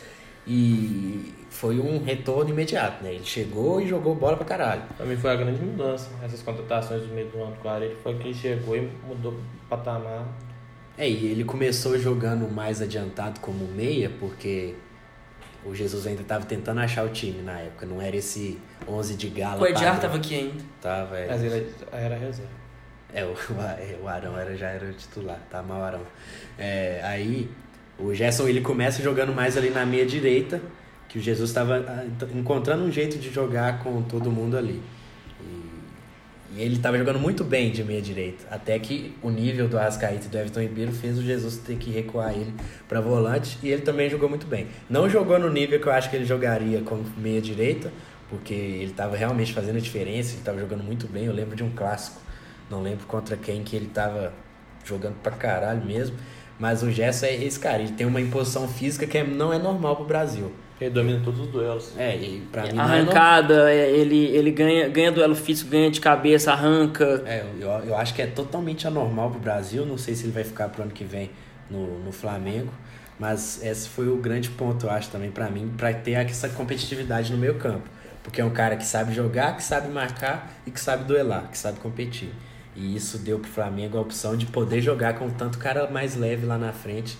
E 0.45 1.33
foi 1.49 1.79
um 1.79 2.03
retorno 2.03 2.49
imediato, 2.49 3.03
né? 3.03 3.13
Ele 3.13 3.23
chegou 3.23 3.79
e 3.79 3.87
jogou 3.87 4.15
bola 4.15 4.35
pra 4.35 4.45
caralho. 4.45 4.81
Pra 4.97 5.05
mim 5.05 5.15
foi 5.15 5.29
a 5.29 5.35
grande 5.35 5.61
mudança. 5.61 6.09
Essas 6.23 6.41
contratações 6.41 7.03
do 7.03 7.13
meio 7.13 7.27
do 7.27 7.43
ano 7.43 7.55
com 7.61 7.75
ele 7.75 7.95
foi 8.01 8.17
que 8.17 8.29
ele 8.29 8.33
chegou 8.33 8.75
e 8.75 8.89
mudou 9.07 9.33
o 9.33 9.69
patamar. 9.69 10.25
É, 10.97 11.07
e 11.07 11.27
ele 11.27 11.43
começou 11.43 11.97
jogando 11.97 12.51
mais 12.51 12.81
adiantado 12.81 13.39
como 13.39 13.67
meia, 13.67 14.11
porque 14.19 14.73
o 15.65 15.75
Jesus 15.75 16.07
ainda 16.07 16.21
estava 16.21 16.45
tentando 16.45 16.79
achar 16.79 17.05
o 17.05 17.09
time 17.09 17.41
na 17.41 17.59
época, 17.59 17.85
não 17.85 18.01
era 18.01 18.15
esse 18.15 18.59
11 18.87 19.15
de 19.15 19.29
gala. 19.29 19.61
O 19.61 19.67
Edgar 19.67 19.95
estava 19.95 20.17
aqui 20.17 20.35
ainda. 20.35 20.63
Tava, 20.81 21.17
é. 21.17 21.27
Mas 21.27 21.43
ele 21.43 21.73
era 21.91 22.15
reserva. 22.15 22.51
É, 23.13 23.25
o, 23.25 23.35
o 24.03 24.07
Arão 24.07 24.37
era, 24.37 24.55
já 24.55 24.69
era 24.69 24.91
titular, 24.93 25.39
tá 25.49 25.61
mal 25.61 25.83
Arão. 25.83 26.01
É, 26.57 27.01
aí 27.03 27.49
o 27.99 28.13
Gerson 28.13 28.47
ele 28.47 28.61
começa 28.61 29.01
jogando 29.03 29.33
mais 29.33 29.57
ali 29.57 29.69
na 29.69 29.85
meia 29.85 30.05
direita, 30.05 30.61
que 31.07 31.19
o 31.19 31.21
Jesus 31.21 31.49
estava 31.49 31.77
ah, 31.87 32.05
encontrando 32.33 32.83
um 32.83 32.91
jeito 32.91 33.17
de 33.17 33.29
jogar 33.29 33.79
com 33.79 34.01
todo 34.01 34.31
mundo 34.31 34.57
ali. 34.57 34.81
E 36.53 36.61
ele 36.61 36.75
estava 36.75 36.97
jogando 36.97 37.17
muito 37.17 37.45
bem 37.45 37.71
de 37.71 37.81
meia 37.81 38.01
direita, 38.01 38.45
até 38.51 38.77
que 38.77 39.15
o 39.21 39.29
nível 39.29 39.69
do 39.69 39.77
Arrascaeta 39.77 40.25
e 40.25 40.29
do 40.29 40.37
Everton 40.37 40.59
Ribeiro 40.59 40.91
fez 40.91 41.17
o 41.17 41.21
Jesus 41.21 41.57
ter 41.57 41.77
que 41.77 41.89
recuar 41.89 42.33
ele 42.33 42.53
para 42.89 42.99
volante 42.99 43.57
e 43.63 43.69
ele 43.69 43.83
também 43.83 44.09
jogou 44.09 44.27
muito 44.27 44.45
bem. 44.45 44.67
Não 44.89 45.09
jogou 45.09 45.39
no 45.39 45.49
nível 45.49 45.79
que 45.79 45.87
eu 45.87 45.93
acho 45.93 46.09
que 46.09 46.15
ele 46.17 46.25
jogaria 46.25 46.81
como 46.81 47.05
meia 47.17 47.41
direita, 47.41 47.91
porque 48.29 48.53
ele 48.53 48.91
estava 48.91 49.15
realmente 49.15 49.53
fazendo 49.53 49.77
a 49.77 49.79
diferença, 49.79 50.31
ele 50.31 50.39
estava 50.39 50.59
jogando 50.59 50.83
muito 50.83 51.07
bem. 51.07 51.25
Eu 51.25 51.33
lembro 51.33 51.55
de 51.55 51.63
um 51.63 51.69
clássico, 51.69 52.21
não 52.69 52.81
lembro 52.81 53.05
contra 53.05 53.37
quem 53.37 53.63
que 53.63 53.75
ele 53.75 53.87
estava 53.87 54.33
jogando 54.83 55.15
pra 55.21 55.31
caralho 55.31 55.85
mesmo, 55.85 56.17
mas 56.61 56.83
o 56.83 56.91
Gerson 56.91 57.25
é 57.25 57.43
esse 57.43 57.59
cara, 57.59 57.81
ele 57.81 57.93
tem 57.93 58.05
uma 58.05 58.21
imposição 58.21 58.67
física 58.67 59.07
que 59.07 59.17
é, 59.17 59.23
não 59.23 59.51
é 59.51 59.57
normal 59.57 59.95
pro 59.95 60.05
Brasil. 60.05 60.51
Ele 60.79 60.91
domina 60.91 61.19
todos 61.23 61.39
os 61.39 61.47
duelos. 61.47 61.93
É, 61.97 62.15
e 62.15 62.41
pra 62.51 62.63
mim. 62.63 62.77
Arrancada, 62.77 63.71
é 63.71 63.89
ele, 63.89 64.27
ele 64.27 64.51
ganha, 64.51 64.87
ganha 64.87 65.11
duelo 65.11 65.33
físico, 65.33 65.71
ganha 65.71 65.89
de 65.89 65.99
cabeça, 65.99 66.51
arranca. 66.51 67.23
É, 67.25 67.43
eu, 67.59 67.67
eu 67.67 67.97
acho 67.97 68.13
que 68.13 68.21
é 68.21 68.27
totalmente 68.27 68.85
anormal 68.87 69.31
pro 69.31 69.39
Brasil. 69.39 69.87
Não 69.87 69.97
sei 69.97 70.13
se 70.13 70.25
ele 70.25 70.31
vai 70.31 70.43
ficar 70.43 70.69
pro 70.69 70.83
ano 70.83 70.91
que 70.91 71.03
vem 71.03 71.31
no, 71.67 71.97
no 72.03 72.11
Flamengo. 72.11 72.71
Mas 73.17 73.63
esse 73.63 73.89
foi 73.89 74.07
o 74.07 74.17
grande 74.17 74.51
ponto, 74.51 74.85
eu 74.85 74.91
acho, 74.91 75.09
também 75.09 75.31
para 75.31 75.49
mim, 75.49 75.73
para 75.75 75.91
ter 75.93 76.11
essa 76.11 76.47
competitividade 76.49 77.31
no 77.31 77.39
meio 77.39 77.55
campo. 77.55 77.89
Porque 78.21 78.39
é 78.39 78.45
um 78.45 78.51
cara 78.51 78.75
que 78.75 78.85
sabe 78.85 79.15
jogar, 79.15 79.57
que 79.57 79.63
sabe 79.63 79.89
marcar 79.89 80.61
e 80.67 80.69
que 80.69 80.79
sabe 80.79 81.05
duelar, 81.05 81.49
que 81.49 81.57
sabe 81.57 81.79
competir. 81.79 82.29
E 82.75 82.95
isso 82.95 83.17
deu 83.17 83.39
pro 83.39 83.49
Flamengo 83.49 83.97
a 83.97 84.01
opção 84.01 84.35
de 84.37 84.45
poder 84.45 84.81
jogar 84.81 85.15
com 85.15 85.29
tanto 85.29 85.57
cara 85.57 85.89
mais 85.89 86.15
leve 86.15 86.45
lá 86.45 86.57
na 86.57 86.71
frente, 86.71 87.17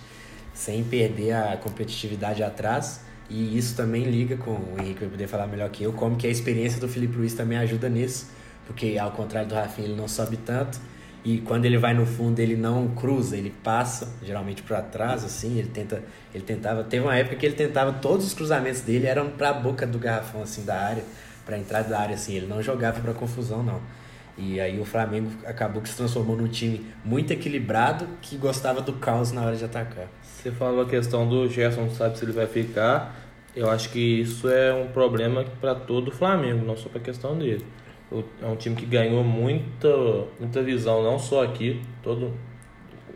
sem 0.54 0.82
perder 0.82 1.32
a 1.32 1.56
competitividade 1.56 2.42
atrás. 2.42 3.00
E 3.28 3.56
isso 3.56 3.76
também 3.76 4.04
liga 4.04 4.36
com 4.36 4.50
o 4.50 4.76
Henrique 4.78 5.06
poder 5.06 5.26
falar 5.26 5.46
melhor 5.46 5.68
que 5.70 5.82
eu, 5.82 5.92
como 5.92 6.16
que 6.16 6.26
a 6.26 6.30
experiência 6.30 6.80
do 6.80 6.88
Felipe 6.88 7.16
Luiz 7.16 7.34
também 7.34 7.56
ajuda 7.58 7.88
nisso, 7.88 8.30
porque 8.66 8.98
ao 8.98 9.10
contrário 9.12 9.48
do 9.48 9.54
Rafinha 9.54 9.88
ele 9.88 9.96
não 9.96 10.08
sobe 10.08 10.36
tanto. 10.36 10.78
E 11.24 11.38
quando 11.38 11.64
ele 11.64 11.78
vai 11.78 11.94
no 11.94 12.04
fundo 12.04 12.40
ele 12.40 12.56
não 12.56 12.88
cruza, 12.88 13.36
ele 13.36 13.54
passa 13.62 14.12
geralmente 14.24 14.60
para 14.62 14.82
trás 14.82 15.24
assim, 15.24 15.56
ele 15.56 15.68
tenta, 15.68 16.02
ele 16.34 16.42
tentava, 16.42 16.82
teve 16.82 17.04
uma 17.04 17.16
época 17.16 17.36
que 17.36 17.46
ele 17.46 17.54
tentava 17.54 17.92
todos 17.92 18.26
os 18.26 18.34
cruzamentos 18.34 18.80
dele 18.80 19.06
eram 19.06 19.30
para 19.30 19.50
a 19.50 19.52
boca 19.52 19.86
do 19.86 20.00
garrafão 20.00 20.42
assim 20.42 20.64
da 20.64 20.76
área, 20.76 21.04
para 21.46 21.56
entrar 21.56 21.82
da 21.82 22.00
área 22.00 22.16
assim, 22.16 22.34
ele 22.34 22.46
não 22.46 22.60
jogava 22.60 23.00
para 23.00 23.14
confusão 23.14 23.62
não. 23.62 23.80
E 24.36 24.60
aí 24.60 24.80
o 24.80 24.84
Flamengo 24.84 25.30
acabou 25.44 25.82
que 25.82 25.88
se 25.88 25.96
transformou 25.96 26.36
num 26.36 26.48
time 26.48 26.86
muito 27.04 27.32
equilibrado 27.32 28.06
que 28.22 28.36
gostava 28.36 28.80
do 28.80 28.94
caos 28.94 29.30
na 29.30 29.42
hora 29.42 29.56
de 29.56 29.64
atacar. 29.64 30.08
Você 30.22 30.50
falou 30.50 30.82
a 30.82 30.88
questão 30.88 31.28
do 31.28 31.48
Gerson, 31.48 31.82
não 31.82 31.90
sabe 31.90 32.18
se 32.18 32.24
ele 32.24 32.32
vai 32.32 32.46
ficar. 32.46 33.14
Eu 33.54 33.70
acho 33.70 33.90
que 33.90 34.20
isso 34.20 34.48
é 34.48 34.72
um 34.72 34.88
problema 34.88 35.44
para 35.60 35.74
todo 35.74 36.08
o 36.08 36.10
Flamengo, 36.10 36.64
não 36.64 36.76
só 36.76 36.88
para 36.88 36.98
a 36.98 37.02
questão 37.02 37.36
dele. 37.36 37.64
É 38.42 38.46
um 38.46 38.56
time 38.56 38.74
que 38.74 38.86
ganhou 38.86 39.22
muita, 39.22 39.88
muita 40.40 40.62
visão, 40.62 41.02
não 41.02 41.18
só 41.18 41.44
aqui, 41.44 41.80
todo, 42.02 42.32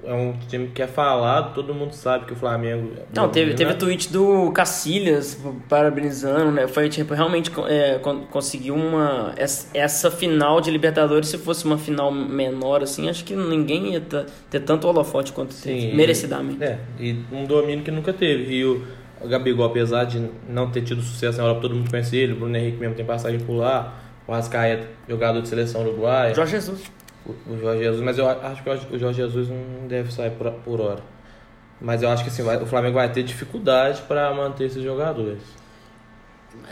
é 0.07 0.15
um 0.15 0.35
time 0.49 0.69
que 0.69 0.81
é 0.81 0.87
falado, 0.87 1.53
todo 1.53 1.75
mundo 1.75 1.93
sabe 1.93 2.27
que 2.27 2.33
o 2.33 2.37
Flamengo. 2.37 2.93
Não, 3.13 3.29
teve, 3.29 3.55
teve 3.55 3.75
tweet 3.75 4.13
do 4.13 4.53
Cacilhas 4.53 5.37
parabenizando, 5.69 6.53
né? 6.53 6.69
Foi 6.69 6.89
tipo, 6.89 7.13
realmente 7.13 7.51
é, 7.69 7.99
conseguiu 8.31 8.77
uma. 8.77 9.35
Essa 9.37 10.11
final 10.11 10.61
de 10.61 10.71
Libertadores, 10.71 11.29
se 11.29 11.39
fosse 11.39 11.65
uma 11.65 11.77
final 11.77 12.13
menor, 12.13 12.83
assim, 12.83 13.09
acho 13.09 13.25
que 13.25 13.35
ninguém 13.35 13.95
ia 13.95 14.01
ter 14.49 14.61
tanto 14.61 14.87
holofote 14.87 15.33
quanto 15.33 15.53
Sim, 15.53 15.75
teve, 15.75 15.97
merecidamente. 15.97 16.63
É, 16.63 16.79
e 17.01 17.19
um 17.33 17.45
domínio 17.45 17.85
que 17.85 17.91
nunca 17.91 18.13
teve. 18.13 18.55
E 18.55 18.65
o, 18.65 18.85
Gabigol, 19.25 19.67
apesar 19.67 20.05
de 20.05 20.23
não 20.49 20.71
ter 20.71 20.83
tido 20.83 21.03
sucesso 21.03 21.39
na 21.39 21.45
Europa, 21.45 21.63
todo 21.63 21.75
mundo 21.75 21.91
conhece 21.91 22.17
ele, 22.17 22.33
o 22.33 22.37
Bruno 22.37 22.57
Henrique 22.57 22.79
mesmo 22.79 22.95
tem 22.95 23.05
passagem 23.05 23.41
por 23.41 23.55
lá, 23.55 23.95
o 24.27 24.33
Ascaeta, 24.33 24.87
jogador 25.09 25.43
de 25.43 25.49
seleção 25.49 25.81
uruguaia. 25.83 26.35
Jorge 26.35 26.53
Jesus 26.53 26.97
o 27.47 27.59
Jorge 27.59 27.83
Jesus, 27.83 28.03
mas 28.03 28.19
eu 28.19 28.29
acho 28.29 28.63
que 28.63 28.97
o 28.97 28.99
Jorge 28.99 29.23
Jesus 29.23 29.49
não 29.49 29.87
deve 29.89 30.13
sair 30.13 30.31
por, 30.31 30.51
por 30.53 30.81
hora. 30.81 31.03
Mas 31.81 32.03
eu 32.03 32.09
acho 32.09 32.23
que 32.23 32.31
assim, 32.31 32.43
vai, 32.43 32.57
o 32.57 32.67
Flamengo 32.67 32.95
vai 32.95 33.11
ter 33.11 33.23
dificuldade 33.23 34.03
para 34.03 34.33
manter 34.35 34.65
esses 34.65 34.83
jogadores. 34.83 35.43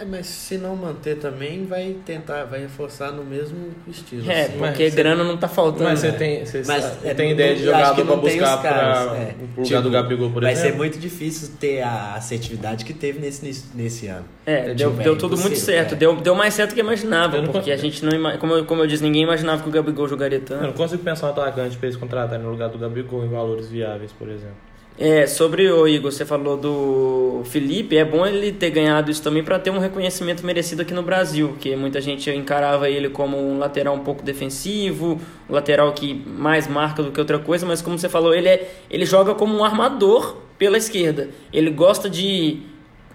É, 0.00 0.04
mas 0.04 0.26
se 0.26 0.58
não 0.58 0.74
manter 0.74 1.18
também, 1.18 1.64
vai 1.66 1.96
tentar, 2.04 2.44
vai 2.44 2.60
reforçar 2.60 3.12
no 3.12 3.24
mesmo 3.24 3.72
estilo. 3.86 4.28
É, 4.30 4.42
assim. 4.42 4.58
porque 4.58 4.90
grana 4.90 5.22
não 5.22 5.36
tá 5.36 5.46
faltando. 5.46 5.84
Mas 5.84 6.00
você 6.00 6.10
né? 6.10 6.18
tem, 6.18 6.44
você 6.44 6.62
mas, 6.66 7.04
é, 7.04 7.14
tem 7.14 7.30
ideia 7.30 7.54
de 7.54 7.64
jogador 7.64 8.04
para 8.04 8.16
buscar 8.16 8.60
para 8.60 9.16
é. 9.16 9.34
o 9.56 9.62
lugar 9.62 9.64
tipo, 9.64 9.82
do 9.82 9.90
Gabigol, 9.90 10.30
por 10.30 10.42
vai 10.42 10.52
exemplo? 10.52 10.70
Vai 10.70 10.72
ser 10.72 10.76
muito 10.76 10.98
difícil 10.98 11.50
ter 11.60 11.82
a 11.82 12.14
assertividade 12.14 12.84
que 12.84 12.92
teve 12.92 13.20
nesse, 13.20 13.64
nesse 13.74 14.08
ano. 14.08 14.24
É, 14.44 14.70
é 14.70 14.74
deu, 14.74 14.90
tipo, 14.90 15.02
deu 15.02 15.16
tudo 15.16 15.36
muito 15.36 15.56
certo. 15.56 15.94
É. 15.94 15.96
Deu, 15.96 16.16
deu 16.16 16.34
mais 16.34 16.54
certo 16.54 16.70
do 16.70 16.74
que 16.74 16.80
imaginava, 16.80 17.36
porque 17.42 17.52
consigo. 17.52 17.74
a 17.74 17.76
gente 17.76 18.04
não 18.04 18.38
como 18.38 18.54
eu, 18.54 18.64
como 18.64 18.82
eu 18.82 18.86
disse, 18.86 19.02
ninguém 19.02 19.22
imaginava 19.22 19.62
que 19.62 19.68
o 19.68 19.72
Gabigol 19.72 20.08
jogaria 20.08 20.40
tanto. 20.40 20.62
Eu 20.62 20.68
não 20.68 20.74
consigo 20.74 21.02
pensar 21.02 21.28
um 21.28 21.30
atacante 21.30 21.76
para 21.76 21.86
eles 21.86 21.98
contratarem 21.98 22.44
no 22.44 22.50
lugar 22.50 22.68
do 22.68 22.78
Gabigol 22.78 23.24
em 23.24 23.28
valores 23.28 23.68
viáveis, 23.68 24.12
por 24.12 24.28
exemplo. 24.28 24.73
É, 24.96 25.26
sobre 25.26 25.68
o 25.72 25.88
Igor, 25.88 26.12
você 26.12 26.24
falou 26.24 26.56
do 26.56 27.42
Felipe, 27.46 27.96
é 27.96 28.04
bom 28.04 28.24
ele 28.24 28.52
ter 28.52 28.70
ganhado 28.70 29.10
isso 29.10 29.20
também 29.20 29.42
para 29.42 29.58
ter 29.58 29.70
um 29.70 29.80
reconhecimento 29.80 30.46
merecido 30.46 30.82
aqui 30.82 30.94
no 30.94 31.02
Brasil, 31.02 31.56
que 31.58 31.74
muita 31.74 32.00
gente 32.00 32.30
encarava 32.30 32.88
ele 32.88 33.08
como 33.08 33.36
um 33.36 33.58
lateral 33.58 33.96
um 33.96 34.04
pouco 34.04 34.22
defensivo, 34.22 35.20
um 35.50 35.52
lateral 35.52 35.92
que 35.92 36.14
mais 36.14 36.68
marca 36.68 37.02
do 37.02 37.10
que 37.10 37.18
outra 37.18 37.40
coisa, 37.40 37.66
mas 37.66 37.82
como 37.82 37.98
você 37.98 38.08
falou, 38.08 38.32
ele, 38.32 38.48
é, 38.48 38.70
ele 38.88 39.04
joga 39.04 39.34
como 39.34 39.56
um 39.56 39.64
armador 39.64 40.36
pela 40.56 40.78
esquerda. 40.78 41.28
Ele 41.52 41.70
gosta 41.70 42.08
de, 42.08 42.60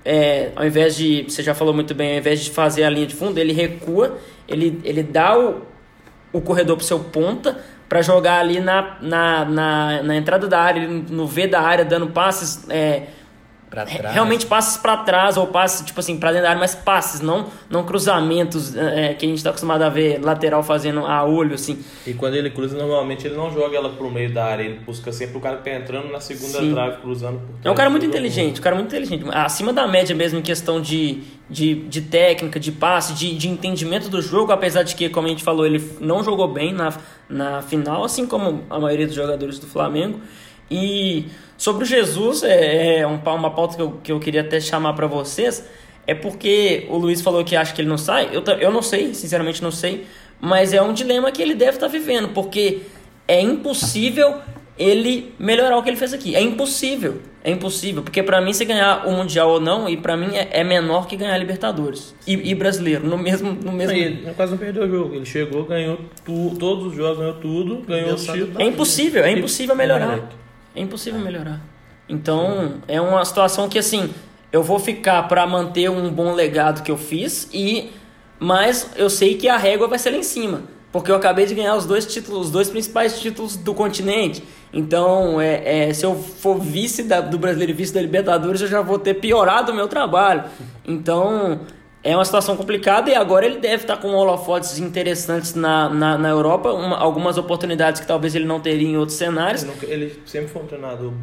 é, 0.03 0.51
ao 0.57 0.65
invés 0.67 0.97
de, 0.97 1.23
você 1.29 1.41
já 1.41 1.55
falou 1.55 1.73
muito 1.73 1.95
bem, 1.95 2.11
ao 2.11 2.17
invés 2.17 2.43
de 2.43 2.51
fazer 2.51 2.83
a 2.83 2.89
linha 2.89 3.07
de 3.07 3.15
fundo, 3.15 3.37
ele 3.37 3.53
recua, 3.53 4.17
ele, 4.49 4.81
ele 4.83 5.01
dá 5.01 5.39
o, 5.39 5.61
o 6.33 6.41
corredor 6.41 6.75
para 6.75 6.85
seu 6.85 6.99
ponta, 6.99 7.63
para 7.89 8.03
jogar 8.03 8.39
ali 8.39 8.59
na, 8.59 8.97
na, 9.01 9.45
na, 9.45 10.03
na, 10.03 10.15
entrada 10.15 10.47
da 10.47 10.61
área, 10.61 10.87
no 10.87 11.25
V 11.25 11.47
da 11.47 11.59
área, 11.59 11.83
dando 11.83 12.07
passes. 12.07 12.69
É, 12.69 13.07
realmente 14.11 14.45
passes 14.45 14.77
para 14.77 14.97
trás 14.97 15.37
ou 15.37 15.47
passes 15.47 15.85
tipo 15.85 15.99
assim 15.99 16.17
para 16.17 16.31
dentro 16.31 16.43
da 16.43 16.49
área, 16.49 16.59
mas 16.59 16.73
passes, 16.75 17.21
não 17.21 17.47
não 17.69 17.83
cruzamentos 17.83 18.75
é, 18.75 19.13
que 19.13 19.25
a 19.25 19.29
gente 19.29 19.37
está 19.37 19.49
acostumado 19.49 19.83
a 19.83 19.89
ver 19.89 20.19
lateral 20.21 20.63
fazendo 20.63 21.05
a 21.05 21.23
olho 21.23 21.53
assim. 21.53 21.79
E 22.05 22.13
quando 22.13 22.35
ele 22.35 22.49
cruza 22.49 22.77
normalmente 22.77 23.27
ele 23.27 23.35
não 23.35 23.51
joga 23.51 23.77
ela 23.77 23.89
pro 23.89 24.09
meio 24.09 24.33
da 24.33 24.45
área, 24.45 24.63
ele 24.63 24.79
busca 24.79 25.11
sempre 25.11 25.37
o 25.37 25.39
cara 25.39 25.57
que 25.57 25.69
tá 25.69 25.75
entrando 25.75 26.11
na 26.11 26.19
segunda 26.19 26.59
Sim. 26.59 26.73
trave 26.73 26.97
cruzando. 27.01 27.39
Por 27.39 27.67
é 27.67 27.71
um 27.71 27.75
cara 27.75 27.89
muito 27.89 28.05
inteligente, 28.05 28.59
um 28.59 28.63
cara 28.63 28.75
muito 28.75 28.87
inteligente, 28.87 29.25
acima 29.31 29.71
da 29.71 29.87
média 29.87 30.15
mesmo 30.15 30.39
em 30.39 30.43
questão 30.43 30.81
de, 30.81 31.23
de, 31.49 31.75
de 31.75 32.01
técnica, 32.01 32.59
de 32.59 32.71
passe, 32.71 33.13
de, 33.13 33.35
de 33.37 33.47
entendimento 33.47 34.09
do 34.09 34.21
jogo, 34.21 34.51
apesar 34.51 34.83
de 34.83 34.95
que 34.95 35.09
como 35.09 35.27
a 35.27 35.29
gente 35.29 35.43
falou 35.43 35.65
ele 35.65 35.83
não 35.99 36.23
jogou 36.23 36.47
bem 36.47 36.73
na 36.73 36.93
na 37.29 37.61
final, 37.61 38.03
assim 38.03 38.25
como 38.25 38.63
a 38.69 38.79
maioria 38.79 39.05
dos 39.05 39.15
jogadores 39.15 39.59
do 39.59 39.67
Flamengo. 39.67 40.19
E 40.69 41.27
sobre 41.59 41.83
o 41.83 41.85
Jesus, 41.85 42.41
é, 42.41 42.99
é 42.99 43.05
uma 43.05 43.51
pauta 43.51 43.75
que 43.75 43.81
eu, 43.81 43.91
que 44.01 44.11
eu 44.13 44.19
queria 44.19 44.39
até 44.39 44.61
chamar 44.61 44.93
para 44.93 45.07
vocês, 45.07 45.67
é 46.07 46.15
porque 46.15 46.87
o 46.89 46.95
Luiz 46.95 47.19
falou 47.21 47.43
que 47.43 47.53
acha 47.53 47.73
que 47.73 47.81
ele 47.81 47.89
não 47.89 47.97
sai. 47.97 48.29
Eu, 48.31 48.41
eu 48.59 48.71
não 48.71 48.81
sei, 48.81 49.13
sinceramente 49.13 49.61
não 49.61 49.69
sei, 49.69 50.05
mas 50.39 50.73
é 50.73 50.81
um 50.81 50.93
dilema 50.93 51.33
que 51.33 51.41
ele 51.41 51.53
deve 51.53 51.71
estar 51.71 51.87
tá 51.87 51.91
vivendo, 51.91 52.29
porque 52.29 52.83
é 53.27 53.41
impossível 53.41 54.37
ele 54.77 55.33
melhorar 55.37 55.77
o 55.77 55.83
que 55.83 55.89
ele 55.89 55.97
fez 55.97 56.13
aqui. 56.13 56.33
É 56.33 56.41
impossível. 56.41 57.19
É 57.43 57.51
impossível. 57.51 58.03
Porque 58.03 58.23
para 58.23 58.39
mim, 58.39 58.53
se 58.53 58.63
ganhar 58.63 59.05
o 59.05 59.11
Mundial 59.11 59.49
ou 59.49 59.59
não, 59.59 59.89
e 59.89 59.97
para 59.97 60.15
mim 60.15 60.37
é, 60.37 60.47
é, 60.61 60.63
menor 60.63 61.07
que 61.07 61.17
ganhar 61.17 61.37
Libertadores. 61.37 62.15
E, 62.25 62.51
e, 62.51 62.55
brasileiro, 62.55 63.05
no 63.05 63.17
mesmo. 63.17 63.51
No 63.51 63.73
mesmo... 63.73 63.97
Ele 63.97 64.33
quase 64.33 64.53
não 64.53 64.57
perdeu 64.57 64.83
o 64.83 64.89
jogo. 64.89 65.15
Ele 65.15 65.25
chegou, 65.25 65.65
ganhou 65.65 65.99
tu, 66.23 66.55
todos 66.57 66.87
os 66.87 66.95
jogos, 66.95 67.17
ganhou 67.17 67.33
tudo, 67.33 67.81
ganhou 67.85 68.13
o 68.13 68.15
título. 68.15 68.61
É 68.61 68.63
impossível, 68.63 69.25
é 69.25 69.31
impossível 69.33 69.75
melhorar. 69.75 70.29
É 70.79 70.81
impossível 70.81 71.19
melhorar. 71.19 71.59
Então, 72.07 72.75
é 72.87 73.01
uma 73.01 73.23
situação 73.25 73.67
que 73.67 73.77
assim, 73.77 74.13
eu 74.49 74.63
vou 74.63 74.79
ficar 74.79 75.27
para 75.27 75.45
manter 75.45 75.89
um 75.89 76.09
bom 76.09 76.33
legado 76.33 76.83
que 76.83 76.89
eu 76.89 76.97
fiz 76.97 77.49
e 77.53 77.91
mas 78.39 78.91
eu 78.95 79.09
sei 79.09 79.35
que 79.35 79.49
a 79.49 79.57
régua 79.57 79.89
vai 79.89 79.99
ser 79.99 80.11
lá 80.11 80.17
em 80.17 80.23
cima. 80.23 80.63
Porque 80.89 81.11
eu 81.11 81.15
acabei 81.15 81.45
de 81.45 81.53
ganhar 81.53 81.75
os 81.75 81.85
dois 81.85 82.05
títulos, 82.05 82.45
os 82.45 82.51
dois 82.51 82.69
principais 82.69 83.19
títulos 83.19 83.57
do 83.57 83.73
continente. 83.73 84.41
Então, 84.71 85.41
é, 85.41 85.89
é 85.89 85.93
se 85.93 86.05
eu 86.05 86.15
for 86.15 86.57
vice 86.57 87.03
da, 87.03 87.19
do 87.19 87.37
brasileiro 87.37 87.73
e 87.73 87.75
vice 87.75 87.93
da 87.93 88.01
Libertadores, 88.01 88.61
eu 88.61 88.67
já 88.69 88.81
vou 88.81 88.97
ter 88.97 89.15
piorado 89.15 89.73
o 89.73 89.75
meu 89.75 89.89
trabalho. 89.89 90.45
Então, 90.87 91.59
é 92.03 92.15
uma 92.15 92.23
situação 92.23 92.55
complicada 92.55 93.09
e 93.09 93.15
agora 93.15 93.45
ele 93.45 93.59
deve 93.59 93.83
estar 93.83 93.97
com 93.97 94.09
holofotes 94.09 94.79
interessantes 94.79 95.53
na, 95.53 95.89
na, 95.89 96.17
na 96.17 96.29
Europa, 96.29 96.71
uma, 96.71 96.97
algumas 96.97 97.37
oportunidades 97.37 97.99
que 97.99 98.07
talvez 98.07 98.35
ele 98.35 98.45
não 98.45 98.59
teria 98.59 98.87
em 98.87 98.97
outros 98.97 99.17
cenários. 99.17 99.63
Ele, 99.63 99.71
nunca, 99.71 99.85
ele 99.85 100.21
sempre 100.25 100.47
foi 100.47 100.61
um 100.61 100.67
treinador 100.67 101.13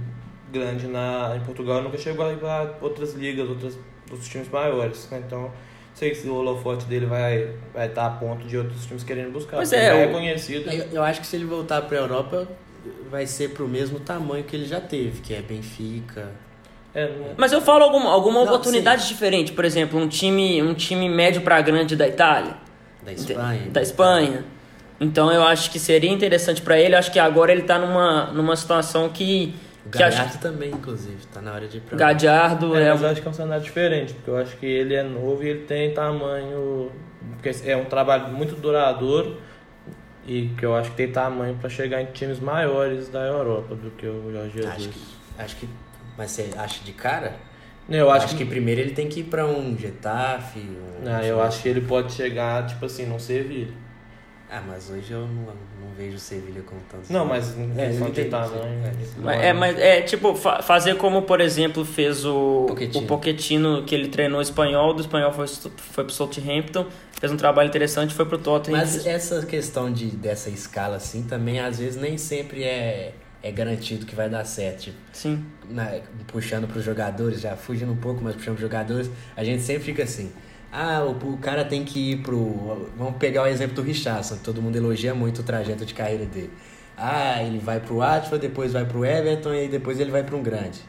grande 0.52 0.86
na, 0.86 1.34
em 1.36 1.40
Portugal, 1.40 1.82
nunca 1.82 1.96
chegou 1.96 2.26
a 2.26 2.32
ir 2.32 2.38
para 2.38 2.74
outras 2.80 3.14
ligas, 3.14 3.48
outras, 3.48 3.78
outros 4.10 4.28
times 4.28 4.48
maiores. 4.50 5.08
Né? 5.10 5.22
Então 5.26 5.50
sei 5.94 6.14
se 6.14 6.28
o 6.28 6.34
holofote 6.34 6.84
dele 6.84 7.06
vai 7.06 7.54
vai 7.72 7.88
estar 7.88 8.06
a 8.06 8.10
ponto 8.10 8.46
de 8.46 8.58
outros 8.58 8.84
times 8.84 9.02
querendo 9.02 9.32
buscar. 9.32 9.56
Pois 9.56 9.72
é, 9.72 10.04
é 10.04 10.06
conhecido. 10.08 10.70
Eu, 10.70 10.84
eu, 10.92 11.02
acho 11.02 11.22
que 11.22 11.26
se 11.26 11.36
ele 11.36 11.46
voltar 11.46 11.82
para 11.82 11.96
a 11.96 12.00
Europa 12.02 12.46
vai 13.10 13.26
ser 13.26 13.50
para 13.50 13.64
o 13.64 13.68
mesmo 13.68 13.98
tamanho 13.98 14.44
que 14.44 14.54
ele 14.54 14.66
já 14.66 14.80
teve, 14.80 15.22
que 15.22 15.34
é 15.34 15.40
Benfica. 15.40 16.30
É, 16.96 17.10
Mas 17.36 17.52
eu 17.52 17.60
falo 17.60 17.84
alguma, 17.84 18.10
alguma 18.10 18.40
Não, 18.40 18.46
oportunidade 18.46 19.02
sim. 19.02 19.08
diferente, 19.08 19.52
por 19.52 19.66
exemplo, 19.66 20.00
um 20.00 20.08
time 20.08 20.62
um 20.62 20.72
time 20.72 21.10
médio 21.10 21.42
para 21.42 21.60
grande 21.60 21.94
da 21.94 22.08
Itália, 22.08 22.54
da 23.02 23.12
Espanha, 23.12 23.70
da 23.70 23.82
Espanha. 23.82 24.44
Então 24.98 25.30
eu 25.30 25.42
acho 25.44 25.70
que 25.70 25.78
seria 25.78 26.10
interessante 26.10 26.62
para 26.62 26.78
ele. 26.78 26.94
Eu 26.94 26.98
acho 26.98 27.12
que 27.12 27.18
agora 27.18 27.52
ele 27.52 27.60
está 27.60 27.78
numa 27.78 28.32
numa 28.32 28.56
situação 28.56 29.10
que 29.10 29.54
o 29.84 29.90
Gadiardo 29.90 30.30
acho... 30.30 30.38
também, 30.38 30.70
inclusive, 30.70 31.18
tá 31.32 31.42
na 31.42 31.52
hora 31.52 31.68
de 31.68 31.76
ir 31.76 31.80
pra 31.80 31.98
Gadiardo 31.98 32.74
é, 32.74 32.84
é... 32.84 32.90
Mas 32.90 33.02
eu 33.02 33.08
acho 33.10 33.20
que 33.20 33.28
é 33.28 33.30
um 33.30 33.34
cenário 33.34 33.62
diferente, 33.62 34.14
porque 34.14 34.30
eu 34.30 34.36
acho 34.38 34.56
que 34.56 34.66
ele 34.66 34.94
é 34.94 35.02
novo 35.02 35.44
e 35.44 35.48
ele 35.48 35.60
tem 35.60 35.92
tamanho... 35.92 36.90
Porque 37.34 37.54
é 37.64 37.76
um 37.76 37.84
trabalho 37.84 38.28
muito 38.28 38.56
duradouro 38.56 39.36
e 40.26 40.48
que 40.56 40.64
eu 40.64 40.74
acho 40.74 40.90
que 40.90 40.96
tem 40.96 41.12
tamanho 41.12 41.54
para 41.56 41.68
chegar 41.68 42.00
em 42.00 42.06
times 42.06 42.40
maiores 42.40 43.08
da 43.08 43.20
Europa 43.20 43.74
do 43.74 43.90
que 43.90 44.06
o 44.06 44.32
Jorge 44.32 44.54
Jesus. 44.54 44.74
Acho 44.74 44.88
que... 44.88 45.16
Acho 45.38 45.56
que 45.56 45.68
mas 46.16 46.30
você 46.30 46.50
acha 46.56 46.84
de 46.84 46.92
cara? 46.92 47.36
Eu 47.88 48.10
acho, 48.10 48.26
acho 48.26 48.36
que... 48.36 48.44
que... 48.44 48.50
primeiro 48.50 48.80
ele 48.80 48.92
tem 48.92 49.08
que 49.08 49.20
ir 49.20 49.24
para 49.24 49.46
um 49.46 49.76
Getafe. 49.78 50.58
Um... 50.58 51.04
Não, 51.04 51.20
eu 51.22 51.40
acho 51.40 51.62
que 51.62 51.68
ele 51.68 51.82
pode 51.82 52.12
chegar, 52.12 52.66
tipo 52.66 52.84
assim, 52.86 53.06
não 53.06 53.18
servir. 53.18 53.72
Ah, 54.48 54.62
mas 54.66 54.88
hoje 54.90 55.10
eu 55.10 55.22
não, 55.22 55.44
não 55.80 55.92
vejo 55.96 56.16
o 56.16 56.20
Sevilha 56.20 56.62
como 56.62 56.80
tanto. 56.88 57.12
Não, 57.12 57.26
mas 57.26 57.58
em 57.58 57.72
é, 57.76 57.88
questão 57.88 58.10
de 58.10 58.24
tamanho. 58.26 59.42
É, 59.42 59.52
mas 59.52 59.76
é 59.76 60.02
tipo 60.02 60.36
fa 60.36 60.62
fazer 60.62 60.96
como, 60.96 61.22
por 61.22 61.40
exemplo, 61.40 61.84
fez 61.84 62.24
o 62.24 62.66
Pochettino. 62.68 63.04
o 63.04 63.08
Pochettino, 63.08 63.82
que 63.84 63.92
ele 63.92 64.08
treinou 64.08 64.40
espanhol, 64.40 64.94
do 64.94 65.00
espanhol 65.00 65.32
foi, 65.32 65.48
foi 65.48 66.04
pro 66.04 66.12
Southampton, 66.12 66.86
fez 67.18 67.32
um 67.32 67.36
trabalho 67.36 67.68
interessante 67.68 68.14
foi 68.14 68.24
pro 68.24 68.38
Tottenham. 68.38 68.78
Mas 68.78 69.04
essa 69.04 69.44
questão 69.44 69.92
de, 69.92 70.06
dessa 70.06 70.48
escala 70.48 70.96
assim 70.96 71.24
também, 71.24 71.58
às 71.58 71.80
vezes, 71.80 72.00
nem 72.00 72.16
sempre 72.16 72.62
é, 72.62 73.14
é 73.48 73.52
garantido 73.52 74.06
que 74.06 74.14
vai 74.14 74.28
dar 74.28 74.44
certo. 74.44 74.84
Tipo, 74.84 74.96
Sim. 75.12 75.44
Na, 75.68 76.00
puxando 76.26 76.66
pros 76.66 76.84
jogadores, 76.84 77.40
já 77.40 77.56
fugindo 77.56 77.92
um 77.92 77.96
pouco, 77.96 78.22
mas 78.22 78.34
puxando 78.34 78.54
pros 78.56 78.68
jogadores, 78.68 79.10
a 79.36 79.44
gente 79.44 79.62
sempre 79.62 79.84
fica 79.84 80.02
assim 80.02 80.32
ah, 80.72 81.02
o, 81.04 81.32
o, 81.32 81.38
cara 81.38 81.64
tem 81.64 81.84
que 81.84 82.12
ir 82.12 82.16
pro. 82.18 82.90
Vamos 82.96 83.16
pegar 83.16 83.44
o 83.44 83.46
exemplo 83.46 83.76
do 83.76 83.82
Richardson, 83.82 84.36
que 84.36 84.42
todo 84.42 84.60
mundo 84.60 84.76
elogia 84.76 85.14
muito 85.14 85.40
o 85.40 85.42
trajeto 85.42 85.86
de 85.86 85.94
carreira 85.94 86.26
dele. 86.26 86.50
Ah, 86.96 87.42
ele 87.42 87.58
vai 87.58 87.80
pro 87.80 87.96
Watford, 87.96 88.46
depois 88.46 88.72
vai 88.74 88.84
pro 88.84 89.04
Everton 89.04 89.54
e 89.54 89.68
depois 89.68 89.98
ele 90.00 90.10
vai 90.10 90.22
para 90.22 90.36
um 90.36 90.42
grande. 90.42 90.80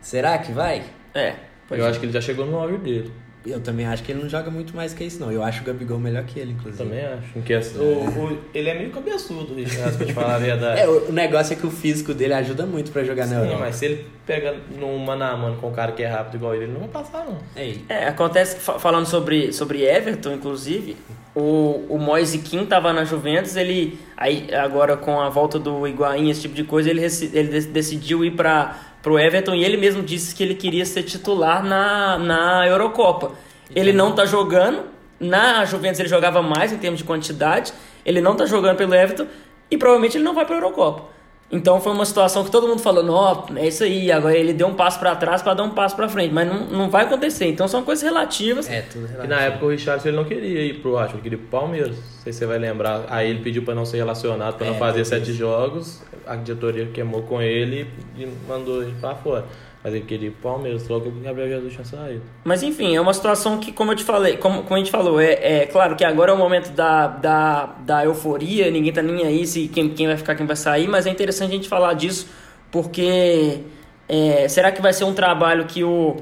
Será 0.00 0.38
que 0.38 0.50
vai? 0.50 0.84
É. 1.14 1.34
Eu 1.70 1.84
é. 1.84 1.88
acho 1.88 2.00
que 2.00 2.06
ele 2.06 2.12
já 2.12 2.20
chegou 2.20 2.46
no 2.46 2.56
auge 2.56 2.78
dele. 2.78 3.12
Eu 3.50 3.60
também 3.60 3.86
acho 3.86 4.02
que 4.02 4.12
ele 4.12 4.22
não 4.22 4.28
joga 4.28 4.50
muito 4.50 4.74
mais 4.76 4.92
que 4.94 5.04
isso, 5.04 5.20
não. 5.20 5.30
Eu 5.32 5.42
acho 5.42 5.62
o 5.62 5.64
Gabigol 5.64 5.98
melhor 5.98 6.24
que 6.24 6.38
ele, 6.38 6.52
inclusive. 6.52 6.82
Também 6.84 7.04
acho. 7.04 7.38
Em 7.38 7.42
questão, 7.42 7.82
o, 7.82 8.08
o- 8.32 8.38
ele 8.54 8.68
é 8.68 8.74
meio 8.78 8.90
cabeçudo, 8.90 9.54
Richard, 9.54 9.96
pra 9.96 10.06
te 10.06 10.12
falar 10.12 10.34
a 10.36 10.38
verdade. 10.38 10.80
É, 10.80 10.88
o 10.88 11.12
negócio 11.12 11.52
é 11.52 11.56
que 11.56 11.66
o 11.66 11.70
físico 11.70 12.12
dele 12.14 12.34
ajuda 12.34 12.66
muito 12.66 12.90
pra 12.92 13.02
jogar 13.04 13.26
na 13.26 13.36
Sim, 13.36 13.42
Europa. 13.44 13.58
mas 13.60 13.76
se 13.76 13.84
ele 13.86 14.06
pega 14.26 14.54
num 14.78 14.98
mano 14.98 15.24
a 15.24 15.36
mano 15.36 15.56
com 15.56 15.68
um 15.68 15.72
cara 15.72 15.92
que 15.92 16.02
é 16.02 16.06
rápido 16.06 16.36
igual 16.36 16.54
ele, 16.54 16.64
ele 16.64 16.72
não 16.72 16.80
vai 16.80 16.88
passar, 16.88 17.24
não. 17.24 17.38
É, 17.56 17.74
É, 17.88 18.08
acontece 18.08 18.56
que 18.56 18.60
fa- 18.62 18.78
falando 18.78 19.06
sobre, 19.06 19.52
sobre 19.52 19.82
Everton, 19.84 20.32
inclusive, 20.34 20.96
o, 21.34 21.86
o 21.88 21.98
Moise 21.98 22.38
Kim 22.38 22.66
tava 22.66 22.92
na 22.92 23.04
Juventus, 23.04 23.56
ele 23.56 23.98
aí 24.16 24.48
agora 24.52 24.96
com 24.96 25.20
a 25.20 25.28
volta 25.28 25.58
do 25.58 25.86
Higuaín, 25.86 26.28
esse 26.30 26.42
tipo 26.42 26.54
de 26.54 26.64
coisa, 26.64 26.90
ele, 26.90 27.02
ele 27.04 27.48
dec- 27.48 27.70
decidiu 27.70 28.24
ir 28.24 28.32
para 28.32 28.76
pro 29.02 29.18
Everton 29.18 29.54
e 29.54 29.64
ele 29.64 29.76
mesmo 29.76 30.02
disse 30.02 30.34
que 30.34 30.42
ele 30.42 30.54
queria 30.54 30.84
ser 30.84 31.02
titular 31.02 31.62
na, 31.62 32.18
na 32.18 32.66
Eurocopa. 32.66 33.32
Ele 33.74 33.92
não 33.92 34.12
tá 34.14 34.24
jogando, 34.24 34.84
na 35.20 35.64
Juventus 35.64 36.00
ele 36.00 36.08
jogava 36.08 36.42
mais 36.42 36.72
em 36.72 36.78
termos 36.78 36.98
de 36.98 37.04
quantidade, 37.04 37.72
ele 38.04 38.20
não 38.20 38.34
tá 38.34 38.46
jogando 38.46 38.76
pelo 38.76 38.94
Everton 38.94 39.26
e 39.70 39.76
provavelmente 39.76 40.16
ele 40.16 40.24
não 40.24 40.34
vai 40.34 40.46
pra 40.46 40.56
Eurocopa. 40.56 41.17
Então 41.50 41.80
foi 41.80 41.92
uma 41.92 42.04
situação 42.04 42.44
que 42.44 42.50
todo 42.50 42.68
mundo 42.68 42.80
falou, 42.82 43.02
não, 43.02 43.46
é 43.58 43.68
isso 43.68 43.82
aí, 43.82 44.12
agora 44.12 44.36
ele 44.36 44.52
deu 44.52 44.66
um 44.66 44.74
passo 44.74 44.98
pra 44.98 45.16
trás 45.16 45.40
para 45.40 45.54
dar 45.54 45.62
um 45.62 45.70
passo 45.70 45.96
pra 45.96 46.06
frente, 46.06 46.30
mas 46.32 46.46
não, 46.46 46.66
não 46.66 46.90
vai 46.90 47.04
acontecer. 47.06 47.46
Então 47.46 47.66
são 47.66 47.82
coisas 47.82 48.04
relativas. 48.04 48.68
é 48.68 48.82
tudo 48.82 49.06
E 49.06 49.08
relativo. 49.12 49.28
na 49.34 49.40
época 49.40 49.64
o 49.64 49.68
Richard 49.70 50.06
ele 50.06 50.14
não 50.16 50.24
queria 50.26 50.62
ir 50.66 50.74
pro 50.80 50.98
Acho, 50.98 51.14
ele 51.14 51.22
queria 51.22 51.38
ir 51.38 51.40
pro 51.40 51.58
Palmeiras. 51.60 51.96
Não 51.96 52.22
sei 52.22 52.32
se 52.34 52.40
você 52.40 52.46
vai 52.46 52.58
lembrar. 52.58 53.06
Aí 53.08 53.30
ele 53.30 53.40
pediu 53.40 53.62
pra 53.62 53.74
não 53.74 53.86
ser 53.86 53.96
relacionado, 53.96 54.56
pra 54.58 54.66
não 54.66 54.74
É, 54.74 54.78
fazer 54.78 54.92
teve 55.04 55.04
sete 55.06 55.30
isso. 55.30 55.38
jogos. 55.38 56.02
A 56.26 56.36
diretoria 56.36 56.84
queimou 56.92 57.22
com 57.22 57.40
ele 57.40 57.88
e 58.18 58.28
mandou 58.46 58.82
ele 58.82 58.94
pra 59.00 59.14
fora. 59.14 59.46
Mas 59.82 59.94
ele 59.94 60.04
queria 60.04 60.28
ir 60.28 60.32
pro 60.32 60.50
Palmeiras, 60.50 60.88
logo 60.88 61.10
que 61.10 61.18
o 61.18 61.20
Gabriel 61.20 61.48
Jesus 61.48 61.72
tinha 61.72 61.84
saído. 61.84 62.22
Mas 62.44 62.62
enfim, 62.62 62.96
é 62.96 63.00
uma 63.00 63.14
situação 63.14 63.58
que, 63.58 63.70
como 63.72 63.92
eu 63.92 63.96
te 63.96 64.02
falei, 64.02 64.36
como, 64.36 64.62
como 64.64 64.74
a 64.74 64.78
gente 64.78 64.90
falou, 64.90 65.20
é, 65.20 65.60
é 65.60 65.66
claro 65.66 65.94
que 65.94 66.04
agora 66.04 66.32
é 66.32 66.34
o 66.34 66.38
momento 66.38 66.70
da, 66.70 67.06
da, 67.06 67.66
da 67.80 68.04
euforia, 68.04 68.70
ninguém 68.70 68.92
tá 68.92 69.02
nem 69.02 69.24
aí 69.24 69.46
se 69.46 69.68
quem, 69.68 69.90
quem 69.90 70.08
vai 70.08 70.16
ficar, 70.16 70.34
quem 70.34 70.46
vai 70.46 70.56
sair, 70.56 70.88
mas 70.88 71.06
é 71.06 71.10
interessante 71.10 71.50
a 71.50 71.54
gente 71.54 71.68
falar 71.68 71.94
disso, 71.94 72.28
porque 72.72 73.60
é, 74.08 74.48
será 74.48 74.72
que 74.72 74.82
vai 74.82 74.92
ser 74.92 75.04
um 75.04 75.14
trabalho 75.14 75.64
que 75.66 75.84
o 75.84 76.16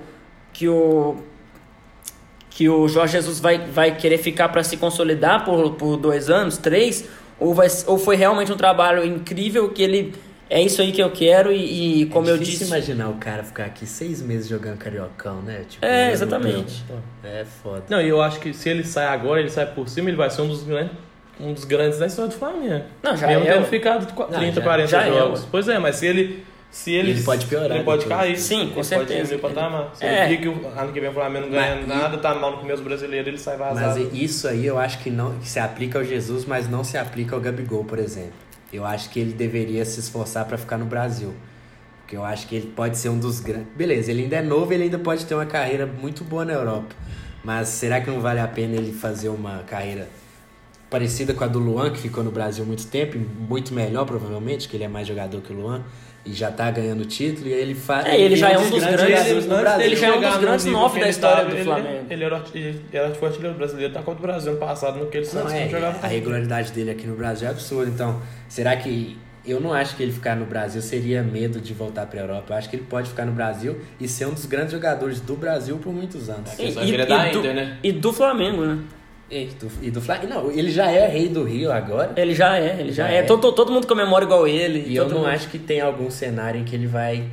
que 0.52 0.68
o 0.68 1.16
que 2.50 2.70
o 2.70 2.88
Jorge 2.88 3.12
Jesus 3.12 3.38
vai, 3.38 3.58
vai 3.58 3.94
querer 3.96 4.16
ficar 4.16 4.48
para 4.48 4.64
se 4.64 4.78
consolidar 4.78 5.44
por, 5.44 5.72
por 5.72 5.98
dois 5.98 6.30
anos, 6.30 6.56
três, 6.56 7.06
ou, 7.38 7.52
vai, 7.52 7.68
ou 7.86 7.98
foi 7.98 8.16
realmente 8.16 8.50
um 8.50 8.56
trabalho 8.56 9.04
incrível 9.04 9.68
que 9.68 9.82
ele 9.82 10.14
é 10.48 10.62
isso 10.62 10.80
aí 10.80 10.92
que 10.92 11.02
eu 11.02 11.10
quero 11.10 11.50
e, 11.52 12.02
e 12.02 12.06
como 12.06 12.28
é 12.28 12.32
eu 12.32 12.38
difícil 12.38 12.60
disse, 12.60 12.70
imaginar 12.72 13.08
o 13.08 13.14
cara 13.14 13.42
ficar 13.42 13.64
aqui 13.64 13.84
seis 13.86 14.22
meses 14.22 14.48
jogando 14.48 14.78
cariocão, 14.78 15.42
né? 15.42 15.64
Tipo, 15.68 15.84
É, 15.84 16.12
exatamente. 16.12 16.84
É 17.24 17.44
foda. 17.62 17.84
Não, 17.88 18.00
e 18.00 18.08
eu 18.08 18.20
acho 18.22 18.38
que 18.40 18.52
se 18.54 18.68
ele 18.68 18.84
sai 18.84 19.06
agora, 19.06 19.40
ele 19.40 19.50
sai 19.50 19.66
por 19.66 19.88
cima, 19.88 20.08
ele 20.10 20.16
vai 20.16 20.30
ser 20.30 20.42
um 20.42 20.48
dos 20.48 20.62
grandes, 20.62 20.92
um 21.40 21.52
dos 21.52 21.64
grandes 21.64 21.98
da 21.98 22.06
história 22.06 22.30
do 22.30 22.36
Flamengo. 22.36 22.84
Não, 23.02 23.16
já 23.16 23.26
Mesmo 23.26 23.44
é, 23.46 23.52
tendo 23.54 23.66
ficado 23.66 24.12
qu- 24.14 24.22
Não, 24.30 24.38
30, 24.38 24.54
já- 24.56 24.62
40 24.62 24.88
já 24.88 25.02
é, 25.06 25.10
jogos. 25.10 25.40
ué. 25.42 25.46
pois 25.50 25.68
é, 25.68 25.78
mas 25.78 25.96
se 25.96 26.06
ele. 26.06 26.44
Se 26.68 26.92
ele, 26.92 27.12
Ele 27.12 27.22
pode 27.22 27.46
piorar 27.46 27.76
Ele 27.76 27.84
pode 27.84 28.02
depois. 28.02 28.20
cair. 28.20 28.36
Sim, 28.38 28.56
com 28.56 28.62
ele 28.64 28.74
Pode 28.74 28.86
certeza. 28.86 29.36
o 29.36 29.38
patamar. 29.38 29.90
Se 29.94 30.04
É. 30.04 30.26
ele 30.26 30.36
que 30.38 30.48
o 30.48 30.66
ano 30.76 30.92
que 30.92 31.00
vem 31.00 31.08
o 31.08 31.12
Flamengo 31.12 31.46
não 31.46 31.52
ganha 31.52 31.76
Mas- 31.76 31.88
nada, 31.88 32.18
tá 32.18 32.34
mal 32.34 32.50
no 32.50 32.58
começo 32.58 32.82
brasileiro, 32.82 33.30
ele 33.30 33.38
sai 33.38 33.56
Mas 33.56 33.80
vazado. 33.80 34.10
isso 34.12 34.46
aí 34.46 34.66
eu 34.66 34.76
acho 34.76 34.98
que 34.98 35.08
não 35.08 35.38
que 35.38 35.48
se 35.48 35.58
aplica 35.58 35.98
ao 36.00 36.04
Jesus, 36.04 36.44
mas 36.44 36.68
não 36.68 36.84
se 36.84 36.98
aplica 36.98 37.34
ao 37.34 37.40
Gabigol, 37.40 37.84
por 37.84 37.98
exemplo. 37.98 38.32
Eu 38.76 38.84
acho 38.84 39.10
que 39.10 39.18
ele 39.18 39.32
deveria 39.32 39.84
se 39.84 40.00
esforçar 40.00 40.44
pra 40.44 40.58
ficar 40.58 40.76
no 40.76 40.86
Brasil. 40.86 41.34
Porque 42.00 42.16
eu 42.16 42.24
acho 42.24 42.46
que 42.46 42.54
ele 42.54 42.68
pode 42.68 42.96
ser 42.98 43.08
um 43.08 43.18
dos 43.18 43.40
grandes. 43.40 43.68
Beleza, 43.74 44.10
ele 44.10 44.22
ainda 44.22 44.36
é 44.36 44.42
novo, 44.42 44.72
ele 44.72 44.84
ainda 44.84 44.98
pode 44.98 45.24
ter 45.26 45.34
uma 45.34 45.46
carreira 45.46 45.86
muito 45.86 46.22
boa 46.22 46.44
na 46.44 46.52
Europa. 46.52 46.94
Mas 47.42 47.68
será 47.68 48.00
que 48.00 48.10
não 48.10 48.20
vale 48.20 48.40
a 48.40 48.46
pena 48.46 48.76
ele 48.76 48.92
fazer 48.92 49.28
uma 49.28 49.64
carreira 49.64 50.08
parecida 50.88 51.34
com 51.34 51.42
a 51.42 51.46
do 51.46 51.58
Luan, 51.58 51.90
que 51.90 51.98
ficou 51.98 52.22
no 52.22 52.30
Brasil 52.30 52.64
muito 52.64 52.86
tempo, 52.86 53.18
muito 53.18 53.74
melhor 53.74 54.04
provavelmente, 54.04 54.68
que 54.68 54.76
ele 54.76 54.84
é 54.84 54.88
mais 54.88 55.06
jogador 55.06 55.40
que 55.40 55.52
o 55.52 55.56
Luan, 55.56 55.82
e 56.26 56.32
já 56.32 56.50
tá 56.50 56.70
ganhando 56.70 57.04
título, 57.04 57.48
e 57.48 57.54
aí 57.54 57.60
ele 57.60 57.74
faz. 57.74 58.06
É, 58.06 58.20
ele 58.20 58.36
já 58.36 58.50
é 58.50 58.58
um 58.58 58.68
dos 58.68 58.82
grandes- 58.84 59.00
no 59.26 59.36
antes 59.36 59.46
Brasil. 59.46 59.78
dele 59.78 59.96
já 59.96 60.06
é 60.08 60.12
um 60.16 60.20
dos 60.20 60.36
grandes 60.38 60.64
nove 60.66 60.94
da 60.98 61.06
ele 61.06 61.10
história 61.10 61.36
tava, 61.36 61.48
do 61.50 61.54
ele- 61.56 61.64
Flamengo. 61.64 62.06
Ele 62.10 62.24
era, 62.24 62.42
ele 62.54 62.82
era 62.92 63.14
foi 63.14 63.28
artilheiro 63.28 63.56
brasileiro 63.56 63.92
da 63.94 64.02
Copa 64.02 64.16
do 64.20 64.22
Brasil 64.22 64.50
ano 64.52 64.60
passado, 64.60 64.98
no 64.98 65.06
que 65.06 65.16
ele 65.18 65.26
Não, 65.26 65.32
Santos 65.32 65.52
é, 65.52 65.68
jogava. 65.68 65.98
a 66.04 66.08
regularidade 66.08 66.72
dele 66.72 66.90
aqui 66.90 67.06
no 67.06 67.14
Brasil 67.16 67.46
é 67.48 67.50
absurda. 67.50 67.90
Então, 67.90 68.20
será 68.48 68.76
que. 68.76 69.16
Eu 69.46 69.60
não 69.60 69.72
acho 69.72 69.94
que 69.96 70.02
ele 70.02 70.10
ficar 70.10 70.34
no 70.34 70.44
Brasil 70.44 70.82
seria 70.82 71.22
medo 71.22 71.60
de 71.60 71.72
voltar 71.72 72.04
pra 72.06 72.18
Europa. 72.18 72.52
Eu 72.52 72.56
acho 72.58 72.68
que 72.68 72.74
ele 72.74 72.82
pode 72.90 73.08
ficar 73.10 73.24
no 73.24 73.30
Brasil 73.30 73.78
e 74.00 74.08
ser 74.08 74.26
um 74.26 74.32
dos 74.32 74.44
grandes 74.44 74.72
jogadores 74.72 75.20
do 75.20 75.36
Brasil 75.36 75.78
por 75.78 75.92
muitos 75.94 76.28
anos. 76.28 76.50
É. 76.58 76.64
é 76.64 76.66
ele 76.82 77.02
é 77.02 77.06
da 77.06 77.28
do, 77.30 77.42
né? 77.44 77.78
e 77.80 77.92
do 77.92 78.12
Flamengo, 78.12 78.64
né? 78.66 78.78
E 79.30 79.46
do, 79.46 79.68
e 79.82 79.90
do 79.90 80.00
Flamengo. 80.00 80.28
Não, 80.34 80.50
ele 80.52 80.70
já 80.70 80.88
é 80.90 81.06
rei 81.08 81.28
do 81.28 81.42
Rio 81.42 81.72
agora. 81.72 82.12
Ele 82.16 82.34
já 82.34 82.56
é, 82.58 82.76
ele 82.78 82.92
já, 82.92 83.08
Já 83.08 83.12
é. 83.12 83.18
é. 83.18 83.22
Todo, 83.22 83.50
todo 83.52 83.72
mundo 83.72 83.86
comemora 83.86 84.24
igual 84.24 84.46
ele. 84.46 84.84
E 84.86 84.94
eu 84.96 85.08
não 85.08 85.18
mundo- 85.18 85.26
acho 85.28 85.48
que 85.48 85.58
tem 85.58 85.80
algum 85.80 86.10
cenário 86.10 86.60
em 86.60 86.64
que 86.64 86.74
ele 86.76 86.86
vai 86.86 87.24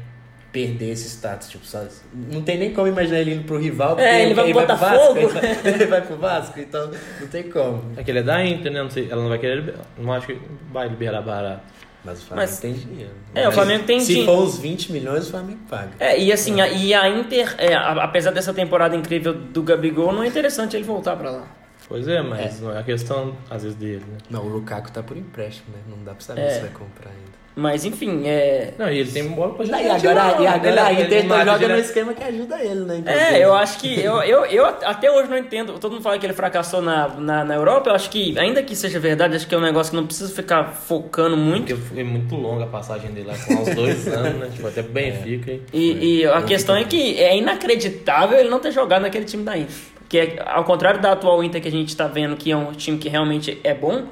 perder 0.52 0.90
esse 0.92 1.08
status. 1.08 1.50
Tipo, 1.50 1.66
só, 1.66 1.84
não 2.32 2.42
tem 2.42 2.58
nem 2.58 2.74
como 2.74 2.88
imaginar 2.88 3.20
ele 3.20 3.36
indo 3.36 3.44
pro 3.44 3.58
rival. 3.60 3.90
porque 3.96 4.04
É, 4.08 4.24
ele 4.26 4.34
vai 4.34 4.46
pro 4.46 4.54
pro 4.54 4.62
Botafogo. 4.76 5.28
Vasco, 5.30 5.46
ele 5.68 5.86
vai 5.86 6.02
pro 6.02 6.18
Vasco, 6.18 6.60
então 6.60 6.92
não 7.22 7.28
tem 7.28 7.44
como. 7.44 7.84
É 7.96 8.04
que 8.04 8.10
ele 8.10 8.20
é 8.20 8.24
da 8.24 8.44
Inter, 8.44 8.72
né? 8.72 8.82
Não 8.82 8.90
sei, 8.90 9.08
ela 9.12 9.22
não 9.22 9.30
vai 9.30 9.38
querer 9.38 9.56
liberar. 9.58 9.80
Não 9.98 10.12
acho 10.14 10.26
que 10.28 10.40
vai 10.72 10.88
liberar 10.90 11.22
barato. 11.22 11.62
Mas 12.06 12.22
o 12.22 12.26
Flamengo 12.26 12.50
Mas- 12.50 12.60
tem 12.60 12.74
dinheiro. 12.74 13.12
É, 13.34 13.48
o 13.48 13.52
Flamengo 13.52 13.84
tem 13.86 14.00
Se 14.02 14.14
dinhe- 14.14 14.26
for 14.26 14.40
os 14.44 14.58
20 14.58 14.92
milhões, 14.92 15.28
o 15.28 15.32
Flamengo 15.32 15.60
paga. 15.70 15.92
É, 16.00 16.20
e 16.20 16.34
assim, 16.34 16.60
a, 16.60 16.68
e 16.68 16.94
a 16.94 17.08
Inter, 17.08 17.56
é, 17.58 17.74
a- 17.76 18.04
apesar 18.04 18.32
dessa 18.32 18.52
temporada 18.54 18.96
incrível 18.96 19.34
do 19.34 19.62
Gabigol, 19.64 20.12
não 20.12 20.22
é 20.24 20.28
interessante 20.28 20.76
ele 20.76 20.84
voltar 20.84 21.16
pra 21.16 21.30
lá. 21.32 21.48
Pois 21.94 22.08
é, 22.08 22.24
mas 22.24 22.60
não 22.60 22.74
é 22.76 22.80
a 22.80 22.84
questão, 22.84 23.36
às 23.52 23.62
vezes, 23.62 23.78
dele, 23.78 24.04
né? 24.12 24.18
Não, 24.28 24.42
o 24.44 24.50
Lukaku 24.50 24.92
tá 24.92 25.04
por 25.04 25.16
empréstimo, 25.16 25.68
né? 25.76 25.80
Não 25.88 26.04
dá 26.04 26.14
pra 26.16 26.22
saber 26.22 26.42
É. 26.42 26.50
se 26.50 26.62
vai 26.62 26.70
comprar 26.72 27.12
ainda. 27.12 27.34
Mas 27.56 27.86
enfim, 27.86 28.24
é. 28.26 28.74
Não, 28.80 28.90
e 28.90 28.98
ele 28.98 29.12
tem 29.12 29.28
bola 29.28 29.54
pra 29.54 29.64
E 29.64 29.68
jogar. 29.68 29.96
agora, 29.96 30.42
e 30.42 30.48
agora 30.48 30.86
a 30.88 30.94
Inter 30.94 31.28
tá 31.28 31.46
joga 31.46 31.68
no 31.68 31.78
esquema 31.78 32.12
que 32.16 32.24
ajuda 32.24 32.60
ele, 32.64 32.80
né? 32.84 32.98
inclusive. 32.98 33.24
É, 33.26 33.46
eu 33.46 33.54
acho 33.64 33.78
que. 33.78 34.00
Eu, 34.02 34.24
eu, 34.24 34.44
eu 34.48 34.66
até 34.66 35.12
hoje 35.12 35.30
não 35.30 35.38
entendo. 35.38 35.78
Todo 35.78 35.92
mundo 35.92 36.02
fala 36.02 36.18
que 36.18 36.26
ele 36.26 36.34
fracassou 36.34 36.82
na, 36.82 37.10
na, 37.10 37.44
na 37.46 37.54
Europa. 37.54 37.92
Eu 37.92 37.94
acho 37.94 38.10
que, 38.10 38.36
ainda 38.40 38.64
que 38.64 38.76
seja 38.76 39.00
verdade, 39.00 39.36
acho 39.36 39.46
que 39.48 39.54
é 39.54 39.58
um 39.60 39.62
negócio 39.62 39.92
que 39.92 39.96
não 39.96 40.08
precisa 40.08 40.34
ficar 40.34 40.64
focando 40.74 41.38
muito. 41.38 41.76
Porque 41.76 41.94
foi 41.94 42.04
muito 42.04 42.36
longa 42.36 42.64
a 42.64 42.68
passagem 42.68 43.12
dele 43.12 43.28
lá, 43.28 43.36
com 43.38 43.54
uns 43.54 43.76
dois 43.76 44.08
anos, 44.10 44.40
né? 44.40 44.50
Tipo, 44.52 44.68
até 44.70 44.82
pro 44.82 44.92
Benfica. 44.92 45.52
hein? 45.52 45.62
E, 45.72 46.22
e 46.22 46.26
a 46.26 46.42
questão 46.42 46.76
é 46.76 46.84
que 46.86 47.22
é 47.22 47.38
inacreditável 47.38 48.40
ele 48.40 48.50
não 48.50 48.60
ter 48.60 48.72
jogado 48.72 49.04
naquele 49.04 49.26
time 49.26 49.44
da 49.44 49.56
Inter. 49.56 49.76
Porque, 50.14 50.40
ao 50.46 50.64
contrário 50.64 51.02
da 51.02 51.14
atual 51.14 51.44
Inter 51.44 51.60
que 51.60 51.68
a 51.68 51.72
gente 51.72 51.98
tá 51.98 52.06
vendo, 52.06 52.36
que 52.36 52.52
é 52.52 52.56
um 52.56 52.72
time 52.72 53.00
que 53.00 53.10
realmente 53.10 53.60
é 53.64 53.74
bom, 53.74 54.04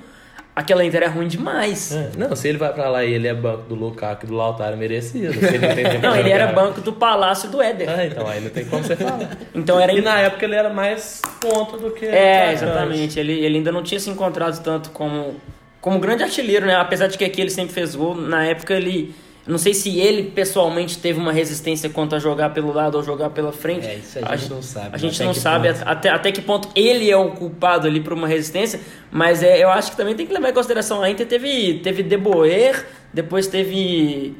aquela 0.55 0.83
Inter 0.83 1.03
é 1.03 1.05
ruim 1.05 1.27
demais. 1.27 1.91
É, 1.91 2.09
Não, 2.17 2.35
se 2.35 2.47
ele 2.47 2.57
vai 2.57 2.73
pra 2.73 2.89
lá 2.89 3.05
e 3.05 3.13
ele 3.13 3.27
é 3.27 3.35
banco 3.35 3.69
do 3.69 3.75
Lukaku 3.75 4.25
e 4.25 4.27
do 4.27 4.33
Lautaro, 4.33 4.73
é 4.73 4.75
merecido. 4.77 5.31
Se 5.31 5.45
ele 5.45 5.59
não 5.99 6.01
Não, 6.09 6.15
ele 6.17 6.31
era 6.31 6.47
banco 6.47 6.81
do 6.81 6.91
Palácio 6.91 7.51
do 7.51 7.61
Éder. 7.61 7.87
Ah, 7.87 8.03
então 8.03 8.27
aí 8.27 8.41
não 8.41 8.49
tem 8.49 8.65
como 8.65 8.83
você 8.83 8.95
falar. 8.95 9.37
Então 9.53 9.79
era. 9.79 9.93
E 9.93 10.01
na 10.01 10.19
época 10.21 10.43
ele 10.43 10.55
era 10.55 10.71
mais 10.71 11.21
ponta 11.39 11.77
do 11.77 11.91
que. 11.91 12.07
É, 12.07 12.51
exatamente. 12.51 13.19
Ele, 13.19 13.33
ele 13.33 13.57
ainda 13.57 13.71
não 13.71 13.83
tinha 13.83 13.99
se 13.99 14.09
encontrado 14.09 14.59
tanto 14.63 14.89
como, 14.89 15.35
como 15.79 15.99
grande 15.99 16.23
artilheiro, 16.23 16.65
né? 16.65 16.77
Apesar 16.77 17.05
de 17.05 17.15
que 17.15 17.23
aqui 17.23 17.39
ele 17.39 17.51
sempre 17.51 17.75
fez 17.75 17.93
gol. 17.93 18.15
Na 18.15 18.43
época 18.43 18.73
ele. 18.73 19.13
Não 19.47 19.57
sei 19.57 19.73
se 19.73 19.99
ele 19.99 20.29
pessoalmente 20.31 20.99
teve 20.99 21.19
uma 21.19 21.31
resistência 21.33 21.89
quanto 21.89 22.15
a 22.15 22.19
jogar 22.19 22.51
pelo 22.51 22.71
lado 22.71 22.95
ou 22.95 23.03
jogar 23.03 23.31
pela 23.31 23.51
frente. 23.51 23.87
É, 23.87 23.95
isso 23.95 24.19
a 24.21 24.35
gente 24.35 24.49
não 24.51 24.61
sabe, 24.61 24.89
A 24.93 24.97
gente 24.97 25.15
até 25.15 25.25
não 25.25 25.33
sabe 25.33 25.67
ponto. 25.73 25.83
até, 25.87 26.09
até 26.09 26.31
que 26.31 26.41
ponto 26.41 26.69
ele 26.75 27.09
é 27.09 27.17
o 27.17 27.31
culpado 27.31 27.87
ali 27.87 27.99
por 28.01 28.13
uma 28.13 28.27
resistência. 28.27 28.79
Mas 29.11 29.41
é, 29.41 29.63
eu 29.63 29.69
acho 29.69 29.91
que 29.91 29.97
também 29.97 30.15
tem 30.15 30.27
que 30.27 30.33
levar 30.33 30.49
em 30.49 30.53
consideração. 30.53 31.01
A 31.01 31.09
Inter 31.09 31.25
teve, 31.27 31.79
teve 31.83 32.03
De 32.03 32.17
Boer, 32.17 32.85
depois 33.11 33.47
teve. 33.47 34.35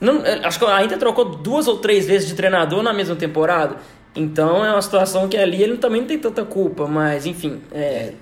Não, 0.00 0.24
é, 0.26 0.44
acho 0.44 0.58
que 0.58 0.64
a 0.64 0.84
Inter 0.84 0.98
trocou 0.98 1.24
duas 1.26 1.68
ou 1.68 1.76
três 1.78 2.06
vezes 2.06 2.28
de 2.28 2.34
treinador 2.34 2.82
na 2.82 2.92
mesma 2.92 3.14
temporada. 3.14 3.76
Então 4.16 4.64
é 4.64 4.72
uma 4.72 4.82
situação 4.82 5.28
que 5.28 5.36
ali 5.36 5.62
ele 5.62 5.76
também 5.76 6.00
não 6.00 6.08
tem 6.08 6.18
tanta 6.18 6.44
culpa, 6.44 6.88
mas 6.88 7.24
enfim. 7.24 7.60
É, 7.70 8.14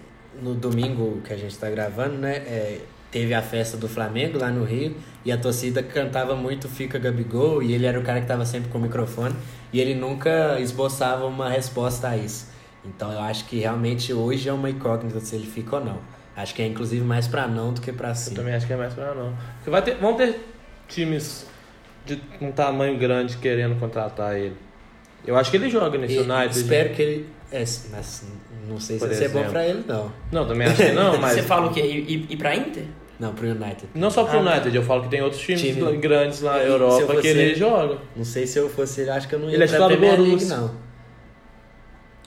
No 0.42 0.54
domingo 0.54 1.22
que 1.26 1.32
a 1.32 1.36
gente 1.36 1.56
tá 1.56 1.70
gravando, 1.70 2.18
né? 2.18 2.36
é, 2.36 2.78
teve 3.11 3.32
a 3.34 3.42
festa 3.42 3.76
do 3.76 3.88
Flamengo 3.88 4.38
lá 4.38 4.50
no 4.50 4.64
Rio 4.64 4.94
e 5.24 5.32
a 5.32 5.38
torcida 5.38 5.82
cantava 5.82 6.36
muito 6.36 6.68
Fica 6.68 6.98
Gabigol 6.98 7.62
e 7.62 7.72
ele 7.72 7.86
era 7.86 7.98
o 7.98 8.02
cara 8.02 8.20
que 8.20 8.26
tava 8.26 8.44
sempre 8.44 8.68
com 8.70 8.78
o 8.78 8.80
microfone 8.82 9.34
e 9.72 9.80
ele 9.80 9.94
nunca 9.94 10.59
esboçava 10.61 11.26
uma 11.26 11.48
resposta 11.48 12.09
a 12.09 12.16
isso. 12.16 12.48
Então 12.84 13.12
eu 13.12 13.20
acho 13.20 13.44
que 13.46 13.59
realmente 13.59 14.12
hoje 14.12 14.48
é 14.48 14.52
uma 14.52 14.70
incógnita 14.70 15.20
se 15.20 15.34
ele 15.34 15.46
fica 15.46 15.76
ou 15.76 15.84
não. 15.84 15.98
Acho 16.36 16.54
que 16.54 16.62
é 16.62 16.66
inclusive 16.66 17.04
mais 17.04 17.26
pra 17.26 17.48
não 17.48 17.72
do 17.72 17.80
que 17.80 17.92
pra 17.92 18.11
Eu 18.11 18.14
sim. 18.14 18.34
também 18.34 18.54
acho 18.54 18.66
que 18.66 18.72
é 18.72 18.76
mais 18.76 18.94
pra 18.94 19.14
não. 19.14 19.34
Porque 19.56 19.70
vai 19.70 19.82
ter, 19.82 19.96
vão 19.96 20.14
ter 20.14 20.38
times 20.86 21.46
de 22.06 22.20
um 22.40 22.52
tamanho 22.52 22.96
grande 22.96 23.36
querendo 23.38 23.78
contratar 23.78 24.36
ele. 24.38 24.56
Eu 25.26 25.36
acho 25.36 25.50
que 25.50 25.56
ele 25.56 25.68
joga 25.68 25.98
nesse 25.98 26.14
E 26.14 26.18
United. 26.20 26.56
espero 26.56 26.94
que 26.94 27.02
ele. 27.02 27.28
É, 27.50 27.64
mas 27.90 28.24
não 28.68 28.78
sei 28.80 28.98
se 28.98 29.06
vai 29.06 29.14
ser 29.14 29.28
bom 29.28 29.38
exemplo. 29.38 29.50
pra 29.52 29.66
ele, 29.66 29.84
não. 29.86 30.12
Não, 30.30 30.46
também 30.46 30.66
acho 30.68 30.76
que 30.76 30.92
não, 30.92 31.16
mas. 31.20 31.32
Você 31.34 31.42
fala 31.42 31.66
o 31.68 31.72
quê? 31.74 31.80
Ir, 31.80 32.26
ir- 32.30 32.36
pra 32.36 32.54
Inter? 32.54 32.84
Não, 33.18 33.34
pro 33.34 33.48
United. 33.48 33.86
Não 33.94 34.10
só 34.10 34.22
pro 34.24 34.38
Ah. 34.38 34.42
United, 34.42 34.76
eu 34.76 34.82
falo 34.82 35.02
que 35.02 35.08
tem 35.08 35.20
outros 35.22 35.40
times 35.42 35.60
Time- 35.60 35.96
grandes 35.96 36.40
lá 36.40 36.52
na 36.58 36.62
Europa 36.62 37.06
fosse 37.06 37.20
que 37.22 37.26
ele 37.28 37.54
joga. 37.56 37.98
Não 38.14 38.24
sei 38.24 38.46
se 38.46 38.58
eu 38.58 38.68
fosse 38.68 39.00
ele, 39.00 39.10
acho 39.10 39.26
que 39.28 39.34
eu 39.34 39.38
não 39.40 39.48
ia 39.48 39.54
Ele 39.56 39.64
é 39.64 39.66
pra 39.66 39.76
titular 39.76 39.90
do 39.90 39.96
Premier 39.96 40.20
League, 40.20 40.44
Borussia. 40.44 40.56
não. 40.56 40.88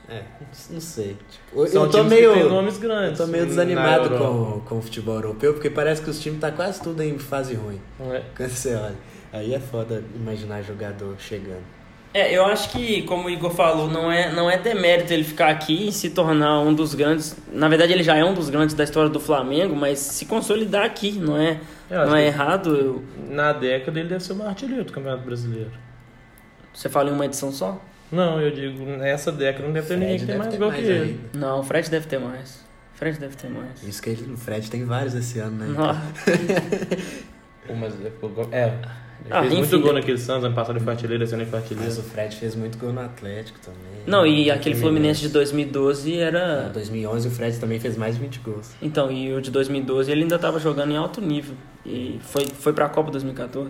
É, 0.10 0.24
não 0.70 0.82
sei. 0.82 1.16
Tipo, 1.30 1.68
São 1.68 1.84
eu 1.86 1.90
tô 1.90 1.98
times 2.00 2.12
meio. 2.14 2.34
que 2.34 2.44
nomes 2.44 2.78
grandes. 2.78 3.18
Eu 3.20 3.26
tô 3.26 3.32
meio 3.32 3.46
desanimado 3.46 4.10
com, 4.10 4.60
com 4.68 4.78
o 4.80 4.82
futebol 4.82 5.16
europeu, 5.16 5.54
porque 5.54 5.70
parece 5.70 6.02
que 6.02 6.10
os 6.10 6.20
times 6.20 6.42
tá 6.42 6.52
quase 6.52 6.82
tudo 6.82 7.02
em 7.02 7.18
fase 7.18 7.54
ruim. 7.54 7.80
É. 8.12 8.22
Quando 8.36 8.50
você 8.52 8.76
olha. 8.76 8.96
Aí 9.32 9.54
é 9.54 9.60
foda 9.62 10.04
imaginar 10.14 10.62
jogador 10.64 11.16
chegando. 11.18 11.64
É, 12.14 12.36
eu 12.36 12.46
acho 12.46 12.70
que, 12.72 13.04
como 13.04 13.28
o 13.28 13.30
Igor 13.30 13.52
falou, 13.52 13.88
não 13.90 14.12
é, 14.12 14.32
não 14.34 14.50
é 14.52 14.58
demérito 14.58 15.14
ele 15.14 15.24
ficar 15.24 15.48
aqui 15.50 15.88
e 15.88 15.92
se 15.94 16.10
tornar 16.10 16.60
um 16.60 16.74
dos 16.74 16.94
grandes. 16.94 17.38
Na 17.54 17.70
verdade, 17.70 17.94
ele 17.94 18.04
já 18.04 18.18
é 18.18 18.24
um 18.26 18.34
dos 18.34 18.50
grandes 18.50 18.76
da 18.76 18.84
história 18.84 19.10
do 19.10 19.20
Flamengo, 19.20 19.76
mas 19.76 20.00
se 20.00 20.26
consolidar 20.26 20.84
aqui, 20.86 21.14
não 21.14 21.38
é, 21.38 21.60
acho 21.90 22.10
não 22.10 22.16
é 22.16 22.26
errado. 22.26 22.76
eu- 22.76 23.04
Na 23.30 23.54
década 23.54 23.98
ele 24.00 24.10
deve 24.10 24.22
ser 24.24 24.34
o 24.34 24.36
maior 24.36 24.50
artilheiro 24.50 24.84
do 24.84 24.92
Campeonato 24.92 25.24
Brasileiro. 25.24 25.72
Você 26.74 26.90
fala 26.90 27.10
em 27.10 27.14
uma 27.14 27.26
edição 27.26 27.50
só? 27.52 27.82
Não, 28.12 28.42
eu 28.42 28.52
digo, 28.52 28.84
nessa 28.86 29.32
década 29.32 29.66
não 29.66 29.74
deve 29.74 29.88
ter 29.88 29.98
ninguém 29.98 30.20
que 30.20 30.26
tem 30.26 30.38
mais 30.38 30.52
ter 30.52 30.58
gol 30.58 30.70
que 30.72 30.82
ele. 30.82 31.02
ainda. 31.02 31.20
Não, 31.48 31.60
o 31.62 31.64
Fred 31.64 31.90
deve 31.90 32.08
ter 32.08 32.20
mais. 32.20 32.56
O 32.94 32.98
Fred 32.98 33.18
deve 33.20 33.36
ter 33.38 33.50
mais. 33.50 33.82
Isso 33.84 34.02
que 34.02 34.10
ele, 34.10 34.34
o 34.34 34.38
Fred 34.38 34.70
tem 34.70 34.84
vários 34.84 35.14
esse 35.16 35.40
ano, 35.40 35.56
né? 35.66 35.68
Nossa. 35.68 36.02
Pô, 37.66 37.74
mas 37.74 37.94
é, 38.04 38.12
é, 38.58 38.74
ele 39.26 39.34
Ah, 39.34 39.42
fez 39.42 39.54
enfim. 39.54 39.62
muito 39.62 39.80
gol 39.82 39.94
naquele 39.94 40.18
Santos, 40.18 40.44
ano 40.46 40.56
passado 40.56 40.76
ele 40.76 40.84
foi 40.84 40.94
artilheiro, 40.94 41.24
esse 41.24 41.34
ano 41.34 41.44
ele 41.44 41.50
foi 41.50 41.60
Mas 41.60 41.98
o 41.98 42.02
Fred 42.04 42.36
fez 42.36 42.56
muito 42.56 42.78
gol 42.78 42.92
no 42.94 43.02
Atlético 43.02 43.60
também. 43.60 43.80
Não, 44.08 44.26
e 44.26 44.50
aquele 44.50 44.76
Fluminense 44.76 45.22
de 45.22 45.30
2012 45.30 46.12
Em 46.14 46.18
era. 46.20 46.70
2011 46.74 47.28
o 47.28 47.32
Fred 47.32 47.60
também 47.60 47.80
fez 47.80 47.96
mais 47.98 48.16
de 48.16 48.22
20 48.22 48.40
gols. 48.40 48.72
Então, 48.82 49.12
e 49.12 49.34
o 49.34 49.42
de 49.42 49.52
2012 49.52 50.12
ele 50.12 50.24
ainda 50.24 50.36
estava 50.36 50.60
jogando 50.60 50.92
em 50.92 50.98
alto 50.98 51.22
nível. 51.22 51.56
E 51.86 52.20
foi, 52.24 52.46
foi 52.48 52.74
pra 52.74 52.90
Copa 52.90 53.12
2014. 53.12 53.70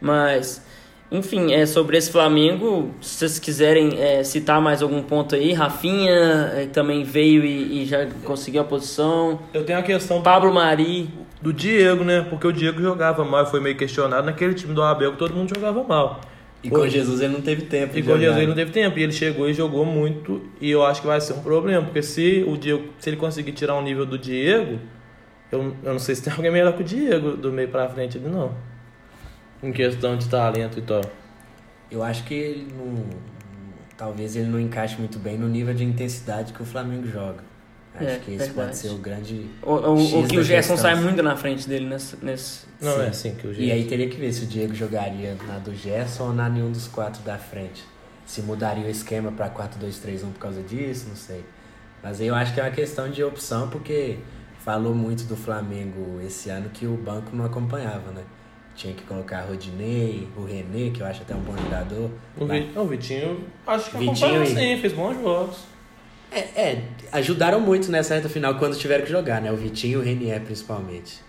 Mas, 0.00 0.62
enfim, 1.10 1.52
é 1.52 1.66
sobre 1.66 1.96
esse 1.96 2.10
Flamengo, 2.10 2.90
se 3.00 3.18
vocês 3.18 3.38
quiserem 3.38 4.00
é, 4.00 4.24
citar 4.24 4.60
mais 4.60 4.82
algum 4.82 5.02
ponto 5.02 5.34
aí, 5.34 5.52
Rafinha 5.52 6.10
é, 6.54 6.66
também 6.66 7.04
veio 7.04 7.44
e, 7.44 7.82
e 7.82 7.86
já 7.86 8.06
conseguiu 8.24 8.62
a 8.62 8.64
posição. 8.64 9.38
Eu 9.52 9.64
tenho 9.64 9.78
a 9.78 9.82
questão 9.82 10.22
Pablo 10.22 10.52
Mari. 10.52 11.08
do 11.40 11.52
Diego, 11.52 12.02
né? 12.02 12.26
Porque 12.28 12.46
o 12.46 12.52
Diego 12.52 12.80
jogava 12.80 13.24
mal 13.24 13.44
e 13.44 13.46
foi 13.46 13.60
meio 13.60 13.76
questionado 13.76 14.26
naquele 14.26 14.54
time 14.54 14.74
do 14.74 14.82
Abel 14.82 15.12
que 15.12 15.18
todo 15.18 15.34
mundo 15.34 15.54
jogava 15.54 15.84
mal. 15.84 16.20
E 16.64 16.70
com 16.70 16.88
Jesus 16.88 17.20
ele 17.20 17.34
não 17.34 17.42
teve 17.42 17.62
tempo. 17.62 17.96
E 17.98 18.02
com. 18.02 18.18
Jesus 18.18 18.38
ele 18.38 18.46
não 18.46 18.54
teve 18.54 18.72
tempo. 18.72 18.98
E 18.98 19.02
ele 19.02 19.12
chegou 19.12 19.48
e 19.48 19.52
jogou 19.52 19.84
muito. 19.84 20.40
E 20.58 20.70
eu 20.70 20.84
acho 20.84 21.02
que 21.02 21.06
vai 21.06 21.20
ser 21.20 21.34
um 21.34 21.42
problema. 21.42 21.84
Porque 21.84 22.02
se 22.02 22.42
o 22.48 22.56
Diego, 22.56 22.84
se 22.98 23.10
ele 23.10 23.18
conseguir 23.18 23.52
tirar 23.52 23.74
o 23.74 23.82
nível 23.82 24.06
do 24.06 24.18
Diego, 24.18 24.78
eu, 25.52 25.76
eu 25.82 25.92
não 25.92 25.98
sei 25.98 26.14
se 26.14 26.22
tem 26.22 26.32
alguém 26.34 26.50
melhor 26.50 26.72
que 26.72 26.80
o 26.80 26.84
Diego 26.84 27.36
do 27.36 27.52
meio 27.52 27.68
pra 27.68 27.86
frente 27.90 28.16
ele 28.16 28.28
não. 28.28 28.52
Em 29.64 29.72
questão 29.72 30.16
de 30.16 30.28
talento 30.28 30.78
e 30.78 30.82
tal. 30.82 31.00
Eu 31.90 32.02
acho 32.02 32.24
que 32.24 32.34
ele 32.34 32.72
não. 32.76 33.04
Talvez 33.96 34.34
ele 34.34 34.48
não 34.48 34.58
encaixe 34.60 34.96
muito 34.98 35.18
bem 35.18 35.38
no 35.38 35.48
nível 35.48 35.72
de 35.72 35.84
intensidade 35.84 36.52
que 36.52 36.62
o 36.62 36.64
Flamengo 36.66 37.06
joga. 37.06 37.42
Acho 37.94 38.04
É, 38.08 38.16
que 38.16 38.30
esse 38.32 38.38
verdade. 38.46 38.52
pode 38.54 38.76
ser 38.76 38.88
o 38.88 38.98
grande. 38.98 39.46
O, 39.62 39.72
o, 39.74 39.98
X 40.00 40.12
o 40.14 40.26
que 40.26 40.34
da 40.36 40.40
o 40.40 40.44
Gerson 40.44 40.76
sai 40.76 40.96
muito 40.96 41.22
na 41.22 41.36
frente 41.36 41.68
dele 41.68 41.86
nesse. 41.86 42.16
nesse... 42.20 42.66
Não, 42.80 42.96
Sim. 42.96 43.02
é 43.02 43.06
assim 43.08 43.34
que 43.36 43.46
o 43.46 43.52
E 43.52 43.54
Diego. 43.54 43.72
aí 43.72 43.84
teria 43.86 44.08
que 44.08 44.16
ver 44.16 44.32
se 44.32 44.42
o 44.44 44.46
Diego 44.46 44.74
jogaria 44.74 45.36
na 45.46 45.58
do 45.58 45.72
Gerson 45.74 46.24
ou 46.24 46.32
na 46.32 46.48
nenhum 46.48 46.72
dos 46.72 46.88
quatro 46.88 47.22
da 47.22 47.38
frente. 47.38 47.84
Se 48.26 48.42
mudaria 48.42 48.84
o 48.84 48.90
esquema 48.90 49.30
pra 49.30 49.48
4-2-3-1 49.48 50.32
por 50.32 50.40
causa 50.40 50.60
disso, 50.62 51.06
não 51.08 51.14
sei. 51.16 51.44
Mas 52.02 52.20
aí 52.20 52.26
eu 52.26 52.34
acho 52.34 52.52
que 52.52 52.58
é 52.60 52.64
uma 52.64 52.70
questão 52.72 53.08
de 53.08 53.22
opção, 53.22 53.68
porque 53.68 54.18
falou 54.58 54.92
muito 54.94 55.22
do 55.24 55.36
Flamengo 55.36 56.20
esse 56.26 56.50
ano 56.50 56.70
que 56.70 56.86
o 56.86 56.96
banco 56.96 57.34
não 57.36 57.44
acompanhava, 57.44 58.10
né? 58.10 58.22
Tinha 58.76 58.92
que 58.92 59.02
colocar 59.04 59.42
Rodinei, 59.42 60.26
o 60.36 60.44
René, 60.44 60.90
que 60.90 61.00
eu 61.00 61.06
acho 61.06 61.22
até 61.22 61.34
um 61.34 61.40
bom 61.40 61.56
jogador. 61.56 62.10
O, 62.36 62.44
Vi- 62.46 62.70
o 62.74 62.84
Vitinho, 62.86 63.44
acho 63.66 63.90
que 63.90 63.98
Vitinho 63.98 64.14
acompanhou 64.16 64.42
e- 64.42 64.46
sim, 64.74 64.80
fez 64.80 64.92
bons 64.92 65.14
jogos. 65.22 65.58
É, 66.32 66.38
é, 66.60 66.82
ajudaram 67.12 67.60
muito 67.60 67.88
nessa 67.92 68.14
reta 68.14 68.28
final 68.28 68.56
quando 68.58 68.76
tiveram 68.76 69.04
que 69.04 69.10
jogar, 69.12 69.40
né? 69.40 69.52
O 69.52 69.56
Vitinho 69.56 69.92
e 69.92 69.96
o 69.96 70.02
Renier 70.04 70.40
principalmente. 70.40 71.20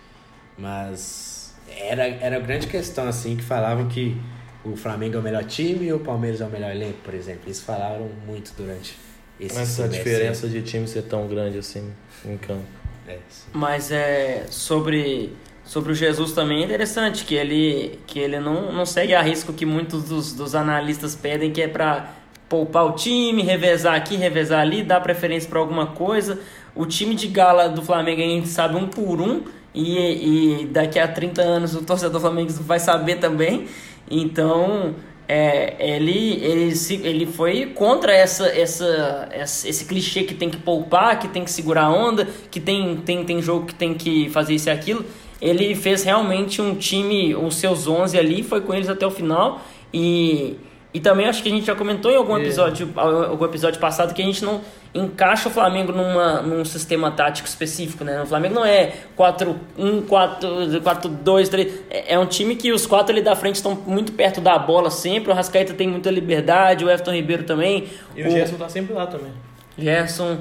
Mas 0.58 1.54
era, 1.78 2.08
era 2.08 2.38
a 2.38 2.40
grande 2.40 2.66
questão, 2.68 3.08
assim, 3.08 3.36
que 3.36 3.44
falavam 3.44 3.88
que 3.88 4.18
o 4.64 4.76
Flamengo 4.76 5.18
é 5.18 5.20
o 5.20 5.22
melhor 5.24 5.44
time 5.44 5.86
e 5.86 5.94
o 5.94 6.00
Palmeiras 6.00 6.42
é 6.42 6.46
o 6.46 6.50
melhor 6.50 6.72
elenco, 6.72 6.98
por 7.04 7.14
exemplo. 7.14 7.42
Eles 7.46 7.62
falaram 7.62 8.10
muito 8.26 8.52
durante 8.58 8.98
esse 9.40 9.60
Essa 9.60 9.84
semestre. 9.84 9.98
diferença 10.04 10.48
de 10.50 10.62
time 10.64 10.88
ser 10.88 11.04
tão 11.04 11.28
grande 11.28 11.58
assim 11.60 11.94
em 12.26 12.38
campo. 12.38 12.64
É, 13.08 13.20
sim. 13.30 13.48
Mas 13.54 13.92
é 13.92 14.46
sobre 14.50 15.32
sobre 15.66 15.92
o 15.92 15.96
Jesus 15.96 16.32
também 16.34 16.62
é 16.62 16.66
interessante 16.66 17.26
que 17.26 17.36
ele 17.36 18.00
que 18.08 18.20
ele 18.20 18.40
não, 18.40 18.72
não 18.72 18.86
segue 18.86 19.14
a 19.14 19.22
risco 19.22 19.52
que 19.54 19.66
muitos 19.66 20.04
dos, 20.06 20.34
dos 20.34 20.56
analistas 20.56 21.16
pedem 21.16 21.52
que 21.52 21.62
é 21.62 21.68
para 21.68 22.12
poupar 22.48 22.86
o 22.86 22.92
time, 22.94 23.42
revezar 23.42 23.96
aqui, 23.96 24.16
revezar 24.16 24.62
ali, 24.62 24.84
dar 24.84 25.02
preferência 25.02 25.50
para 25.50 25.60
alguma 25.60 25.88
coisa. 25.88 26.40
O 26.76 26.86
time 26.86 27.16
de 27.16 27.28
gala 27.28 27.68
do 27.68 27.82
Flamengo 27.82 28.22
a 28.22 28.26
gente 28.26 28.48
sabe 28.48 28.76
um 28.76 28.88
por 28.88 29.20
um 29.20 29.44
e, 29.74 30.62
e 30.62 30.66
daqui 30.68 31.00
a 31.00 31.08
30 31.08 31.42
anos 31.42 31.76
o 31.76 31.82
torcedor 31.84 32.22
flamenguista 32.22 32.62
vai 32.64 32.80
saber 32.80 33.16
também. 33.16 33.68
Então, 34.10 34.94
é, 35.28 35.76
ele, 35.96 36.36
ele, 36.44 36.76
se, 36.76 36.96
ele 36.98 37.26
foi 37.26 37.66
contra 37.74 38.14
essa, 38.14 38.48
essa, 38.48 39.28
essa- 39.32 39.68
esse 39.68 39.86
clichê 39.86 40.24
que 40.24 40.36
tem 40.36 40.50
que 40.50 40.58
poupar, 40.58 41.18
que 41.20 41.28
tem 41.28 41.44
que 41.44 41.50
segurar 41.52 41.86
a 41.86 41.90
onda, 41.92 42.28
que 42.52 42.60
tem, 42.60 42.98
tem, 42.98 43.26
tem 43.26 43.42
jogo 43.42 43.66
que 43.66 43.74
tem 43.74 43.94
que 43.96 44.30
fazer 44.30 44.54
isso 44.54 44.70
e 44.70 44.72
aquilo. 44.72 45.04
Ele 45.48 45.76
fez 45.76 46.04
realmente 46.04 46.62
um 46.62 46.76
time, 46.76 47.36
os 47.36 47.56
seus 47.56 47.88
11 47.88 48.18
ali, 48.18 48.42
foi 48.44 48.62
com 48.62 48.74
eles 48.74 48.90
até 48.90 49.06
o 49.06 49.12
final. 49.12 49.62
E, 49.94 50.58
e 50.94 51.00
também 51.00 51.28
acho 51.28 51.44
que 51.44 51.50
a 51.50 51.52
gente 51.52 51.66
já 51.66 51.76
comentou 51.76 52.10
em 52.12 52.16
algum 52.16 52.36
É. 52.38 52.42
episódio, 52.42 52.90
algum 52.96 53.46
episódio 53.46 53.80
passado 53.80 54.14
que 54.14 54.22
a 54.22 54.26
gente 54.26 54.44
não 54.44 54.62
encaixa 54.94 55.50
o 55.50 55.52
Flamengo 55.52 55.92
numa, 55.92 56.42
num 56.42 56.64
sistema 56.64 57.12
tático 57.12 57.48
específico, 57.48 58.04
né? 58.06 58.22
O 58.22 58.26
Flamengo 58.26 58.56
não 58.56 58.66
é 58.66 58.94
4-1, 59.18 60.06
4, 60.08 60.48
4-2, 60.82 61.48
3. 61.50 61.80
É 61.90 62.14
é 62.16 62.20
um 62.20 62.26
time 62.26 62.56
que 62.56 62.72
os 62.72 62.88
quatro 62.88 63.12
ali 63.14 63.22
da 63.22 63.36
frente 63.36 63.56
estão 63.56 63.76
muito 63.86 64.14
perto 64.14 64.40
da 64.42 64.58
bola 64.58 64.90
sempre. 64.90 65.32
O 65.32 65.36
Rascaeta 65.36 65.74
tem 65.74 65.88
muita 65.88 66.10
liberdade, 66.10 66.84
o 66.86 66.90
Everton 66.90 67.12
Ribeiro 67.12 67.44
também. 67.44 67.88
E 68.16 68.24
o 68.24 68.30
Gerson 68.32 68.56
tá 68.56 68.70
sempre 68.70 68.94
lá 68.94 69.06
também. 69.06 69.32
Gerson. 69.78 70.38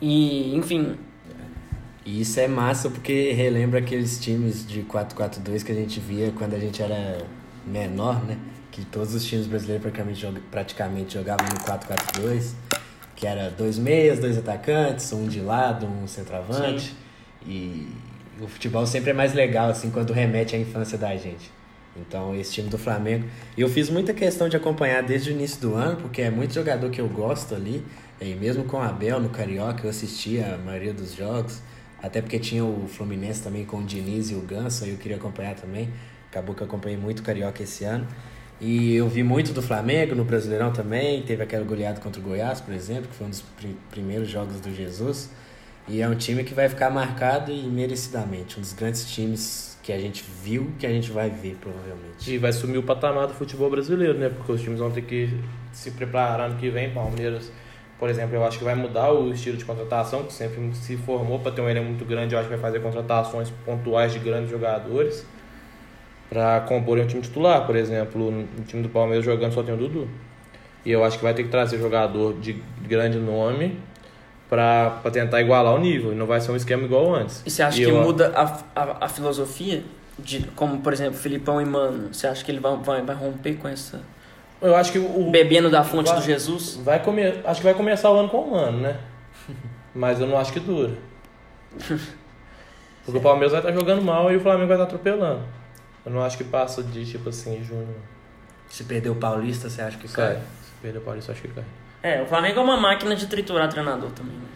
E, 0.00 0.54
enfim. 0.56 0.96
E 2.04 2.20
isso 2.22 2.40
é 2.40 2.48
massa 2.48 2.88
porque 2.88 3.32
relembra 3.32 3.78
aqueles 3.80 4.18
times 4.18 4.66
de 4.66 4.82
4-4-2 4.82 5.62
que 5.62 5.72
a 5.72 5.74
gente 5.74 6.00
via 6.00 6.32
quando 6.36 6.54
a 6.54 6.58
gente 6.58 6.82
era 6.82 7.18
menor, 7.66 8.24
né? 8.24 8.38
Que 8.70 8.84
todos 8.86 9.14
os 9.14 9.24
times 9.24 9.46
brasileiros 9.46 9.82
praticamente, 9.82 10.20
joga- 10.20 10.40
praticamente 10.50 11.14
jogavam 11.14 11.46
no 11.46 11.60
4-4-2, 11.60 12.52
que 13.14 13.26
era 13.26 13.50
dois 13.50 13.78
meias, 13.78 14.18
dois 14.18 14.38
atacantes, 14.38 15.12
um 15.12 15.26
de 15.26 15.40
lado, 15.40 15.86
um 15.86 16.06
centroavante. 16.06 16.94
E 17.46 17.88
o 18.40 18.46
futebol 18.46 18.86
sempre 18.86 19.10
é 19.10 19.12
mais 19.12 19.34
legal, 19.34 19.68
assim, 19.68 19.90
quando 19.90 20.12
remete 20.12 20.56
à 20.56 20.58
infância 20.58 20.96
da 20.96 21.14
gente. 21.16 21.50
Então, 21.96 22.34
esse 22.34 22.52
time 22.52 22.68
do 22.70 22.78
Flamengo. 22.78 23.26
Eu 23.58 23.68
fiz 23.68 23.90
muita 23.90 24.14
questão 24.14 24.48
de 24.48 24.56
acompanhar 24.56 25.02
desde 25.02 25.30
o 25.30 25.32
início 25.32 25.60
do 25.60 25.74
ano, 25.74 25.96
porque 25.96 26.22
é 26.22 26.30
muito 26.30 26.54
jogador 26.54 26.88
que 26.88 27.00
eu 27.00 27.08
gosto 27.08 27.54
ali. 27.54 27.84
E 28.20 28.34
mesmo 28.34 28.64
com 28.64 28.78
o 28.78 28.80
Abel 28.80 29.20
no 29.20 29.28
Carioca, 29.28 29.84
eu 29.84 29.90
assistia 29.90 30.54
a 30.54 30.58
maioria 30.58 30.94
dos 30.94 31.14
jogos. 31.14 31.60
Até 32.02 32.22
porque 32.22 32.38
tinha 32.38 32.64
o 32.64 32.86
Fluminense 32.88 33.42
também 33.42 33.64
com 33.64 33.78
o 33.78 33.84
Diniz 33.84 34.30
e 34.30 34.34
o 34.34 34.40
Ganso, 34.40 34.84
aí 34.84 34.90
eu 34.90 34.96
queria 34.96 35.16
acompanhar 35.16 35.54
também. 35.54 35.90
Acabou 36.30 36.54
que 36.54 36.62
eu 36.62 36.66
acompanhei 36.66 36.96
muito 36.96 37.20
o 37.20 37.22
Carioca 37.22 37.62
esse 37.62 37.84
ano. 37.84 38.06
E 38.60 38.94
eu 38.94 39.08
vi 39.08 39.22
muito 39.22 39.52
do 39.52 39.62
Flamengo 39.62 40.14
no 40.14 40.24
Brasileirão 40.24 40.72
também. 40.72 41.22
Teve 41.22 41.42
aquela 41.42 41.64
goleada 41.64 42.00
contra 42.00 42.20
o 42.20 42.24
Goiás, 42.24 42.60
por 42.60 42.72
exemplo, 42.74 43.08
que 43.08 43.14
foi 43.14 43.26
um 43.26 43.30
dos 43.30 43.40
pri- 43.40 43.76
primeiros 43.90 44.28
jogos 44.28 44.60
do 44.60 44.74
Jesus. 44.74 45.30
E 45.88 46.00
é 46.02 46.08
um 46.08 46.14
time 46.14 46.44
que 46.44 46.54
vai 46.54 46.68
ficar 46.68 46.90
marcado 46.90 47.50
e 47.50 47.62
merecidamente. 47.64 48.58
Um 48.58 48.60
dos 48.60 48.72
grandes 48.72 49.10
times 49.10 49.78
que 49.82 49.92
a 49.92 49.98
gente 49.98 50.24
viu, 50.44 50.70
que 50.78 50.86
a 50.86 50.90
gente 50.90 51.10
vai 51.10 51.30
ver, 51.30 51.56
provavelmente. 51.60 52.30
E 52.30 52.38
vai 52.38 52.52
sumir 52.52 52.78
o 52.78 52.82
patamar 52.82 53.26
do 53.26 53.34
futebol 53.34 53.70
brasileiro, 53.70 54.16
né? 54.18 54.28
Porque 54.28 54.52
os 54.52 54.60
times 54.60 54.78
vão 54.78 54.90
ter 54.90 55.02
que 55.02 55.30
se 55.72 55.90
preparar 55.92 56.50
ano 56.50 56.58
que 56.58 56.68
vem. 56.68 56.92
Palmeiras, 56.92 57.50
por 58.00 58.08
exemplo, 58.10 58.34
eu 58.34 58.44
acho 58.44 58.58
que 58.58 58.64
vai 58.64 58.74
mudar 58.74 59.12
o 59.12 59.30
estilo 59.32 59.56
de 59.58 59.64
contratação, 59.64 60.24
que 60.24 60.32
sempre 60.32 60.74
se 60.74 60.96
formou 60.96 61.38
para 61.38 61.52
ter 61.52 61.60
um 61.60 61.68
elenco 61.68 61.86
muito 61.86 62.04
grande. 62.04 62.34
Eu 62.34 62.40
acho 62.40 62.48
que 62.48 62.54
vai 62.56 62.62
fazer 62.62 62.80
contratações 62.80 63.50
pontuais 63.64 64.12
de 64.12 64.18
grandes 64.18 64.50
jogadores 64.50 65.24
para 66.28 66.60
compor 66.62 66.98
um 66.98 67.06
time 67.06 67.20
titular. 67.22 67.66
Por 67.66 67.76
exemplo, 67.76 68.30
no 68.30 68.64
time 68.64 68.82
do 68.82 68.88
Palmeiras 68.88 69.24
jogando 69.24 69.52
só 69.52 69.62
tem 69.62 69.74
o 69.74 69.76
Dudu. 69.76 70.08
E 70.84 70.90
eu 70.90 71.04
acho 71.04 71.18
que 71.18 71.22
vai 71.24 71.34
ter 71.34 71.42
que 71.44 71.50
trazer 71.50 71.78
jogador 71.78 72.34
de 72.40 72.62
grande 72.82 73.18
nome 73.18 73.78
para 74.48 74.98
tentar 75.12 75.40
igualar 75.40 75.74
o 75.74 75.78
nível. 75.78 76.14
Não 76.14 76.26
vai 76.26 76.40
ser 76.40 76.52
um 76.52 76.56
esquema 76.56 76.84
igual 76.84 77.14
antes. 77.14 77.42
E 77.46 77.50
você 77.50 77.62
acha 77.62 77.80
E 77.80 77.84
que 77.84 77.90
eu- 77.90 78.02
muda 78.02 78.32
a, 78.34 78.60
a, 78.74 79.04
a 79.04 79.08
filosofia? 79.08 79.82
De, 80.18 80.40
como, 80.54 80.80
por 80.80 80.92
exemplo, 80.92 81.18
Filipão 81.18 81.60
e 81.62 81.64
Mano. 81.64 82.12
Você 82.12 82.26
acha 82.26 82.44
que 82.44 82.50
ele 82.50 82.60
vai, 82.60 82.76
vai, 82.76 83.02
vai 83.02 83.16
romper 83.16 83.54
com 83.54 83.68
essa. 83.68 84.00
Eu 84.60 84.76
acho 84.76 84.92
que 84.92 84.98
o, 84.98 85.30
Bebendo 85.30 85.70
da 85.70 85.82
fonte 85.82 86.08
Vai- 86.10 86.18
do 86.18 86.24
Jesus? 86.24 86.76
Vai 86.84 87.02
come... 87.02 87.22
Acho 87.44 87.60
que 87.60 87.64
vai 87.64 87.74
começar 87.74 88.10
o 88.10 88.18
ano 88.18 88.28
com 88.28 88.38
o 88.42 88.50
Mano, 88.50 88.80
né? 88.80 88.98
Mas 89.94 90.20
eu 90.20 90.26
não 90.26 90.38
acho 90.38 90.52
que 90.52 90.60
dura. 90.60 90.92
Porque 93.04 93.18
o 93.18 93.22
Palmeiras 93.22 93.52
vai 93.52 93.60
estar 93.60 93.72
jogando 93.72 94.02
mal 94.02 94.30
e 94.30 94.36
o 94.36 94.40
Flamengo 94.40 94.68
vai 94.68 94.76
estar 94.76 94.84
atropelando. 94.84 95.42
Eu 96.04 96.12
não 96.12 96.22
acho 96.22 96.36
que 96.36 96.44
passa 96.44 96.82
de 96.82 97.04
tipo 97.04 97.28
assim, 97.30 97.62
junho. 97.64 97.94
Se 98.68 98.84
perder 98.84 99.10
o 99.10 99.16
Paulista, 99.16 99.68
você 99.68 99.82
acha 99.82 99.98
que 99.98 100.08
Cai. 100.08 100.34
cai? 100.34 100.42
Se 100.62 100.70
perder 100.80 100.98
o 100.98 101.02
Paulista, 101.02 101.30
eu 101.30 101.34
acho 101.34 101.42
que 101.42 101.48
cai. 101.48 101.64
É, 102.02 102.22
o 102.22 102.26
Flamengo 102.26 102.60
é 102.60 102.62
uma 102.62 102.76
máquina 102.76 103.16
de 103.16 103.26
triturar 103.26 103.68
treinador 103.68 104.10
também. 104.10 104.36
Né? 104.36 104.46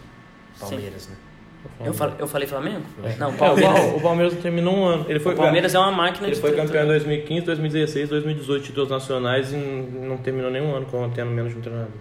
Palmeiras, 0.59 1.07
né? 1.09 1.15
Eu 1.83 1.93
falei, 1.93 2.15
eu 2.19 2.27
falei 2.27 2.47
Flamengo? 2.47 2.81
Não, 3.19 3.29
É, 3.29 3.33
o 3.33 3.37
Palmeiras. 3.37 3.73
Pal- 3.79 3.95
o 3.97 4.01
Palmeiras 4.01 4.33
terminou 4.41 4.75
um 4.75 4.85
ano. 4.85 5.05
Ele 5.09 5.19
foi, 5.19 5.33
O 5.33 5.37
Palmeiras 5.37 5.73
é 5.75 5.79
uma 5.79 5.91
máquina 5.91 6.27
ele 6.27 6.35
de 6.35 6.41
foi 6.41 6.51
campeão 6.51 6.65
em 6.65 6.67
triturar. 6.67 6.87
2015, 6.87 7.45
2016, 7.45 8.09
2018 8.09 8.63
títulos 8.63 8.89
nacionais 8.89 9.51
e 9.53 9.55
não 9.57 10.17
terminou 10.17 10.49
nenhum 10.51 10.75
ano 10.75 10.85
com 10.85 11.09
tendo 11.09 11.31
menos 11.31 11.51
de 11.53 11.59
um 11.59 11.61
treinador. 11.61 11.91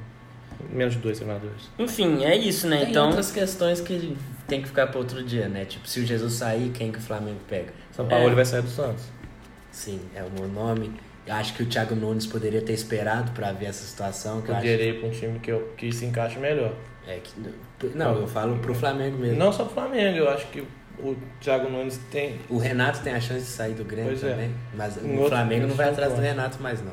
Menos 0.72 0.94
de 0.94 1.00
dois 1.00 1.18
treinadores. 1.18 1.68
Enfim, 1.78 2.24
é 2.24 2.36
isso, 2.36 2.66
né? 2.66 2.78
Tem 2.80 2.90
Então, 2.90 3.06
outras 3.08 3.30
questões 3.30 3.80
que 3.80 4.16
tem 4.48 4.60
que 4.62 4.68
ficar 4.68 4.86
para 4.88 4.98
outro 4.98 5.22
dia, 5.22 5.48
né? 5.48 5.64
Tipo, 5.64 5.86
se 5.86 6.00
o 6.00 6.06
Jesus 6.06 6.32
sair, 6.34 6.70
quem 6.70 6.90
que 6.90 6.98
o 6.98 7.02
Flamengo 7.02 7.38
pega? 7.48 7.72
São 7.92 8.06
Paulo 8.06 8.30
É. 8.30 8.34
vai 8.34 8.44
sair 8.44 8.62
do 8.62 8.68
Santos. 8.70 9.04
Sim, 9.70 10.00
é 10.14 10.22
o 10.22 10.30
meu 10.30 10.48
nome. 10.48 10.92
Eu 11.26 11.34
acho 11.34 11.54
que 11.54 11.62
o 11.62 11.66
Thiago 11.66 11.94
Nunes 11.94 12.26
poderia 12.26 12.60
ter 12.60 12.72
esperado 12.72 13.30
para 13.32 13.50
ver 13.52 13.66
essa 13.66 13.84
situação. 13.84 14.40
Que 14.42 14.50
eu 14.50 14.54
acho 14.54 14.62
Poderia 14.62 14.90
ir 14.90 15.00
pra 15.00 15.08
um 15.08 15.10
time 15.10 15.38
que, 15.38 15.50
eu, 15.50 15.72
que 15.76 15.90
se 15.92 16.04
encaixe 16.04 16.38
melhor. 16.38 16.72
é 17.06 17.18
que, 17.22 17.32
não, 17.94 18.18
eu 18.18 18.26
falo 18.26 18.56
pro 18.58 18.74
Flamengo 18.74 19.16
mesmo. 19.18 19.38
Não 19.38 19.52
só 19.52 19.64
pro 19.64 19.74
Flamengo, 19.74 20.18
eu 20.18 20.28
acho 20.30 20.46
que 20.48 20.60
o 20.98 21.16
Thiago 21.40 21.68
Nunes 21.68 21.98
tem. 22.10 22.38
O 22.48 22.58
Renato 22.58 23.00
tem 23.02 23.14
a 23.14 23.20
chance 23.20 23.40
de 23.44 23.50
sair 23.50 23.74
do 23.74 23.84
Grêmio 23.84 24.10
Pois 24.12 24.24
é. 24.24 24.30
também, 24.30 24.54
mas 24.74 24.96
Em 25.02 25.18
o 25.18 25.28
Flamengo 25.28 25.66
não 25.66 25.74
vai 25.74 25.88
atrás 25.88 26.12
do 26.14 26.20
Renato 26.20 26.62
mais 26.62 26.82
não. 26.82 26.92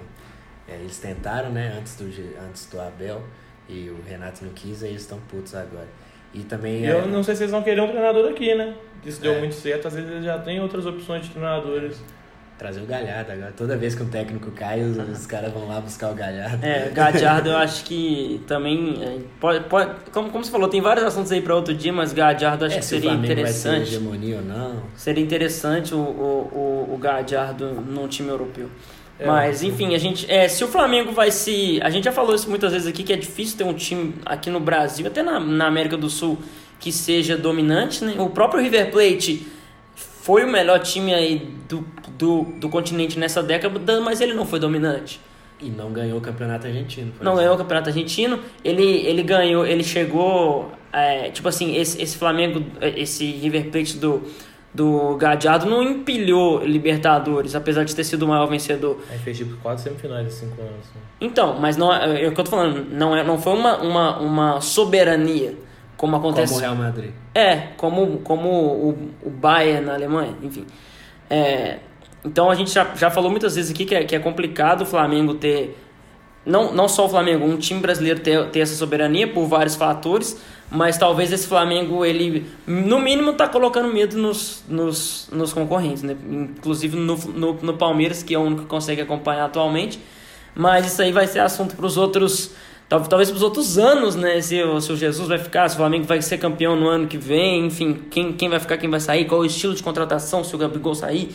É, 0.68 0.76
eles 0.76 0.98
tentaram, 1.00 1.50
né, 1.50 1.76
antes 1.78 1.96
do, 1.96 2.06
antes 2.48 2.66
do 2.68 2.80
Abel 2.80 3.22
e 3.70 3.90
o 3.90 4.02
Renato 4.08 4.44
não 4.46 4.52
quis, 4.54 4.84
aí 4.84 4.90
eles 4.92 5.02
estão 5.02 5.20
putos 5.30 5.54
agora. 5.56 5.88
E 6.34 6.40
também 6.44 6.88
é, 6.88 6.92
eu 6.94 7.08
não 7.08 7.24
sei 7.24 7.36
se 7.36 7.44
eles 7.44 7.52
vão 7.52 7.62
querer 7.62 7.82
um 7.82 7.88
treinador 7.90 8.30
aqui, 8.30 8.56
né? 8.56 8.74
Isso 9.06 9.22
deu 9.22 9.34
É. 9.34 9.40
muito 9.40 9.56
certo, 9.56 9.88
às 9.88 9.94
vezes 9.96 10.10
eles 10.10 10.24
já 10.24 10.40
têm 10.40 10.62
outras 10.62 10.86
opções 10.86 11.26
de 11.26 11.32
treinadores. 11.32 12.02
Trazer 12.62 12.80
o 12.80 12.86
Galhardo 12.86 13.32
agora. 13.32 13.52
Toda 13.58 13.76
vez 13.76 13.96
que 13.96 14.04
um 14.04 14.08
técnico 14.10 14.52
cai, 14.52 14.84
os, 14.84 14.96
os 14.96 15.26
caras 15.26 15.52
vão 15.52 15.68
lá 15.68 15.82
buscar 15.82 16.12
o 16.12 16.14
Galhardo. 16.14 16.64
é, 16.64 16.90
Gadiardo 16.94 17.50
eu 17.50 17.58
acho 17.58 17.84
que 17.84 18.40
também. 18.46 19.02
é, 19.02 19.18
pode, 19.40 19.64
pode, 19.66 19.90
como, 20.12 20.30
como 20.30 20.46
você 20.46 20.52
falou, 20.52 20.70
tem 20.70 20.80
vários 20.80 21.04
assuntos 21.04 21.32
aí 21.32 21.42
para 21.42 21.56
outro 21.56 21.74
dia, 21.74 21.92
mas 21.92 22.14
Gadiardo 22.14 22.64
eu 22.64 22.68
acho 22.68 22.76
É, 22.76 22.80
que 22.80 22.86
se 22.86 22.96
o 22.96 23.00
seria 23.00 23.16
vai 23.18 23.26
ter 23.26 23.32
interessante. 23.34 23.82
hegemonia 23.96 24.36
ou 24.38 24.44
não. 24.44 24.84
Seria 24.96 25.24
interessante 25.24 25.96
o, 25.96 25.98
o, 25.98 26.88
o, 26.92 26.94
o 26.94 26.98
Gadiardo 27.00 27.66
num 27.82 28.08
time 28.08 28.30
europeu. 28.30 28.70
É, 29.20 29.26
Mas, 29.26 29.64
enfim, 29.64 29.96
a 29.96 29.98
gente. 29.98 30.30
É, 30.32 30.48
se 30.48 30.64
o 30.64 30.68
Flamengo 30.68 31.12
vai 31.14 31.32
se. 31.32 31.80
A 31.84 31.90
gente 31.90 32.04
já 32.06 32.12
falou 32.12 32.36
isso 32.36 32.48
muitas 32.50 32.72
vezes 32.74 32.88
aqui, 32.88 33.02
que 33.04 33.12
é 33.14 33.18
difícil 33.18 33.58
ter 33.58 33.64
um 33.64 33.74
time 33.74 34.16
aqui 34.24 34.50
no 34.52 34.60
Brasil, 34.60 35.08
até 35.08 35.24
na, 35.24 35.40
na 35.40 35.66
América 35.68 35.98
do 35.98 36.10
Sul, 36.10 36.38
que 36.80 36.92
seja 36.92 37.36
dominante, 37.38 38.04
né? 38.04 38.16
O 38.20 38.30
próprio 38.30 38.62
River 38.62 38.92
Plate 38.92 39.48
foi 40.22 40.44
o 40.44 40.48
melhor 40.48 40.80
time 40.80 41.14
aí 41.14 41.50
do, 41.68 41.86
do, 42.18 42.44
do 42.60 42.70
continente 42.70 43.18
nessa 43.18 43.42
década, 43.42 44.00
mas 44.02 44.22
ele 44.22 44.34
não 44.34 44.46
foi 44.46 44.60
dominante. 44.60 45.20
E 45.60 45.70
não 45.70 45.92
ganhou 45.92 46.18
o 46.18 46.22
campeonato 46.22 46.68
argentino. 46.68 47.12
Não 47.22 47.36
ganhou 47.36 47.54
o 47.54 47.58
Campeonato 47.58 47.90
Argentino, 47.90 48.40
ele, 48.64 48.84
ele 48.84 49.22
ganhou, 49.22 49.66
ele 49.66 49.84
chegou, 49.84 50.72
é, 50.92 51.30
tipo 51.30 51.48
assim, 51.48 51.76
esse, 51.76 52.02
esse 52.02 52.18
Flamengo, 52.18 52.64
esse 52.82 53.26
River 53.26 53.70
Plate 53.70 53.98
do, 53.98 54.24
do 54.74 55.16
Gadiardo 55.18 55.68
não 55.68 55.84
empilhou 55.84 56.66
Libertadores, 56.66 57.54
apesar 57.54 57.84
de 57.84 57.96
ter 57.96 58.04
sido 58.04 58.24
o 58.24 58.28
maior 58.28 58.48
vencedor. 58.48 59.00
Aí 59.12 59.20
fez 59.20 59.38
tipo 59.38 59.56
quatro 59.58 59.84
semifinais 59.84 60.28
em 60.28 60.32
cinco 60.32 60.62
anos. 60.62 60.86
né? 60.96 61.02
Então, 61.20 61.60
mas 61.60 61.78
não 61.78 61.94
é, 61.94 62.26
é 62.26 62.28
o 62.28 62.32
que 62.32 62.42
eu 62.42 62.44
tô 62.44 62.50
falando, 62.50 62.88
não, 62.92 63.16
é, 63.16 63.24
não 63.24 63.40
foi 63.40 63.54
uma, 63.54 63.78
uma, 63.78 64.20
uma 64.20 64.62
soberania, 64.62 65.56
como 65.96 66.16
acontece... 66.16 66.54
Como 66.54 66.60
o 66.60 66.62
Real 66.64 66.76
Madrid. 66.76 67.12
É, 67.34 67.70
como, 67.78 68.18
como 68.20 68.50
o, 68.50 69.12
o 69.24 69.30
Bayern 69.30 69.86
na 69.86 69.94
Alemanha, 69.94 70.36
enfim. 70.42 70.66
É, 71.30 71.80
então 72.26 72.50
a 72.50 72.56
gente 72.56 72.72
já, 72.72 72.94
já 72.96 73.10
falou 73.10 73.32
muitas 73.32 73.56
vezes 73.56 73.72
aqui 73.72 73.86
que 73.86 73.96
é, 73.96 74.04
que 74.04 74.16
é 74.16 74.20
complicado 74.20 74.82
o 74.82 74.86
Flamengo 74.86 75.34
ter. 75.36 75.78
Não, 76.46 76.74
não 76.74 76.88
só 76.88 77.06
o 77.06 77.10
Flamengo, 77.10 77.46
um 77.46 77.58
time 77.58 77.80
brasileiro 77.80 78.20
ter, 78.20 78.50
ter 78.50 78.62
essa 78.62 78.76
soberania 78.76 79.28
por 79.28 79.46
vários 79.46 79.76
fatores, 79.76 80.42
mas 80.72 80.98
talvez 80.98 81.32
esse 81.32 81.48
Flamengo, 81.48 82.04
ele, 82.04 82.48
no 82.66 83.00
mínimo, 83.00 83.34
tá 83.34 83.48
colocando 83.48 83.94
medo 83.94 84.18
nos, 84.18 84.64
nos, 84.68 85.30
nos 85.32 85.54
concorrentes, 85.54 86.02
né? 86.02 86.18
Inclusive 86.30 86.98
no, 86.98 87.16
no, 87.16 87.54
no 87.54 87.78
Palmeiras, 87.78 88.24
que 88.24 88.34
é 88.34 88.40
o 88.40 88.42
único 88.42 88.64
que 88.64 88.68
consegue 88.68 89.02
acompanhar 89.02 89.46
atualmente. 89.46 90.00
Mas 90.56 90.88
isso 90.88 91.02
aí 91.02 91.12
vai 91.12 91.28
ser 91.28 91.40
assunto 91.40 91.76
para 91.76 91.86
os 91.86 91.96
outros. 91.96 92.52
Tal- 92.92 93.08
Talvez 93.08 93.30
para 93.30 93.38
os 93.38 93.42
outros 93.44 93.78
anos, 93.78 94.16
né? 94.16 94.40
Se, 94.42 94.62
o- 94.62 94.80
se 94.82 94.92
o 94.92 94.98
Jesus 94.98 95.28
vai 95.28 95.38
ficar, 95.40 95.68
se 95.70 95.76
o 95.76 95.78
Flamengo 95.78 96.06
vai 96.06 96.22
ser 96.22 96.38
campeão 96.38 96.76
no 96.76 96.88
ano 96.88 97.08
que 97.08 97.18
vem, 97.18 97.66
enfim, 97.68 97.94
quem, 98.12 98.34
quem 98.34 98.50
vai 98.50 98.60
ficar, 98.60 98.78
quem 98.78 98.90
vai 98.90 99.00
sair, 99.00 99.26
qual 99.26 99.42
o 99.42 99.46
estilo 99.46 99.74
de 99.74 99.82
contratação, 99.82 100.44
se 100.44 100.54
o 100.54 100.58
Gabigol 100.58 100.94
sair. 100.94 101.30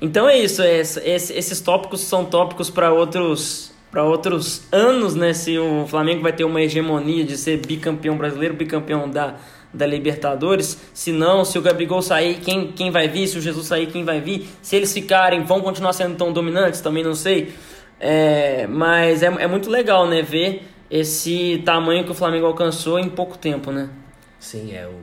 Então 0.00 0.26
é 0.28 0.38
isso, 0.38 0.62
é, 0.62 0.78
esse- 0.78 1.00
esse- 1.00 1.32
esses 1.34 1.60
tópicos 1.60 2.00
são 2.00 2.24
tópicos 2.24 2.70
para 2.70 2.92
outros 2.92 3.68
para 3.90 4.04
outros 4.04 4.62
anos, 4.70 5.16
né? 5.16 5.32
Se 5.34 5.58
o 5.58 5.84
Flamengo 5.88 6.22
vai 6.22 6.32
ter 6.32 6.44
uma 6.44 6.62
hegemonia 6.62 7.24
de 7.24 7.36
ser 7.36 7.56
bicampeão 7.66 8.16
brasileiro, 8.16 8.54
bicampeão 8.54 9.10
da, 9.10 9.34
da 9.74 9.84
Libertadores. 9.84 10.78
Se 10.94 11.10
não, 11.10 11.44
se 11.44 11.58
o 11.58 11.60
Gabigol 11.60 12.00
sair, 12.00 12.36
quem, 12.36 12.68
quem 12.70 12.92
vai 12.92 13.08
vir? 13.08 13.26
Se 13.26 13.36
o 13.36 13.40
Jesus 13.40 13.66
sair, 13.66 13.88
quem 13.88 14.04
vai 14.04 14.20
vir? 14.20 14.48
Se 14.62 14.76
eles 14.76 14.92
ficarem, 14.92 15.42
vão 15.42 15.60
continuar 15.60 15.92
sendo 15.92 16.14
tão 16.16 16.32
dominantes? 16.32 16.80
Também 16.80 17.02
não 17.02 17.16
sei. 17.16 17.52
É, 18.00 18.66
mas 18.66 19.22
é, 19.22 19.26
é 19.26 19.46
muito 19.46 19.68
legal, 19.68 20.08
né? 20.08 20.22
Ver 20.22 20.66
esse 20.90 21.62
tamanho 21.64 22.04
que 22.04 22.10
o 22.10 22.14
Flamengo 22.14 22.46
alcançou 22.46 22.98
em 22.98 23.08
pouco 23.08 23.36
tempo, 23.36 23.70
né? 23.70 23.90
Sim, 24.38 24.74
é 24.74 24.86
o, 24.86 24.94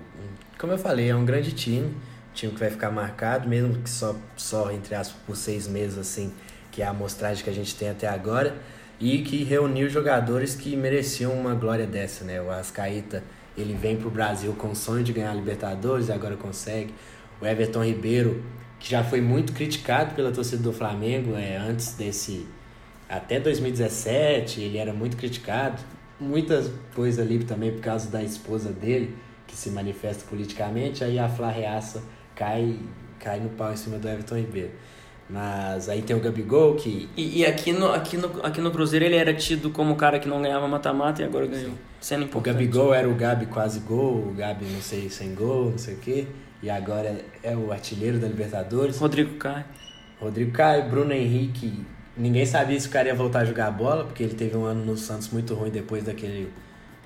como 0.57 0.73
eu 0.73 0.77
falei, 0.79 1.09
é 1.09 1.15
um 1.15 1.23
grande 1.23 1.51
time, 1.51 1.95
time 2.33 2.51
que 2.51 2.59
vai 2.59 2.71
ficar 2.71 2.89
marcado, 2.89 3.47
mesmo 3.47 3.75
que 3.75 3.89
só, 3.89 4.15
só 4.35 4.71
entre 4.71 4.95
aspas, 4.95 5.21
por 5.27 5.35
seis 5.35 5.67
meses, 5.67 5.99
assim, 5.99 6.33
que 6.71 6.81
é 6.81 6.85
a 6.85 6.89
amostragem 6.89 7.43
que 7.43 7.49
a 7.49 7.53
gente 7.53 7.75
tem 7.75 7.89
até 7.89 8.07
agora, 8.07 8.55
e 8.99 9.19
que 9.19 9.43
reuniu 9.43 9.87
jogadores 9.87 10.55
que 10.55 10.75
mereciam 10.75 11.31
uma 11.33 11.53
glória 11.53 11.85
dessa, 11.85 12.25
né? 12.25 12.41
O 12.41 12.49
Ascaíta, 12.49 13.23
ele 13.55 13.75
vem 13.75 13.97
pro 13.97 14.09
Brasil 14.09 14.51
com 14.53 14.69
o 14.69 14.75
sonho 14.75 15.03
de 15.03 15.13
ganhar 15.13 15.29
a 15.29 15.35
Libertadores 15.35 16.07
e 16.07 16.11
agora 16.11 16.35
consegue. 16.35 16.91
O 17.39 17.45
Everton 17.45 17.83
Ribeiro, 17.83 18.43
que 18.79 18.89
já 18.89 19.03
foi 19.03 19.21
muito 19.21 19.53
criticado 19.53 20.15
pela 20.15 20.31
torcida 20.31 20.63
do 20.63 20.73
Flamengo, 20.73 21.35
é, 21.35 21.55
antes 21.57 21.93
desse 21.93 22.47
até 23.09 23.39
2017 23.39 24.61
ele 24.61 24.77
era 24.77 24.93
muito 24.93 25.17
criticado. 25.17 25.81
Muitas 26.19 26.71
coisas 26.95 27.23
ali 27.23 27.43
também 27.43 27.71
por 27.71 27.81
causa 27.81 28.09
da 28.09 28.23
esposa 28.23 28.71
dele, 28.71 29.15
que 29.45 29.55
se 29.55 29.69
manifesta 29.69 30.25
politicamente, 30.29 31.03
aí 31.03 31.19
a 31.19 31.29
Flá 31.29 31.51
Reaça 31.51 32.03
cai, 32.35 32.79
cai 33.19 33.39
no 33.39 33.49
pau 33.49 33.71
em 33.71 33.77
cima 33.77 33.97
do 33.97 34.07
Everton 34.07 34.35
Ribeiro. 34.35 34.71
Mas 35.29 35.89
aí 35.89 36.01
tem 36.01 36.15
o 36.15 36.19
Gabigol, 36.21 36.75
que 36.75 37.09
E, 37.15 37.39
e 37.39 37.45
aqui, 37.45 37.73
no, 37.73 37.91
aqui, 37.91 38.15
no, 38.15 38.45
aqui 38.45 38.61
no 38.61 38.71
Cruzeiro 38.71 39.03
ele 39.03 39.15
era 39.15 39.33
tido 39.33 39.69
como 39.69 39.93
o 39.93 39.95
cara 39.97 40.19
que 40.19 40.27
não 40.27 40.41
ganhava 40.41 40.67
mata-mata 40.67 41.21
e 41.21 41.25
agora 41.25 41.45
ganhou. 41.45 41.73
Sendo 41.99 42.21
o 42.21 42.25
importante. 42.25 42.53
Gabigol 42.53 42.93
era 42.93 43.09
o 43.09 43.13
Gabi 43.13 43.45
quase 43.47 43.81
gol, 43.81 44.29
o 44.29 44.33
Gabi 44.33 44.65
não 44.65 44.81
sei, 44.81 45.09
sem 45.09 45.35
gol, 45.35 45.71
não 45.71 45.77
sei 45.77 45.95
o 45.95 45.97
quê. 45.97 46.27
E 46.63 46.69
agora 46.69 47.19
é 47.43 47.55
o 47.55 47.71
artilheiro 47.71 48.17
da 48.19 48.27
Libertadores. 48.27 48.97
Rodrigo 48.97 49.35
Caio. 49.35 49.65
Rodrigo 50.19 50.51
Caio, 50.51 50.89
Bruno 50.89 51.13
Henrique. 51.13 51.85
Ninguém 52.17 52.45
sabia 52.45 52.79
se 52.79 52.87
o 52.87 52.89
cara 52.91 53.07
ia 53.07 53.15
voltar 53.15 53.39
a 53.39 53.45
jogar 53.45 53.69
bola, 53.71 54.03
porque 54.05 54.23
ele 54.23 54.33
teve 54.33 54.57
um 54.57 54.65
ano 54.65 54.83
no 54.83 54.97
Santos 54.97 55.29
muito 55.29 55.53
ruim 55.53 55.69
depois 55.69 56.03
daquele 56.03 56.51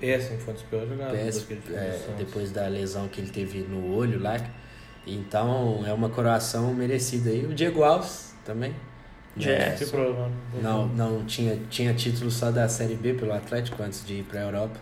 Péssimo, 0.00 0.38
foi 0.40 0.52
um 0.52 0.56
dos 0.56 0.62
piores 0.64 0.88
jogadores 0.88 1.36
PS, 1.38 1.44
que 1.44 1.52
ele 1.52 1.62
fez. 1.62 1.78
é, 1.78 2.00
depois 2.18 2.50
da 2.50 2.66
lesão 2.66 3.06
que 3.08 3.20
ele 3.20 3.30
teve 3.30 3.60
no 3.60 3.94
olho 3.94 4.20
lá. 4.20 4.36
Então 5.06 5.84
é 5.86 5.92
uma 5.92 6.08
coroação 6.08 6.72
merecida 6.74 7.30
aí. 7.30 7.44
O 7.46 7.54
Diego 7.54 7.84
Alves 7.84 8.34
também. 8.44 8.74
Já 9.36 9.52
é. 9.52 9.76
Se 9.76 9.86
provando. 9.86 10.32
Não, 10.60 10.86
não 10.88 11.24
tinha, 11.24 11.58
tinha 11.70 11.94
título 11.94 12.30
só 12.30 12.50
da 12.50 12.68
Série 12.68 12.94
B 12.94 13.14
pelo 13.14 13.32
Atlético 13.32 13.82
antes 13.82 14.04
de 14.04 14.14
ir 14.14 14.22
pra 14.24 14.40
Europa. 14.40 14.78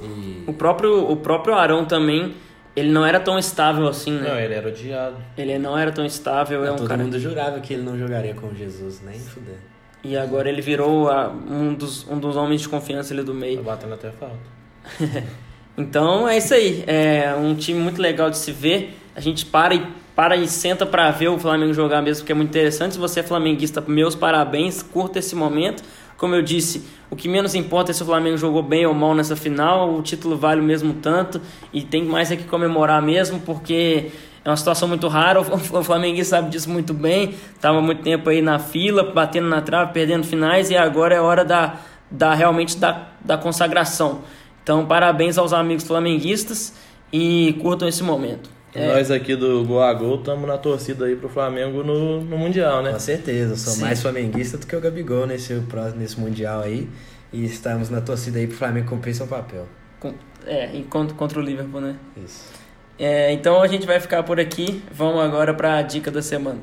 E 0.00 0.44
O 0.46 0.52
próprio, 0.52 1.10
o 1.10 1.16
próprio 1.16 1.54
Arão 1.54 1.84
também, 1.84 2.34
ele 2.76 2.90
não 2.90 3.04
era 3.06 3.20
tão 3.20 3.38
estável 3.38 3.86
assim, 3.88 4.12
né? 4.12 4.28
Não, 4.30 4.38
ele 4.38 4.54
era 4.54 4.68
odiado. 4.68 5.16
Ele 5.38 5.58
não 5.58 5.76
era 5.78 5.92
tão 5.92 6.04
estável, 6.04 6.64
é 6.64 6.72
um 6.72 6.76
todo 6.76 6.88
cara... 6.88 7.02
mundo 7.02 7.18
jurava 7.18 7.60
que 7.60 7.74
ele 7.74 7.82
não 7.82 7.98
jogaria 7.98 8.34
com 8.34 8.54
Jesus, 8.54 9.00
nem 9.04 9.18
fuder. 9.18 9.56
E 10.02 10.16
agora 10.16 10.48
ele 10.48 10.60
virou 10.60 11.08
a- 11.08 11.28
um, 11.28 11.72
dos, 11.74 12.06
um 12.10 12.18
dos 12.18 12.36
homens 12.36 12.60
de 12.60 12.68
confiança 12.68 13.14
ali 13.14 13.22
do 13.22 13.32
Tá 13.32 13.38
meio. 13.38 13.62
batendo 13.62 13.94
até 13.94 14.10
falta. 14.10 14.36
Então 15.76 16.28
é 16.28 16.36
isso 16.38 16.54
aí. 16.54 16.84
É 16.86 17.34
um 17.36 17.54
time 17.54 17.80
muito 17.80 18.00
legal 18.00 18.30
de 18.30 18.38
se 18.38 18.52
ver. 18.52 18.96
A 19.16 19.20
gente 19.20 19.44
para 19.46 19.74
e, 19.74 19.84
para 20.14 20.36
e 20.36 20.46
senta 20.46 20.86
pra 20.86 21.10
ver 21.10 21.28
o 21.28 21.38
Flamengo 21.38 21.72
jogar 21.74 22.00
mesmo, 22.00 22.22
porque 22.22 22.32
é 22.32 22.34
muito 22.34 22.50
interessante. 22.50 22.92
Se 22.94 22.98
você 23.00 23.20
é 23.20 23.22
flamenguista, 23.22 23.80
meus 23.86 24.14
parabéns, 24.14 24.82
curta 24.82 25.18
esse 25.18 25.34
momento. 25.34 25.82
Como 26.24 26.34
eu 26.34 26.40
disse, 26.40 26.82
o 27.10 27.16
que 27.16 27.28
menos 27.28 27.54
importa 27.54 27.90
é 27.90 27.94
se 27.94 28.02
o 28.02 28.06
Flamengo 28.06 28.38
jogou 28.38 28.62
bem 28.62 28.86
ou 28.86 28.94
mal 28.94 29.14
nessa 29.14 29.36
final. 29.36 29.92
O 29.92 30.00
título 30.00 30.38
vale 30.38 30.58
o 30.58 30.64
mesmo 30.64 30.94
tanto 30.94 31.38
e 31.70 31.82
tem 31.82 32.02
mais 32.02 32.30
é 32.30 32.36
que 32.36 32.44
comemorar 32.44 33.02
mesmo, 33.02 33.40
porque 33.40 34.10
é 34.42 34.48
uma 34.48 34.56
situação 34.56 34.88
muito 34.88 35.06
rara. 35.06 35.38
O 35.70 35.84
flamenguista 35.84 36.36
sabe 36.36 36.48
disso 36.48 36.70
muito 36.70 36.94
bem. 36.94 37.34
Tava 37.60 37.82
muito 37.82 38.02
tempo 38.02 38.30
aí 38.30 38.40
na 38.40 38.58
fila, 38.58 39.12
batendo 39.12 39.48
na 39.48 39.60
trave, 39.60 39.92
perdendo 39.92 40.24
finais 40.24 40.70
e 40.70 40.76
agora 40.78 41.14
é 41.14 41.20
hora 41.20 41.44
da, 41.44 41.74
da 42.10 42.32
realmente 42.32 42.78
da, 42.78 43.08
da 43.22 43.36
consagração. 43.36 44.22
Então, 44.62 44.86
parabéns 44.86 45.36
aos 45.36 45.52
amigos 45.52 45.84
flamenguistas 45.84 46.74
e 47.12 47.54
curtam 47.60 47.86
esse 47.86 48.02
momento. 48.02 48.53
É, 48.74 48.88
Nós 48.88 49.08
aqui 49.08 49.36
do 49.36 49.64
Gol 49.64 49.82
a 49.82 49.94
Gol 49.94 50.16
estamos 50.16 50.48
na 50.48 50.58
torcida 50.58 51.04
aí 51.04 51.14
pro 51.14 51.28
Flamengo 51.28 51.84
no, 51.84 52.20
no 52.20 52.36
Mundial, 52.36 52.82
né? 52.82 52.92
Com 52.92 52.98
certeza, 52.98 53.52
eu 53.52 53.56
sou 53.56 53.72
Sim. 53.74 53.82
mais 53.82 54.02
flamenguista 54.02 54.58
do 54.58 54.66
que 54.66 54.74
o 54.74 54.80
Gabigol 54.80 55.26
nesse, 55.26 55.62
nesse 55.96 56.18
Mundial 56.18 56.62
aí. 56.62 56.88
E 57.32 57.44
estamos 57.44 57.88
na 57.88 58.00
torcida 58.00 58.38
aí 58.38 58.48
pro 58.48 58.56
Flamengo 58.56 58.88
cumprir 58.88 59.14
seu 59.14 59.28
papel. 59.28 59.68
É, 60.44 60.74
e 60.74 60.82
contra, 60.82 61.16
contra 61.16 61.38
o 61.38 61.42
Liverpool, 61.42 61.80
né? 61.80 61.96
Isso. 62.16 62.46
É, 62.98 63.32
então 63.32 63.62
a 63.62 63.68
gente 63.68 63.86
vai 63.86 64.00
ficar 64.00 64.24
por 64.24 64.40
aqui. 64.40 64.82
Vamos 64.92 65.22
agora 65.22 65.54
pra 65.54 65.80
dica 65.82 66.10
da 66.10 66.20
semana. 66.20 66.58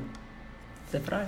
Você 0.86 0.98
é 0.98 1.00
praia? 1.00 1.24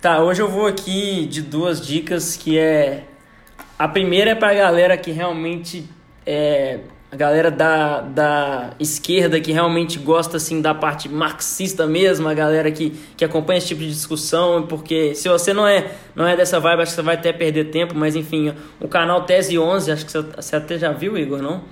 Tá, 0.00 0.22
hoje 0.22 0.42
eu 0.42 0.48
vou 0.48 0.66
aqui 0.66 1.26
de 1.26 1.40
duas 1.40 1.80
dicas 1.80 2.36
que 2.36 2.58
é 2.58 3.04
a 3.82 3.88
primeira 3.88 4.30
é 4.30 4.34
pra 4.36 4.54
galera 4.54 4.96
que 4.96 5.10
realmente 5.10 5.88
é 6.24 6.78
a 7.10 7.16
galera 7.16 7.50
da, 7.50 8.00
da 8.00 8.70
esquerda 8.78 9.40
que 9.40 9.50
realmente 9.50 9.98
gosta 9.98 10.36
assim 10.36 10.62
da 10.62 10.72
parte 10.72 11.08
marxista 11.08 11.84
mesmo, 11.84 12.28
a 12.28 12.32
galera 12.32 12.70
que, 12.70 12.90
que 13.16 13.24
acompanha 13.24 13.58
esse 13.58 13.66
tipo 13.66 13.80
de 13.80 13.88
discussão, 13.88 14.68
porque 14.68 15.16
se 15.16 15.28
você 15.28 15.52
não 15.52 15.66
é 15.66 15.90
não 16.14 16.28
é 16.28 16.36
dessa 16.36 16.60
vibe, 16.60 16.82
acho 16.82 16.92
que 16.92 16.94
você 16.94 17.02
vai 17.02 17.16
até 17.16 17.32
perder 17.32 17.70
tempo, 17.70 17.92
mas 17.96 18.14
enfim, 18.14 18.54
o 18.80 18.86
canal 18.86 19.24
Tese 19.24 19.58
11, 19.58 19.90
acho 19.90 20.06
que 20.06 20.12
você, 20.12 20.22
você 20.22 20.54
até 20.54 20.78
já 20.78 20.92
viu, 20.92 21.18
Igor, 21.18 21.42
não? 21.42 21.62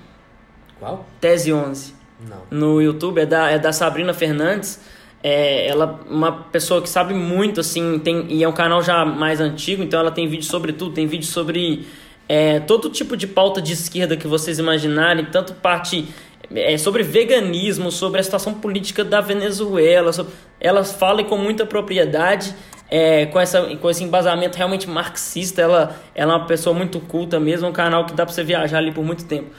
Qual? 0.81 1.05
Tese 1.21 1.53
11 1.53 1.95
Não. 2.27 2.41
no 2.51 2.81
YouTube 2.81 3.21
é 3.21 3.25
da, 3.25 3.49
é 3.49 3.57
da 3.57 3.71
Sabrina 3.71 4.13
Fernandes. 4.13 4.81
É, 5.23 5.67
ela 5.67 6.01
uma 6.09 6.31
pessoa 6.31 6.81
que 6.81 6.89
sabe 6.89 7.13
muito, 7.13 7.61
assim, 7.61 7.99
tem, 7.99 8.25
e 8.29 8.43
é 8.43 8.49
um 8.49 8.53
canal 8.53 8.81
já 8.81 9.05
mais 9.05 9.39
antigo, 9.39 9.83
então 9.83 9.99
ela 9.99 10.11
tem 10.11 10.27
vídeo 10.27 10.45
sobre 10.45 10.73
tudo, 10.73 10.93
tem 10.93 11.05
vídeo 11.05 11.27
sobre 11.27 11.85
é, 12.33 12.59
todo 12.61 12.89
tipo 12.89 13.13
de 13.17 13.27
pauta 13.27 13.59
de 13.61 13.73
esquerda 13.73 14.15
que 14.15 14.27
vocês 14.35 14.57
imaginarem, 14.59 15.25
tanto 15.25 15.53
parte 15.53 16.07
é, 16.55 16.77
sobre 16.77 17.03
veganismo, 17.03 17.91
sobre 17.91 18.19
a 18.21 18.23
situação 18.23 18.53
política 18.53 19.03
da 19.03 19.19
Venezuela. 19.21 20.11
sobre- 20.13 20.31
ela 20.59 20.83
fala 20.83 21.23
com 21.23 21.37
muita 21.37 21.65
propriedade, 21.65 22.53
é, 22.89 23.25
com, 23.31 23.39
essa, 23.39 23.57
com 23.81 23.89
esse 23.89 24.03
embasamento 24.03 24.57
realmente 24.57 24.87
marxista. 24.89 25.61
Ela, 25.61 25.81
ela 26.15 26.33
é 26.33 26.35
uma 26.37 26.45
pessoa 26.45 26.73
muito 26.75 26.99
culta 27.01 27.39
mesmo, 27.39 27.67
um 27.67 27.73
canal 27.73 28.05
que 28.05 28.13
dá 28.13 28.25
pra 28.25 28.33
você 28.33 28.43
viajar 28.43 28.77
ali 28.77 28.91
por 28.91 29.03
muito 29.03 29.25
tempo. 29.25 29.49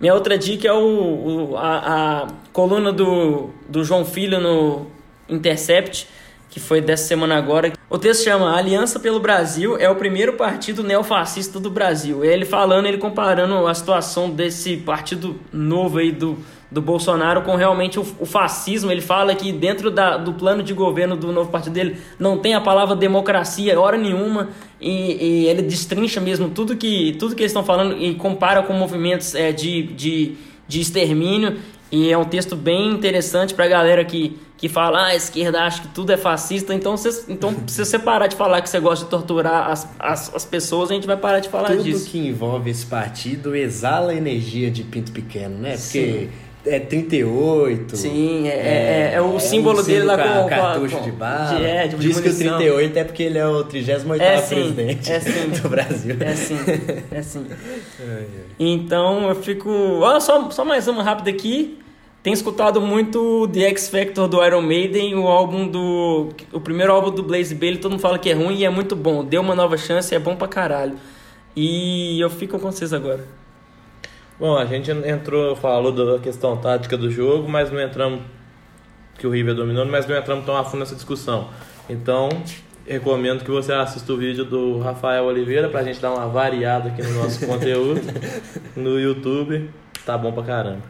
Minha 0.00 0.14
outra 0.14 0.36
dica 0.38 0.66
é 0.68 0.72
o, 0.72 1.50
o- 1.52 1.56
a, 1.56 1.72
a 2.22 2.26
coluna 2.52 2.92
do, 2.92 3.50
do 3.68 3.82
João 3.84 4.04
Filho 4.04 4.38
no 4.40 4.86
Intercept, 5.28 6.06
que 6.50 6.58
foi 6.58 6.80
dessa 6.80 7.04
semana 7.04 7.36
agora. 7.36 7.72
O 7.88 7.96
texto 7.96 8.24
chama 8.24 8.56
Aliança 8.56 8.98
pelo 8.98 9.20
Brasil 9.20 9.76
é 9.78 9.88
o 9.88 9.94
primeiro 9.94 10.32
partido 10.32 10.82
neofascista 10.82 11.60
do 11.60 11.70
Brasil. 11.70 12.24
Ele 12.24 12.44
falando, 12.44 12.86
ele 12.86 12.98
comparando 12.98 13.66
a 13.68 13.74
situação 13.74 14.28
desse 14.28 14.76
partido 14.78 15.38
novo 15.52 15.98
aí 15.98 16.10
do, 16.10 16.36
do 16.68 16.82
Bolsonaro 16.82 17.42
com 17.42 17.54
realmente 17.54 18.00
o, 18.00 18.06
o 18.18 18.26
fascismo. 18.26 18.90
Ele 18.90 19.00
fala 19.00 19.32
que 19.34 19.52
dentro 19.52 19.92
da, 19.92 20.16
do 20.16 20.32
plano 20.32 20.60
de 20.60 20.74
governo 20.74 21.16
do 21.16 21.30
novo 21.30 21.50
partido 21.50 21.72
dele 21.72 21.98
não 22.18 22.36
tem 22.36 22.54
a 22.54 22.60
palavra 22.60 22.96
democracia 22.96 23.78
hora 23.78 23.96
nenhuma. 23.96 24.48
E, 24.80 25.44
e 25.44 25.46
ele 25.46 25.62
destrincha 25.62 26.20
mesmo 26.20 26.50
tudo 26.50 26.76
que, 26.76 27.14
tudo 27.18 27.36
que 27.36 27.42
eles 27.42 27.52
estão 27.52 27.64
falando 27.64 27.96
e 27.96 28.14
compara 28.16 28.62
com 28.64 28.72
movimentos 28.72 29.36
é, 29.36 29.52
de, 29.52 29.84
de, 29.84 30.34
de 30.66 30.80
extermínio. 30.80 31.58
E 31.90 32.10
é 32.10 32.16
um 32.16 32.24
texto 32.24 32.54
bem 32.54 32.92
interessante 32.92 33.52
pra 33.52 33.66
galera 33.66 34.04
que, 34.04 34.38
que 34.56 34.68
fala, 34.68 35.00
ah, 35.00 35.06
a 35.06 35.14
esquerda 35.16 35.62
acha 35.62 35.82
que 35.82 35.88
tudo 35.88 36.12
é 36.12 36.16
fascista. 36.16 36.72
Então, 36.72 36.96
cê, 36.96 37.24
então 37.28 37.54
se 37.66 37.84
você 37.84 37.98
parar 37.98 38.28
de 38.28 38.36
falar 38.36 38.60
que 38.62 38.68
você 38.68 38.78
gosta 38.78 39.04
de 39.04 39.10
torturar 39.10 39.70
as, 39.70 39.88
as, 39.98 40.34
as 40.34 40.44
pessoas, 40.44 40.90
a 40.90 40.94
gente 40.94 41.06
vai 41.06 41.16
parar 41.16 41.40
de 41.40 41.48
falar 41.48 41.68
Tudo 41.68 41.82
disso. 41.82 42.08
que 42.08 42.18
envolve 42.18 42.70
esse 42.70 42.86
partido 42.86 43.56
exala 43.56 44.12
a 44.12 44.14
energia 44.14 44.70
de 44.70 44.84
pinto 44.84 45.10
pequeno, 45.10 45.58
né? 45.58 45.76
Porque 45.76 46.28
é 46.66 46.78
38. 46.78 47.96
Sim, 47.96 48.48
é, 48.48 48.50
é, 48.52 49.10
é 49.14 49.20
o 49.22 49.38
símbolo 49.40 49.82
dele 49.82 50.02
lá 50.04 50.16
com, 50.16 50.46
a- 50.46 50.48
cartucho 50.48 50.96
com- 50.98 51.02
de 51.04 51.10
bala. 51.12 51.56
de- 51.56 51.64
é, 51.64 51.86
de 51.88 51.96
Diz 51.96 52.20
que 52.20 52.28
o 52.28 52.32
munição. 52.32 52.58
38 52.58 52.96
é 52.98 53.04
porque 53.04 53.22
ele 53.22 53.38
é 53.38 53.46
o 53.46 53.64
38 53.64 54.22
É 54.22 54.36
sim, 54.38 54.54
presidente 54.56 55.12
é 55.12 55.20
sim. 55.20 55.48
do 55.62 55.68
Brasil. 55.68 56.16
É 56.20 56.34
sim, 56.34 56.58
é 57.10 57.22
sim. 57.22 57.46
Então 58.58 59.28
eu 59.28 59.34
fico. 59.36 59.70
Olha 59.70 60.20
só, 60.20 60.50
só 60.50 60.64
mais 60.64 60.86
uma 60.88 61.02
rápida 61.02 61.30
aqui. 61.30 61.78
Tem 62.22 62.34
escutado 62.34 62.82
muito 62.82 63.48
The 63.48 63.60
X 63.70 63.88
Factor 63.88 64.28
do 64.28 64.44
Iron 64.44 64.60
Maiden, 64.60 65.14
o 65.14 65.26
álbum 65.26 65.66
do. 65.66 66.28
O 66.52 66.60
primeiro 66.60 66.92
álbum 66.92 67.10
do 67.10 67.22
Blaze 67.22 67.54
Bailey, 67.54 67.78
todo 67.78 67.92
mundo 67.92 68.00
fala 68.00 68.18
que 68.18 68.28
é 68.28 68.34
ruim 68.34 68.56
e 68.58 68.64
é 68.64 68.68
muito 68.70 68.94
bom. 68.94 69.24
Deu 69.24 69.40
uma 69.40 69.54
nova 69.54 69.78
chance, 69.78 70.14
é 70.14 70.18
bom 70.18 70.36
pra 70.36 70.46
caralho. 70.46 70.96
E 71.56 72.20
eu 72.20 72.28
fico 72.28 72.58
com 72.58 72.70
vocês 72.70 72.92
agora. 72.92 73.24
Bom, 74.40 74.56
a 74.56 74.64
gente 74.64 74.90
entrou, 74.90 75.54
falou 75.54 75.92
da 75.92 76.18
questão 76.18 76.56
tática 76.56 76.96
do 76.96 77.10
jogo, 77.10 77.46
mas 77.46 77.70
não 77.70 77.78
entramos 77.78 78.22
que 79.18 79.26
o 79.26 79.30
River 79.30 79.54
dominou, 79.54 79.84
mas 79.84 80.06
não 80.06 80.16
entramos 80.16 80.46
tão 80.46 80.56
a 80.56 80.64
fundo 80.64 80.80
nessa 80.80 80.94
discussão. 80.94 81.50
Então, 81.90 82.30
recomendo 82.86 83.44
que 83.44 83.50
você 83.50 83.70
assista 83.74 84.10
o 84.10 84.16
vídeo 84.16 84.46
do 84.46 84.78
Rafael 84.78 85.24
Oliveira 85.24 85.68
pra 85.68 85.82
gente 85.82 86.00
dar 86.00 86.10
uma 86.10 86.26
variada 86.26 86.88
aqui 86.88 87.02
no 87.02 87.22
nosso 87.22 87.44
conteúdo 87.46 88.00
no 88.74 88.98
YouTube. 88.98 89.68
Tá 90.06 90.16
bom 90.16 90.32
pra 90.32 90.42
caramba. 90.42 90.84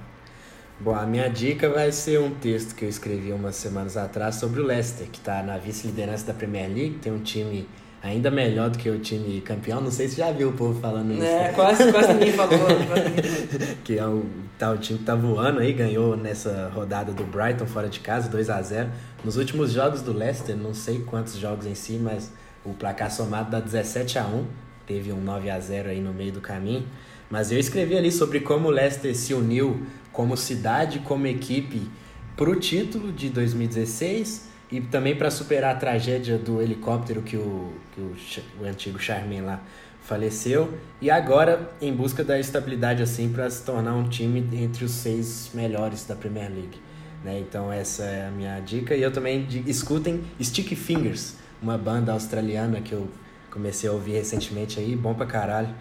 Bom, 0.78 0.94
a 0.94 1.05
minha 1.05 1.28
dica 1.28 1.68
vai 1.68 1.90
ser 1.90 2.20
um 2.20 2.30
texto 2.30 2.76
que 2.76 2.84
eu 2.84 2.88
escrevi 2.88 3.32
umas 3.32 3.57
semanas 3.57 3.96
atrás 3.96 4.36
sobre 4.36 4.61
o 4.61 4.64
Leicester, 4.64 5.09
que 5.09 5.18
está 5.18 5.42
na 5.42 5.59
vice-liderança 5.59 6.24
da 6.24 6.32
Premier 6.32 6.68
League, 6.68 6.98
tem 7.03 7.12
um 7.12 7.18
time 7.18 7.66
ainda 8.03 8.30
melhor 8.30 8.70
do 8.70 8.78
que 8.78 8.88
o 8.88 8.98
time 8.98 9.40
campeão. 9.40 9.80
Não 9.80 9.90
sei 9.90 10.09
se 10.09 10.16
já 10.16 10.30
viu 10.30 10.51
o 10.51 10.53
povo 10.53 10.80
falando 10.80 11.12
isso. 11.12 11.22
É, 11.22 11.53
quase, 11.53 11.90
quase 11.92 12.12
ninguém 12.14 12.32
falou. 12.32 12.59
que 13.84 13.98
é 13.98 14.07
o, 14.07 14.24
tá, 14.59 14.70
o 14.70 14.78
time 14.78 14.98
que 14.98 15.05
tá 15.05 15.14
voando 15.14 15.61
aí, 15.61 15.72
ganhou 15.72 16.16
nessa 16.16 16.70
rodada 16.74 17.12
do 17.12 17.24
Brighton 17.24 17.66
fora 17.66 17.88
de 17.88 18.01
casa, 18.01 18.28
2 18.28 18.51
a 18.51 18.61
0 18.62 18.90
Nos 19.24 19.36
últimos 19.36 19.72
jogos 19.72 20.03
do 20.03 20.12
Leicester, 20.12 20.57
não 20.57 20.72
sei 20.72 21.01
quantos 21.01 21.36
jogos 21.36 21.66
em 21.66 21.74
si, 21.74 21.98
mas 22.03 22.32
o 22.64 22.72
placar 22.72 23.11
somado 23.11 23.51
dá 23.51 23.61
17 23.61 24.18
a 24.18 24.26
1 24.26 24.44
Teve 24.86 25.12
um 25.12 25.20
9 25.20 25.51
a 25.51 25.61
0 25.61 25.90
aí 25.90 26.01
no 26.01 26.12
meio 26.12 26.32
do 26.32 26.40
caminho. 26.40 26.84
Mas 27.30 27.53
eu 27.53 27.59
escrevi 27.61 27.96
ali 27.96 28.11
sobre 28.11 28.40
como 28.40 28.68
o 28.68 28.70
Leicester 28.72 29.14
se 29.14 29.32
uniu 29.32 29.86
como 30.11 30.36
cidade, 30.36 30.98
como 30.98 31.28
equipe, 31.28 31.88
pro 32.36 32.59
título 32.59 33.12
de 33.12 33.28
2016 33.28 34.49
e 34.70 34.80
também 34.80 35.16
para 35.16 35.30
superar 35.30 35.74
a 35.74 35.78
tragédia 35.78 36.38
do 36.38 36.60
helicóptero 36.62 37.22
que 37.22 37.36
o, 37.36 37.72
que 37.92 38.00
o, 38.00 38.14
o 38.60 38.64
antigo 38.64 38.98
Charmin 38.98 39.40
lá 39.40 39.60
faleceu 40.02 40.78
e 41.00 41.10
agora 41.10 41.70
em 41.80 41.92
busca 41.92 42.24
da 42.24 42.38
estabilidade 42.38 43.02
assim 43.02 43.32
para 43.32 43.48
se 43.50 43.64
tornar 43.64 43.94
um 43.94 44.08
time 44.08 44.48
entre 44.52 44.84
os 44.84 44.92
seis 44.92 45.50
melhores 45.54 46.06
da 46.06 46.14
Premier 46.14 46.50
League. 46.50 46.80
Né? 47.24 47.40
Então 47.40 47.72
essa 47.72 48.04
é 48.04 48.28
a 48.28 48.30
minha 48.30 48.58
dica 48.60 48.94
e 48.94 49.02
eu 49.02 49.12
também 49.12 49.46
escutem 49.66 50.22
Sticky 50.40 50.76
Fingers, 50.76 51.36
uma 51.60 51.76
banda 51.76 52.12
australiana 52.12 52.80
que 52.80 52.92
eu 52.92 53.08
comecei 53.50 53.88
a 53.88 53.92
ouvir 53.92 54.12
recentemente 54.12 54.78
aí, 54.78 54.94
bom 54.94 55.14
pra 55.14 55.26
caralho. 55.26 55.74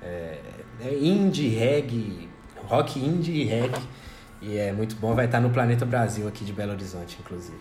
É, 0.00 0.38
é 0.80 0.94
indie, 0.94 1.48
reggae, 1.48 2.28
rock 2.64 2.98
indie 2.98 3.42
e 3.42 3.44
reggae. 3.44 3.82
E 4.40 4.56
é 4.56 4.70
muito 4.70 4.94
bom, 4.96 5.14
vai 5.14 5.24
estar 5.24 5.40
no 5.40 5.50
Planeta 5.50 5.84
Brasil 5.84 6.28
aqui 6.28 6.44
de 6.44 6.52
Belo 6.52 6.72
Horizonte, 6.72 7.16
inclusive. 7.20 7.58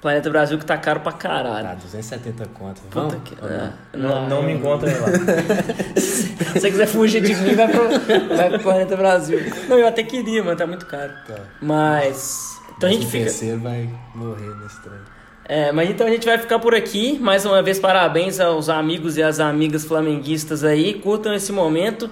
Planeta 0.00 0.30
Brasil 0.30 0.58
que 0.58 0.64
tá 0.64 0.78
caro 0.78 1.00
pra 1.00 1.12
Tá, 1.12 1.18
caralho. 1.18 1.76
270 1.78 2.46
conto. 2.54 2.80
Puta 2.82 3.00
Vamos? 3.00 3.16
que- 3.22 3.36
Ou 3.42 3.48
não? 3.50 3.56
é. 3.56 3.72
Não, 3.94 4.28
não 4.28 4.42
me 4.42 4.52
encontrem 4.54 4.94
lá. 4.98 5.06
Se 6.00 6.34
você 6.58 6.70
quiser 6.70 6.86
fugir 6.86 7.20
de 7.20 7.34
mim, 7.36 7.54
vai 7.54 7.68
pro, 7.68 7.88
vai 8.36 8.48
pro 8.50 8.60
Planeta 8.60 8.96
Brasil. 8.96 9.38
Não, 9.68 9.78
eu 9.78 9.86
até 9.86 10.02
queria, 10.02 10.42
mas 10.42 10.56
tá 10.56 10.66
muito 10.66 10.86
caro. 10.86 11.12
Tá. 11.26 11.34
Mas. 11.60 12.58
Então 12.76 12.88
a 12.88 12.92
gente 12.92 13.02
Mas 13.02 13.08
o 13.08 13.10
fica. 13.12 13.24
terceiro 13.24 13.60
vai 13.60 13.88
morrer 14.14 14.54
nesse 14.62 14.80
trem. 14.80 14.98
É, 15.44 15.72
mas 15.72 15.90
então 15.90 16.06
a 16.06 16.10
gente 16.10 16.24
vai 16.24 16.38
ficar 16.38 16.58
por 16.60 16.74
aqui. 16.74 17.18
Mais 17.18 17.44
uma 17.44 17.60
vez, 17.62 17.78
parabéns 17.78 18.40
aos 18.40 18.68
amigos 18.70 19.16
e 19.18 19.22
às 19.22 19.38
amigas 19.40 19.84
flamenguistas 19.84 20.64
aí. 20.64 20.94
Curtam 20.94 21.34
esse 21.34 21.52
momento. 21.52 22.08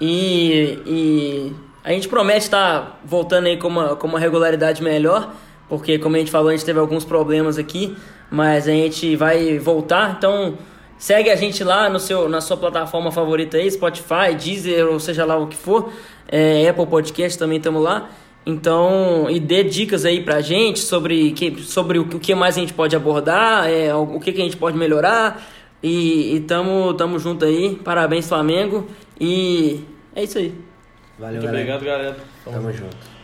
E, 0.00 0.78
e 0.86 1.52
a 1.84 1.90
gente 1.92 2.08
promete 2.08 2.40
estar 2.46 2.98
voltando 3.04 3.46
aí 3.46 3.56
com 3.58 3.68
uma, 3.68 3.94
com 3.94 4.06
uma 4.06 4.18
regularidade 4.18 4.82
melhor. 4.82 5.32
Porque, 5.68 5.98
como 5.98 6.16
a 6.16 6.18
gente 6.18 6.30
falou, 6.30 6.48
a 6.48 6.52
gente 6.52 6.64
teve 6.64 6.78
alguns 6.78 7.04
problemas 7.04 7.58
aqui. 7.58 7.96
Mas 8.30 8.66
a 8.68 8.72
gente 8.72 9.16
vai 9.16 9.58
voltar. 9.58 10.14
Então, 10.18 10.58
segue 10.98 11.30
a 11.30 11.36
gente 11.36 11.62
lá 11.64 11.88
no 11.88 11.98
seu, 12.00 12.28
na 12.28 12.40
sua 12.40 12.56
plataforma 12.56 13.10
favorita 13.12 13.56
aí: 13.56 13.70
Spotify, 13.70 14.34
Deezer, 14.38 14.86
ou 14.86 14.98
seja 15.00 15.24
lá 15.24 15.36
o 15.38 15.46
que 15.46 15.56
for. 15.56 15.90
É, 16.30 16.68
Apple 16.68 16.86
Podcast 16.86 17.38
também 17.38 17.58
estamos 17.58 17.82
lá. 17.82 18.10
Então, 18.46 19.26
e 19.28 19.38
dê 19.38 19.62
dicas 19.62 20.04
aí 20.06 20.22
pra 20.22 20.40
gente 20.40 20.78
sobre, 20.78 21.32
que, 21.32 21.60
sobre 21.62 21.98
o, 21.98 22.06
que- 22.06 22.16
o 22.16 22.20
que 22.20 22.34
mais 22.34 22.56
a 22.56 22.60
gente 22.60 22.72
pode 22.72 22.96
abordar, 22.96 23.68
é, 23.68 23.94
o 23.94 24.16
o 24.16 24.20
que, 24.20 24.32
que 24.32 24.40
a 24.40 24.44
gente 24.44 24.56
pode 24.56 24.76
melhorar. 24.76 25.42
E, 25.82 26.34
e 26.36 26.40
tamo, 26.40 26.92
tamo 26.94 27.18
junto 27.18 27.44
aí. 27.44 27.76
Parabéns, 27.84 28.26
Flamengo. 28.28 28.86
E 29.20 29.80
é 30.14 30.24
isso 30.24 30.38
aí. 30.38 30.54
Valeu, 31.18 31.34
Muito 31.42 31.46
galera. 31.46 31.74
obrigado, 31.76 31.84
galera. 31.84 32.16
Tamo 32.44 32.72
junto. 32.72 33.17